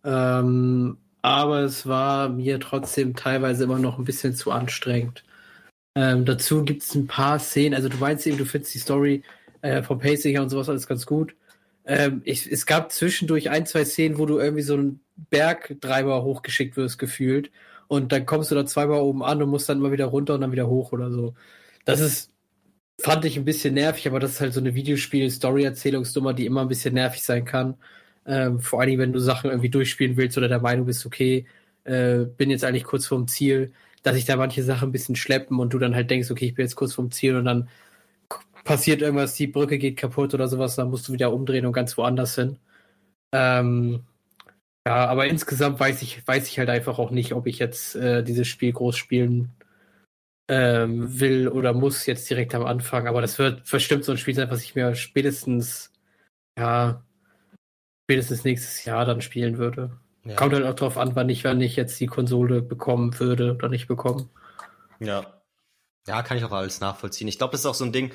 [0.06, 5.26] Ähm, aber es war mir trotzdem teilweise immer noch ein bisschen zu anstrengend.
[5.94, 9.24] Ähm, dazu gibt es ein paar Szenen, also du meinst eben, du findest die Story
[9.62, 11.36] äh, vom Pacing her und sowas alles ganz gut.
[11.86, 15.00] Ähm, ich, es gab zwischendurch ein, zwei Szenen, wo du irgendwie so einen
[15.30, 17.52] Berg dreimal hochgeschickt wirst, gefühlt.
[17.88, 20.42] Und dann kommst du da zweimal oben an und musst dann mal wieder runter und
[20.42, 21.36] dann wieder hoch oder so.
[21.86, 22.32] Das ist,
[23.00, 26.68] fand ich ein bisschen nervig, aber das ist halt so eine Videospiel-Story-Erzählungsnummer, die immer ein
[26.68, 27.78] bisschen nervig sein kann.
[28.26, 31.46] Ähm, vor allem, wenn du Sachen irgendwie durchspielen willst oder der Meinung bist, okay,
[31.86, 33.72] äh, bin jetzt eigentlich kurz vorm Ziel,
[34.04, 36.56] dass sich da manche Sachen ein bisschen schleppen und du dann halt denkst, okay, ich
[36.56, 37.70] bin jetzt kurz vorm Ziel und dann
[38.68, 41.98] passiert irgendwas, die Brücke geht kaputt oder sowas, dann musst du wieder umdrehen und ganz
[41.98, 42.58] woanders hin.
[43.34, 44.04] Ähm,
[44.86, 48.24] ja, aber insgesamt weiß ich, weiß ich halt einfach auch nicht, ob ich jetzt äh,
[48.24, 49.54] dieses Spiel groß spielen
[50.50, 53.08] ähm, will oder muss jetzt direkt am Anfang.
[53.08, 55.92] Aber das wird bestimmt so ein Spiel sein, was ich mir spätestens,
[56.58, 57.04] ja,
[58.06, 59.98] spätestens nächstes Jahr dann spielen würde.
[60.24, 60.36] Ja.
[60.36, 63.70] Kommt halt auch drauf an, wann ich, wann ich jetzt die Konsole bekommen würde oder
[63.70, 64.30] nicht bekommen.
[65.00, 65.26] Ja.
[66.08, 67.28] Ja, kann ich auch alles nachvollziehen.
[67.28, 68.14] Ich glaube, das ist auch so ein Ding,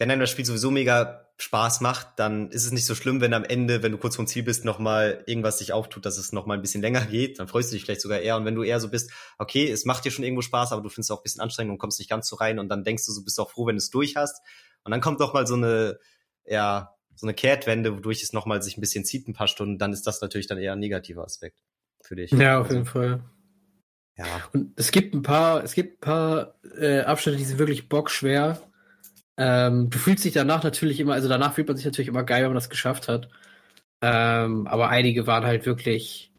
[0.00, 3.34] wenn einem das Spiel sowieso mega Spaß macht, dann ist es nicht so schlimm, wenn
[3.34, 6.56] am Ende, wenn du kurz vom Ziel bist, nochmal irgendwas sich auftut, dass es nochmal
[6.56, 7.38] ein bisschen länger geht.
[7.38, 8.38] Dann freust du dich vielleicht sogar eher.
[8.38, 10.88] Und wenn du eher so bist, okay, es macht dir schon irgendwo Spaß, aber du
[10.88, 13.04] findest es auch ein bisschen anstrengend und kommst nicht ganz so rein und dann denkst
[13.04, 14.40] du, so bist auch froh, wenn du es durch hast.
[14.84, 15.98] Und dann kommt doch mal so eine,
[16.46, 19.92] ja, so eine Kehrtwende, wodurch es nochmal sich ein bisschen zieht, ein paar Stunden, dann
[19.92, 21.60] ist das natürlich dann eher ein negativer Aspekt
[22.00, 22.30] für dich.
[22.30, 23.22] Ja, auf also, jeden Fall.
[24.16, 24.48] Ja.
[24.54, 28.58] Und es gibt ein paar, es gibt ein paar äh, Abschnitte, die sind wirklich bockschwer
[29.40, 32.42] ähm, du fühlst dich danach natürlich immer, also danach fühlt man sich natürlich immer geil,
[32.42, 33.30] wenn man das geschafft hat.
[34.02, 36.32] Ähm, aber einige waren halt wirklich,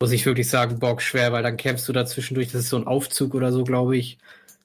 [0.00, 2.78] muss ich wirklich sagen, bock schwer, weil dann kämpfst du da zwischendurch, das ist so
[2.78, 4.18] ein Aufzug oder so, glaube ich,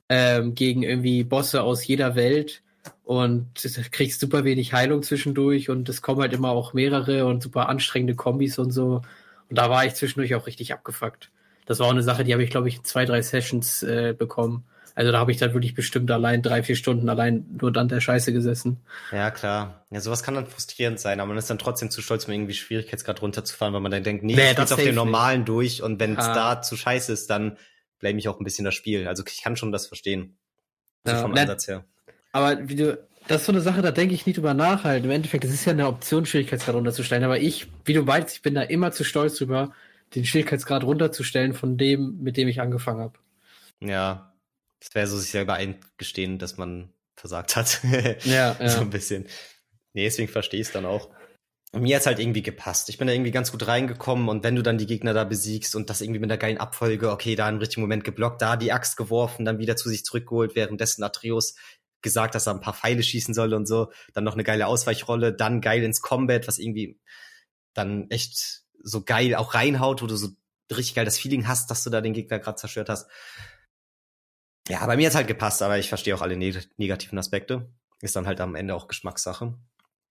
[0.09, 2.63] ähm, gegen irgendwie Bosse aus jeder Welt
[3.03, 3.47] und
[3.91, 8.15] kriegst super wenig Heilung zwischendurch und es kommen halt immer auch mehrere und super anstrengende
[8.15, 9.01] Kombis und so.
[9.49, 11.31] Und da war ich zwischendurch auch richtig abgefuckt.
[11.65, 14.13] Das war auch eine Sache, die habe ich, glaube ich, in zwei, drei Sessions äh,
[14.17, 14.65] bekommen.
[14.95, 17.99] Also da habe ich dann wirklich bestimmt allein drei, vier Stunden allein nur dann der
[17.99, 18.77] Scheiße gesessen.
[19.11, 19.85] Ja, klar.
[19.91, 22.53] Ja, sowas kann dann frustrierend sein, aber man ist dann trotzdem zu stolz, um irgendwie
[22.53, 25.49] Schwierigkeitsgrad runterzufahren, weil man dann denkt, nee, nee ich geht's auf den normalen nicht.
[25.49, 26.33] durch und wenn es ah.
[26.33, 27.57] da zu scheiße ist, dann
[27.99, 29.05] blame ich auch ein bisschen das Spiel.
[29.07, 30.37] Also ich kann schon das verstehen.
[31.03, 31.83] Also ja, vom Ansatz her.
[32.31, 35.03] Aber wie du, das ist so eine Sache, da denke ich nicht drüber nach halt.
[35.03, 37.25] Im Endeffekt, das ist ja eine Option, Schwierigkeitsgrad runterzustellen.
[37.25, 39.73] Aber ich, wie du weißt, ich bin da immer zu stolz drüber,
[40.15, 43.19] den Schwierigkeitsgrad runterzustellen von dem, mit dem ich angefangen habe.
[43.81, 44.31] Ja,
[44.85, 47.81] das wäre so sich selber eingestehen, dass man versagt hat.
[48.23, 48.69] ja, ja.
[48.69, 49.27] So ein bisschen.
[49.93, 51.09] Nee, deswegen verstehe ich es dann auch.
[51.71, 52.87] Und mir hat's halt irgendwie gepasst.
[52.89, 55.75] Ich bin da irgendwie ganz gut reingekommen und wenn du dann die Gegner da besiegst
[55.75, 58.71] und das irgendwie mit einer geilen Abfolge, okay, da im richtigen Moment geblockt, da die
[58.71, 61.55] Axt geworfen, dann wieder zu sich zurückgeholt, währenddessen Atreus
[62.01, 65.33] gesagt, dass er ein paar Pfeile schießen soll und so, dann noch eine geile Ausweichrolle,
[65.33, 66.97] dann geil ins Combat, was irgendwie
[67.73, 70.29] dann echt so geil auch reinhaut, wo du so
[70.71, 73.09] richtig geil das Feeling hast, dass du da den Gegner gerade zerstört hast.
[74.67, 77.69] Ja, bei mir hat's halt gepasst, aber ich verstehe auch alle neg negativen Aspekte.
[78.01, 79.57] Ist dann halt am Ende auch Geschmackssache.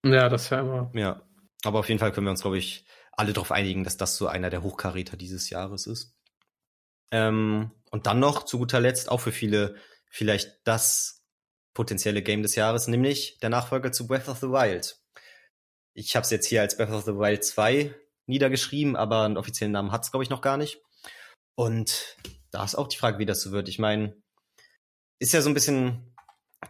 [0.05, 0.91] Ja, das wäre immer.
[0.95, 1.23] Ja.
[1.65, 4.27] Aber auf jeden Fall können wir uns, glaube ich, alle darauf einigen, dass das so
[4.27, 6.17] einer der Hochkaräter dieses Jahres ist.
[7.11, 9.77] Ähm, und dann noch zu guter Letzt auch für viele
[10.11, 11.25] vielleicht das
[11.75, 14.97] potenzielle Game des Jahres, nämlich der Nachfolger zu Breath of the Wild.
[15.95, 17.95] Ich habe es jetzt hier als Breath of the Wild 2
[18.27, 20.81] niedergeschrieben, aber einen offiziellen Namen hat es, glaube ich, noch gar nicht.
[21.57, 22.17] Und
[22.51, 23.69] da ist auch die Frage, wie das so wird.
[23.69, 24.17] Ich meine,
[25.19, 26.15] ist ja so ein bisschen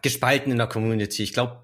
[0.01, 1.23] gespalten in der Community.
[1.23, 1.63] Ich glaube,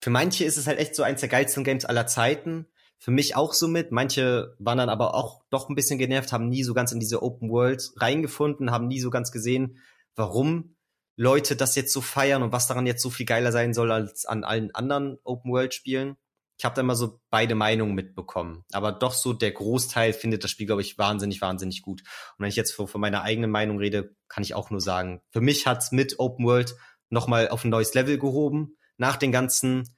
[0.00, 2.66] für manche ist es halt echt so eins der geilsten Games aller Zeiten.
[2.98, 3.92] Für mich auch so mit.
[3.92, 7.22] Manche waren dann aber auch doch ein bisschen genervt, haben nie so ganz in diese
[7.22, 9.78] Open World reingefunden, haben nie so ganz gesehen,
[10.14, 10.76] warum
[11.16, 14.24] Leute das jetzt so feiern und was daran jetzt so viel geiler sein soll als
[14.24, 16.16] an allen anderen Open World Spielen.
[16.62, 18.64] Ich habe da immer so beide Meinungen mitbekommen.
[18.70, 22.02] Aber doch so der Großteil findet das Spiel, glaube ich, wahnsinnig, wahnsinnig gut.
[22.02, 25.40] Und wenn ich jetzt von, meiner eigenen Meinung rede, kann ich auch nur sagen, für
[25.40, 26.76] mich hat's mit Open World
[27.10, 29.92] nochmal auf ein neues Level gehoben nach den ganzen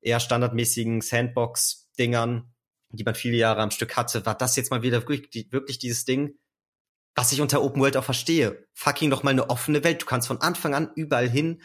[0.00, 2.52] eher standardmäßigen Sandbox-Dingern,
[2.88, 6.04] die man viele Jahre am Stück hatte, war das jetzt mal wieder wirklich, wirklich dieses
[6.04, 6.36] Ding,
[7.14, 8.66] was ich unter Open World auch verstehe.
[8.74, 10.02] Fucking noch mal eine offene Welt.
[10.02, 11.62] Du kannst von Anfang an überall hin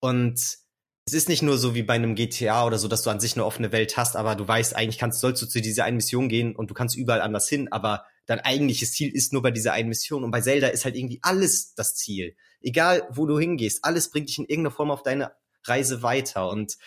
[0.00, 0.60] und
[1.04, 3.34] es ist nicht nur so wie bei einem GTA oder so, dass du an sich
[3.34, 6.28] eine offene Welt hast, aber du weißt, eigentlich kannst, sollst du zu dieser einen Mission
[6.28, 9.72] gehen und du kannst überall anders hin, aber dein eigentliches Ziel ist nur bei dieser
[9.72, 10.22] einen Mission.
[10.22, 12.36] Und bei Zelda ist halt irgendwie alles das Ziel.
[12.60, 15.32] Egal, wo du hingehst, alles bringt dich in irgendeiner Form auf deine
[15.64, 16.48] Reise weiter.
[16.48, 16.78] Und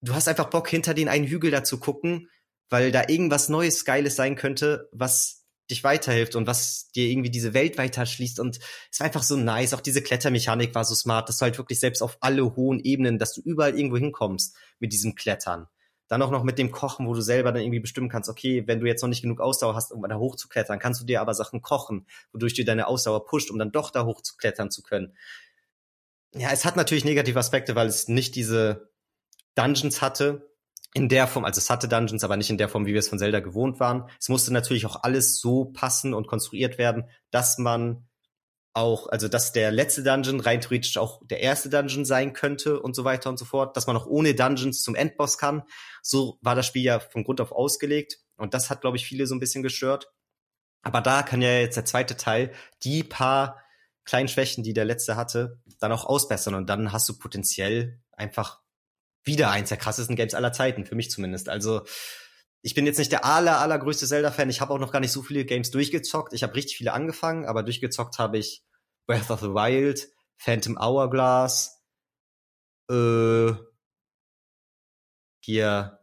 [0.00, 2.30] du hast einfach Bock, hinter den einen Hügel da zu gucken,
[2.70, 7.54] weil da irgendwas Neues, Geiles sein könnte, was dich weiterhilft und was dir irgendwie diese
[7.54, 8.40] Welt weiter schließt.
[8.40, 8.58] Und
[8.90, 9.74] es war einfach so nice.
[9.74, 13.18] Auch diese Klettermechanik war so smart, dass du halt wirklich selbst auf alle hohen Ebenen,
[13.18, 15.66] dass du überall irgendwo hinkommst mit diesem Klettern.
[16.08, 18.80] Dann auch noch mit dem Kochen, wo du selber dann irgendwie bestimmen kannst, okay, wenn
[18.80, 21.62] du jetzt noch nicht genug Ausdauer hast, um da hochzuklettern, kannst du dir aber Sachen
[21.62, 25.14] kochen, wodurch du deine Ausdauer pusht, um dann doch da hochzuklettern zu können
[26.34, 28.90] ja, es hat natürlich negative Aspekte, weil es nicht diese
[29.54, 30.50] Dungeons hatte
[30.94, 33.08] in der Form, also es hatte Dungeons, aber nicht in der Form, wie wir es
[33.08, 34.08] von Zelda gewohnt waren.
[34.20, 38.08] Es musste natürlich auch alles so passen und konstruiert werden, dass man
[38.74, 42.94] auch, also dass der letzte Dungeon rein theoretisch auch der erste Dungeon sein könnte und
[42.94, 45.64] so weiter und so fort, dass man auch ohne Dungeons zum Endboss kann.
[46.02, 49.26] So war das Spiel ja von Grund auf ausgelegt und das hat, glaube ich, viele
[49.26, 50.12] so ein bisschen gestört.
[50.82, 52.52] Aber da kann ja jetzt der zweite Teil
[52.84, 53.60] die paar
[54.04, 58.63] kleinen Schwächen, die der letzte hatte, dann auch ausbessern und dann hast du potenziell einfach
[59.24, 61.48] wieder eins der krassesten Games aller Zeiten, für mich zumindest.
[61.48, 61.82] Also
[62.62, 64.50] ich bin jetzt nicht der aller, allergrößte Zelda-Fan.
[64.50, 66.32] Ich habe auch noch gar nicht so viele Games durchgezockt.
[66.32, 68.64] Ich habe richtig viele angefangen, aber durchgezockt habe ich
[69.06, 70.08] Breath of the Wild,
[70.38, 71.74] Phantom Hourglass,
[72.90, 73.52] äh,
[75.40, 76.00] hier,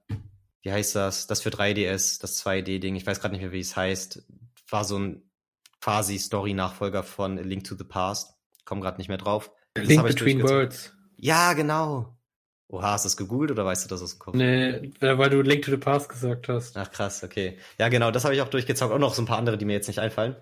[0.61, 1.27] wie heißt das?
[1.27, 2.95] Das für 3DS, das 2D-Ding.
[2.95, 4.23] Ich weiß gerade nicht mehr, wie es heißt.
[4.69, 5.31] War so ein
[5.79, 8.35] quasi Story-Nachfolger von A Link to the Past.
[8.65, 9.51] Komm gerade nicht mehr drauf.
[9.75, 10.93] Link Between Worlds.
[11.17, 12.17] Ja, genau.
[12.71, 14.35] Oha, hast du das gegoogelt oder weißt du das aus dem Kopf?
[14.35, 16.77] Nee, weil du Link to the Past gesagt hast.
[16.77, 17.57] Ach krass, okay.
[17.77, 18.93] Ja, genau, das habe ich auch durchgezockt.
[18.93, 20.37] Auch noch so ein paar andere, die mir jetzt nicht einfallen.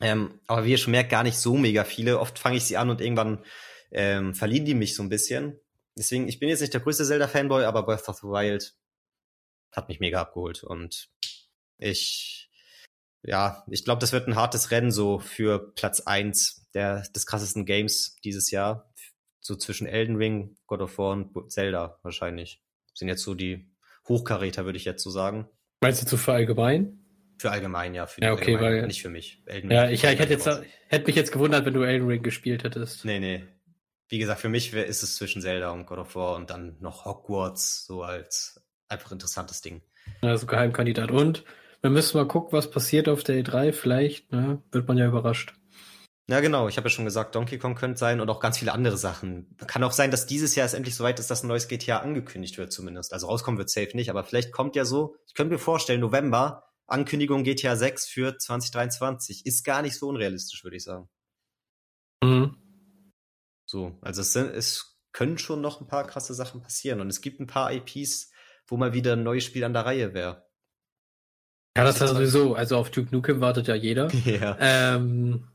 [0.00, 2.18] Ähm, aber wie ihr schon merkt, gar nicht so mega viele.
[2.18, 3.44] Oft fange ich sie an und irgendwann
[3.90, 5.60] ähm, verlieren die mich so ein bisschen.
[5.98, 8.74] Deswegen, ich bin jetzt nicht der größte Zelda-Fanboy, aber Breath of the Wild
[9.72, 10.64] hat mich mega abgeholt.
[10.64, 11.10] Und
[11.76, 12.46] ich
[13.26, 17.66] ja, ich glaube, das wird ein hartes Rennen so für Platz eins der, des krassesten
[17.66, 18.85] Games dieses Jahr.
[19.46, 22.62] So zwischen Elden Ring, God of War und Zelda wahrscheinlich.
[22.94, 23.70] Sind jetzt so die
[24.08, 25.48] Hochkaräter, würde ich jetzt so sagen.
[25.80, 26.98] Meinst du zu für allgemein?
[27.38, 28.06] Für allgemein, ja.
[28.06, 29.42] Für ja, okay, weil, nicht für mich.
[29.46, 30.48] Elden ja, ich, ich hätte jetzt,
[30.88, 33.04] hätte mich jetzt gewundert, wenn du Elden Ring gespielt hättest.
[33.04, 33.44] Nee, nee.
[34.08, 37.04] Wie gesagt, für mich ist es zwischen Zelda und God of War und dann noch
[37.04, 39.82] Hogwarts so als einfach interessantes Ding.
[40.22, 41.10] Also Geheimkandidat.
[41.10, 41.44] Und
[41.82, 43.72] wir müssen mal gucken, was passiert auf der E3.
[43.72, 45.54] Vielleicht ne, wird man ja überrascht.
[46.28, 46.66] Ja, genau.
[46.66, 49.56] Ich habe ja schon gesagt, Donkey Kong könnte sein und auch ganz viele andere Sachen.
[49.68, 52.58] Kann auch sein, dass dieses Jahr es endlich soweit ist, dass ein neues GTA angekündigt
[52.58, 53.12] wird zumindest.
[53.12, 55.16] Also rauskommen wird safe nicht, aber vielleicht kommt ja so.
[55.28, 59.46] Ich könnte mir vorstellen, November, Ankündigung GTA 6 für 2023.
[59.46, 61.08] Ist gar nicht so unrealistisch, würde ich sagen.
[62.24, 62.56] Mhm.
[63.64, 67.00] So, also es, es können schon noch ein paar krasse Sachen passieren.
[67.00, 68.32] Und es gibt ein paar IPs,
[68.66, 70.44] wo mal wieder ein neues Spiel an der Reihe wäre.
[71.76, 72.54] Ja, das ist sowieso.
[72.54, 74.10] Also auf Duke Nukem wartet ja jeder.
[74.24, 74.56] Ja.
[74.58, 75.48] Ähm,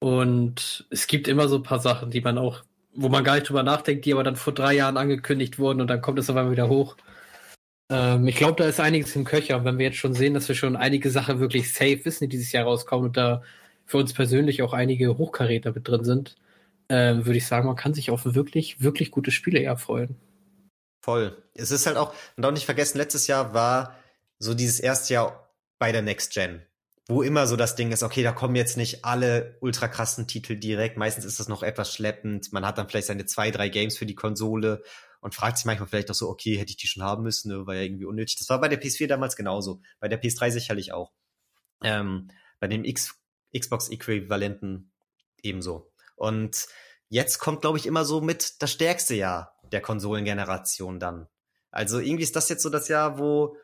[0.00, 2.64] und es gibt immer so ein paar Sachen, die man auch,
[2.94, 5.86] wo man gar nicht drüber nachdenkt, die aber dann vor drei Jahren angekündigt wurden und
[5.88, 6.96] dann kommt es auf einmal wieder hoch.
[7.90, 9.58] Ähm, ich glaube, da ist einiges im Köcher.
[9.58, 12.36] Und wenn wir jetzt schon sehen, dass wir schon einige Sachen wirklich safe wissen, die
[12.36, 13.42] dieses Jahr rauskommen und da
[13.84, 16.36] für uns persönlich auch einige Hochkaräter mit drin sind,
[16.88, 20.16] äh, würde ich sagen, man kann sich auf wirklich, wirklich gute Spiele eher freuen.
[21.02, 21.36] Voll.
[21.54, 23.96] Es ist halt auch, und auch nicht vergessen, letztes Jahr war
[24.38, 26.62] so dieses erste Jahr bei der Next Gen,
[27.10, 30.56] wo immer so das Ding ist, okay, da kommen jetzt nicht alle ultra krassen Titel
[30.56, 30.96] direkt.
[30.96, 32.52] Meistens ist das noch etwas schleppend.
[32.52, 34.82] Man hat dann vielleicht seine zwei, drei Games für die Konsole
[35.20, 37.66] und fragt sich manchmal vielleicht auch so, okay, hätte ich die schon haben müssen, ne?
[37.66, 38.38] war ja irgendwie unnötig.
[38.38, 41.12] Das war bei der PS4 damals genauso, bei der PS3 sicherlich auch.
[41.82, 42.30] Ähm,
[42.60, 43.16] bei dem X
[43.58, 44.92] Xbox-Äquivalenten
[45.42, 45.92] ebenso.
[46.14, 46.68] Und
[47.08, 51.26] jetzt kommt, glaube ich, immer so mit das stärkste Jahr der Konsolengeneration dann.
[51.72, 53.56] Also irgendwie ist das jetzt so das Jahr, wo,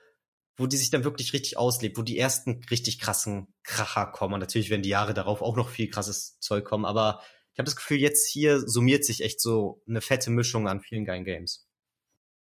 [0.56, 4.34] wo die sich dann wirklich richtig auslebt, wo die ersten richtig krassen Kracher kommen.
[4.34, 7.20] Und natürlich werden die Jahre darauf auch noch viel krasses Zeug kommen, aber
[7.52, 11.04] ich habe das Gefühl, jetzt hier summiert sich echt so eine fette Mischung an vielen
[11.06, 11.66] geilen Games.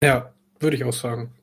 [0.03, 1.35] Ja, würde ich auch sagen.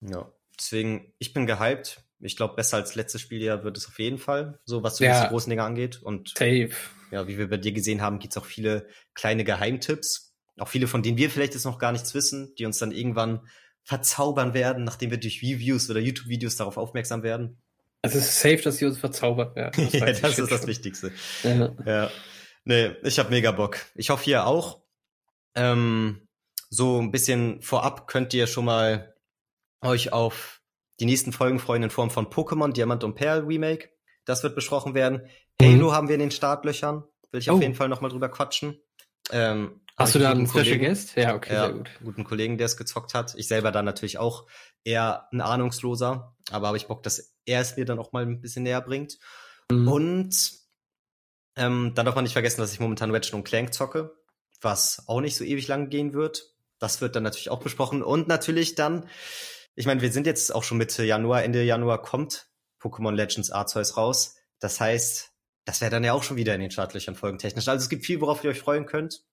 [0.00, 2.02] Ja, deswegen, ich bin gehypt.
[2.20, 5.12] Ich glaube, besser als letztes Spieljahr wird es auf jeden Fall, so was so Ja.
[5.20, 6.02] diese großen Dinge angeht.
[6.02, 6.70] Und Safe.
[7.12, 10.34] ja, wie wir bei dir gesehen haben, gibt's auch viele kleine Geheimtipps.
[10.58, 13.46] Auch viele, von denen wir vielleicht jetzt noch gar nichts wissen, die uns dann irgendwann
[13.88, 17.56] verzaubern werden, nachdem wir durch Reviews oder YouTube-Videos darauf aufmerksam werden.
[18.02, 19.88] Es ist safe, dass sie uns verzaubert werden.
[19.92, 20.66] ja, weiß ich das ist das.
[20.66, 21.10] Wichtigste.
[21.42, 21.74] Ja.
[21.86, 22.10] Ja.
[22.64, 23.78] Nee, ich habe mega Bock.
[23.94, 24.82] Ich hoffe, ihr auch.
[25.54, 26.28] Ähm,
[26.68, 29.14] so ein bisschen vorab könnt ihr schon mal
[29.80, 30.60] euch auf
[31.00, 33.88] die nächsten Folgen freuen in Form von Pokémon Diamant und Perl Remake.
[34.26, 35.22] Das wird besprochen werden.
[35.62, 37.04] Halo haben wir in den Startlöchern.
[37.30, 37.62] Will ich auf Oh.
[37.62, 38.78] jeden Fall nochmal drüber quatschen.
[39.32, 41.16] Ähm, Hast du da einen Special Kollegen- Guest?
[41.16, 41.90] Ja, okay, ja, sehr gut.
[42.02, 43.34] guten Kollegen, der es gezockt hat.
[43.36, 44.46] Ich selber dann natürlich auch
[44.84, 48.40] eher ein Ahnungsloser, aber habe ich Bock, dass er es mir dann auch mal ein
[48.40, 49.18] bisschen näher bringt.
[49.70, 49.88] Mhm.
[49.88, 50.52] Und
[51.56, 54.14] ähm, dann darf man nicht vergessen, dass ich momentan Ratchet und Clank zocke,
[54.60, 56.54] was auch nicht so ewig lang gehen wird.
[56.78, 58.02] Das wird dann natürlich auch besprochen.
[58.02, 59.08] Und natürlich dann,
[59.74, 62.46] ich meine, wir sind jetzt auch schon Mitte Januar, Ende Januar kommt
[62.80, 64.36] Pokémon Legends Arceus raus.
[64.60, 65.32] Das heißt,
[65.64, 67.66] das wäre dann ja auch schon wieder in den Startlöchern folgentechnisch.
[67.66, 69.24] Also es gibt viel, worauf ihr euch freuen könnt.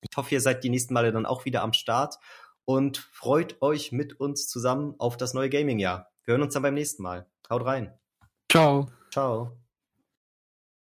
[0.00, 2.16] Ich hoffe, ihr seid die nächsten Male dann auch wieder am Start
[2.64, 6.10] und freut euch mit uns zusammen auf das neue Gaming-Jahr.
[6.24, 7.26] Wir hören uns dann beim nächsten Mal.
[7.48, 7.98] Haut rein.
[8.50, 8.88] Ciao.
[9.10, 9.59] Ciao.